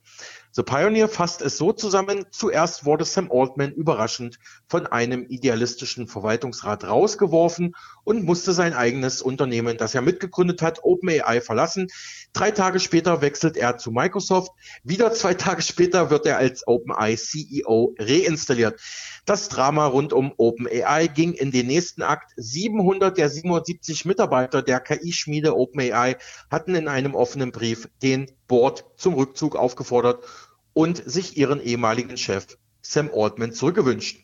The 0.53 0.62
Pioneer 0.62 1.09
fasst 1.09 1.43
es 1.43 1.59
so 1.59 1.72
zusammen, 1.72 2.25
zuerst 2.31 2.87
wurde 2.87 3.05
Sam 3.05 3.31
Altman 3.31 3.72
überraschend 3.72 4.39
von 4.75 4.89
einem 4.89 5.25
idealistischen 5.29 6.09
Verwaltungsrat 6.09 6.83
rausgeworfen 6.83 7.77
und 8.03 8.25
musste 8.25 8.53
sein 8.53 8.75
eigenes 8.75 9.22
Unternehmen, 9.22 9.77
das 9.77 9.95
er 9.95 10.03
mitgegründet 10.03 10.62
hat, 10.62 10.83
OpenAI 10.83 11.41
verlassen. 11.41 11.87
Drei 12.33 12.51
Tage 12.51 12.81
später 12.81 13.20
wechselt 13.20 13.57
er 13.57 13.79
zu 13.79 13.93
Microsoft. 13.93 14.51
Wieder 14.83 15.12
zwei 15.12 15.35
Tage 15.35 15.62
später 15.62 16.11
wird 16.11 16.27
er 16.27 16.39
als 16.39 16.66
OpenAI 16.66 17.14
CEO 17.14 17.95
reinstalliert. 18.01 18.81
Das 19.27 19.49
Drama 19.49 19.87
rund 19.87 20.12
um 20.12 20.33
OpenAI 20.39 21.07
ging 21.07 21.35
in 21.35 21.53
den 21.53 21.68
nächsten 21.68 22.03
Akt. 22.03 22.33
700 22.37 23.16
der 23.16 23.29
770 23.29 24.07
Mitarbeiter 24.07 24.61
der 24.61 24.81
KI-Schmiede 24.81 25.57
OpenAI 25.57 26.16
hatten 26.51 26.75
in 26.75 26.89
einem 26.89 27.14
offenen 27.14 27.53
Brief 27.53 27.89
den 28.03 28.29
Board 28.49 28.85
zum 28.97 29.14
Rückzug 29.14 29.55
aufgefordert 29.55 30.25
und 30.72 31.01
sich 31.07 31.37
ihren 31.37 31.62
ehemaligen 31.62 32.16
Chef 32.16 32.59
Sam 32.83 33.09
Altman 33.14 33.53
zurückgewünscht. 33.53 34.24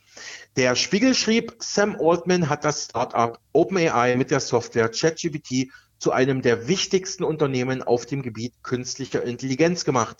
Der 0.56 0.74
Spiegel 0.74 1.14
schrieb, 1.14 1.54
Sam 1.60 1.96
Altman 2.00 2.48
hat 2.48 2.64
das 2.64 2.86
Startup 2.86 3.38
OpenAI 3.52 4.16
mit 4.16 4.32
der 4.32 4.40
Software 4.40 4.88
ChatGPT 4.88 5.70
zu 6.00 6.10
einem 6.10 6.42
der 6.42 6.66
wichtigsten 6.66 7.22
Unternehmen 7.22 7.82
auf 7.82 8.04
dem 8.04 8.22
Gebiet 8.22 8.54
künstlicher 8.64 9.22
Intelligenz 9.22 9.84
gemacht. 9.84 10.16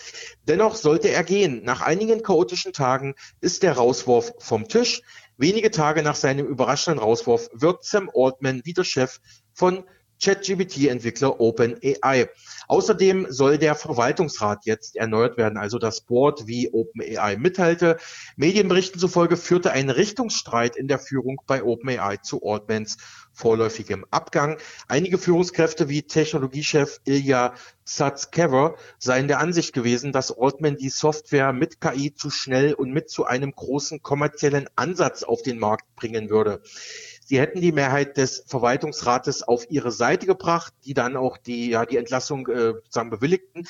Dennoch 0.46 0.76
sollte 0.76 1.08
er 1.08 1.24
gehen. 1.24 1.64
Nach 1.64 1.80
einigen 1.80 2.22
chaotischen 2.22 2.72
Tagen 2.72 3.14
ist 3.40 3.64
der 3.64 3.72
Rauswurf 3.72 4.32
vom 4.38 4.68
Tisch. 4.68 5.02
Wenige 5.36 5.72
Tage 5.72 6.02
nach 6.02 6.16
seinem 6.16 6.46
überraschenden 6.46 7.02
Rauswurf 7.02 7.48
wird 7.52 7.82
Sam 7.82 8.08
Altman 8.14 8.60
wieder 8.64 8.84
Chef 8.84 9.18
von 9.52 9.84
ChatGPT-Entwickler 10.20 11.40
OpenAI. 11.40 12.28
Außerdem 12.68 13.26
soll 13.30 13.58
der 13.58 13.74
Verwaltungsrat 13.74 14.66
jetzt 14.66 14.96
erneuert 14.96 15.36
werden, 15.36 15.58
also 15.58 15.78
das 15.78 16.02
Board, 16.02 16.46
wie 16.46 16.70
OpenAI 16.72 17.36
mitteilte. 17.36 17.96
Medienberichten 18.36 19.00
zufolge 19.00 19.36
führte 19.36 19.72
ein 19.72 19.90
Richtungsstreit 19.90 20.76
in 20.76 20.88
der 20.88 20.98
Führung 20.98 21.40
bei 21.46 21.62
OpenAI 21.62 22.18
zu 22.18 22.42
Altmans 22.44 22.96
vorläufigem 23.32 24.04
Abgang. 24.10 24.58
Einige 24.86 25.18
Führungskräfte 25.18 25.88
wie 25.88 26.02
Technologiechef 26.02 27.00
Ilya 27.04 27.54
Sutskever 27.84 28.76
seien 28.98 29.26
der 29.26 29.40
Ansicht 29.40 29.72
gewesen, 29.72 30.12
dass 30.12 30.36
Altman 30.36 30.76
die 30.76 30.90
Software 30.90 31.52
mit 31.52 31.80
KI 31.80 32.14
zu 32.14 32.30
schnell 32.30 32.74
und 32.74 32.92
mit 32.92 33.10
zu 33.10 33.24
einem 33.24 33.52
großen 33.52 34.02
kommerziellen 34.02 34.68
Ansatz 34.76 35.22
auf 35.22 35.42
den 35.42 35.58
Markt 35.58 35.96
bringen 35.96 36.30
würde. 36.30 36.62
Sie 37.30 37.38
hätten 37.38 37.60
die 37.60 37.70
Mehrheit 37.70 38.16
des 38.16 38.42
Verwaltungsrates 38.48 39.44
auf 39.44 39.70
ihre 39.70 39.92
Seite 39.92 40.26
gebracht, 40.26 40.74
die 40.84 40.94
dann 40.94 41.16
auch 41.16 41.36
die, 41.36 41.70
ja, 41.70 41.86
die 41.86 41.96
Entlassung 41.96 42.48
äh, 42.48 42.72
sozusagen 42.72 43.10
bewilligten. 43.10 43.68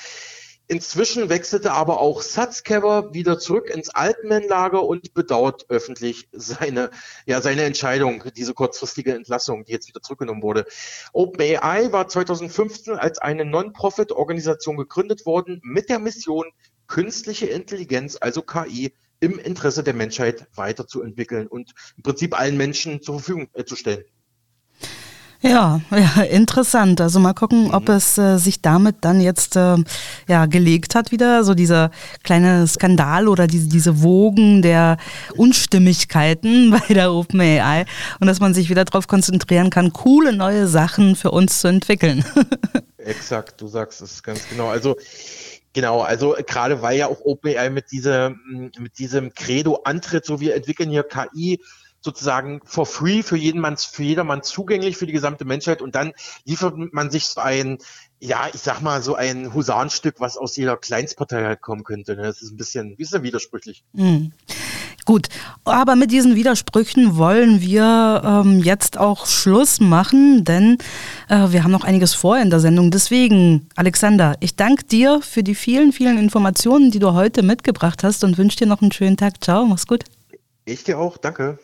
Inzwischen 0.66 1.28
wechselte 1.28 1.72
aber 1.72 2.00
auch 2.00 2.22
Sutskever 2.22 3.12
wieder 3.12 3.38
zurück 3.38 3.68
ins 3.68 3.90
Altman-Lager 3.90 4.82
und 4.82 5.12
bedauert 5.12 5.66
öffentlich 5.68 6.30
seine, 6.32 6.88
ja, 7.26 7.42
seine 7.42 7.64
Entscheidung, 7.64 8.24
diese 8.34 8.54
kurzfristige 8.54 9.12
Entlassung, 9.12 9.66
die 9.66 9.72
jetzt 9.72 9.88
wieder 9.88 10.00
zurückgenommen 10.00 10.42
wurde. 10.42 10.64
OpenAI 11.12 11.92
war 11.92 12.08
2015 12.08 12.94
als 12.94 13.18
eine 13.18 13.44
Non-Profit-Organisation 13.44 14.78
gegründet 14.78 15.26
worden 15.26 15.60
mit 15.62 15.90
der 15.90 15.98
Mission, 15.98 16.46
künstliche 16.86 17.44
Intelligenz, 17.44 18.16
also 18.18 18.40
KI, 18.40 18.94
im 19.20 19.38
Interesse 19.38 19.82
der 19.82 19.94
Menschheit 19.94 20.46
weiterzuentwickeln 20.54 21.46
und 21.46 21.72
im 21.96 22.02
Prinzip 22.02 22.38
allen 22.38 22.56
Menschen 22.56 23.02
zur 23.02 23.16
Verfügung 23.16 23.48
äh, 23.52 23.64
zu 23.64 23.76
stellen. 23.76 24.04
Ja, 25.42 25.80
ja, 25.90 26.22
interessant. 26.22 27.00
Also 27.00 27.18
mal 27.18 27.32
gucken, 27.32 27.68
mhm. 27.68 27.74
ob 27.74 27.88
es 27.88 28.18
äh, 28.18 28.36
sich 28.36 28.60
damit 28.60 28.96
dann 29.00 29.22
jetzt 29.22 29.56
äh, 29.56 29.76
ja 30.28 30.44
gelegt 30.44 30.94
hat 30.94 31.12
wieder, 31.12 31.44
so 31.44 31.54
dieser 31.54 31.90
kleine 32.22 32.66
Skandal 32.66 33.26
oder 33.26 33.46
diese, 33.46 33.68
diese 33.68 34.02
Wogen 34.02 34.60
der 34.60 34.98
Unstimmigkeiten 35.36 36.70
bei 36.88 36.92
der 36.92 37.12
OpenAI 37.14 37.86
und 38.20 38.26
dass 38.26 38.40
man 38.40 38.52
sich 38.52 38.68
wieder 38.68 38.84
darauf 38.84 39.08
konzentrieren 39.08 39.70
kann, 39.70 39.94
coole 39.94 40.34
neue 40.34 40.66
Sachen 40.66 41.16
für 41.16 41.30
uns 41.30 41.60
zu 41.60 41.68
entwickeln. 41.68 42.22
Exakt, 42.98 43.62
du 43.62 43.66
sagst 43.66 44.02
es 44.02 44.22
ganz 44.22 44.46
genau. 44.50 44.68
Also 44.68 44.96
Genau, 45.72 46.00
also 46.00 46.36
gerade 46.46 46.82
weil 46.82 46.98
ja 46.98 47.06
auch 47.06 47.20
OpenAI 47.20 47.70
mit, 47.70 47.92
dieser, 47.92 48.30
mit 48.30 48.98
diesem 48.98 49.34
Credo 49.34 49.82
antritt, 49.84 50.24
so 50.24 50.40
wir 50.40 50.56
entwickeln 50.56 50.90
hier 50.90 51.04
KI 51.04 51.60
sozusagen 52.00 52.60
for 52.64 52.86
free 52.86 53.22
für 53.22 53.36
jeden 53.36 53.60
Mann, 53.60 53.76
für 53.76 54.02
jedermann 54.02 54.42
zugänglich 54.42 54.96
für 54.96 55.06
die 55.06 55.12
gesamte 55.12 55.44
Menschheit 55.44 55.82
und 55.82 55.94
dann 55.94 56.12
liefert 56.44 56.74
man 56.92 57.10
sich 57.10 57.26
so 57.26 57.40
ein, 57.40 57.78
ja, 58.18 58.48
ich 58.52 58.60
sag 58.60 58.80
mal, 58.80 59.02
so 59.02 59.14
ein 59.14 59.54
Husarenstück, 59.54 60.16
was 60.18 60.36
aus 60.36 60.56
jeder 60.56 60.76
Kleinstpartei 60.76 61.44
halt 61.44 61.60
kommen 61.60 61.84
könnte. 61.84 62.16
Ne? 62.16 62.22
Das 62.22 62.42
ist 62.42 62.52
ein 62.52 62.56
bisschen, 62.56 62.96
ist 62.96 63.12
ja 63.12 63.22
widersprüchlich. 63.22 63.84
Mhm. 63.92 64.32
Gut, 65.10 65.26
aber 65.64 65.96
mit 65.96 66.12
diesen 66.12 66.36
Widersprüchen 66.36 67.16
wollen 67.16 67.60
wir 67.60 68.22
ähm, 68.24 68.62
jetzt 68.62 68.96
auch 68.96 69.26
Schluss 69.26 69.80
machen, 69.80 70.44
denn 70.44 70.78
äh, 71.28 71.48
wir 71.50 71.64
haben 71.64 71.72
noch 71.72 71.82
einiges 71.82 72.14
vor 72.14 72.38
in 72.38 72.48
der 72.48 72.60
Sendung. 72.60 72.92
Deswegen, 72.92 73.66
Alexander, 73.74 74.36
ich 74.38 74.54
danke 74.54 74.84
dir 74.84 75.20
für 75.20 75.42
die 75.42 75.56
vielen, 75.56 75.90
vielen 75.90 76.16
Informationen, 76.16 76.92
die 76.92 77.00
du 77.00 77.12
heute 77.12 77.42
mitgebracht 77.42 78.04
hast 78.04 78.22
und 78.22 78.38
wünsche 78.38 78.58
dir 78.58 78.68
noch 78.68 78.82
einen 78.82 78.92
schönen 78.92 79.16
Tag. 79.16 79.42
Ciao, 79.42 79.64
mach's 79.64 79.88
gut. 79.88 80.04
Ich 80.64 80.84
dir 80.84 80.96
auch, 80.96 81.16
danke. 81.16 81.58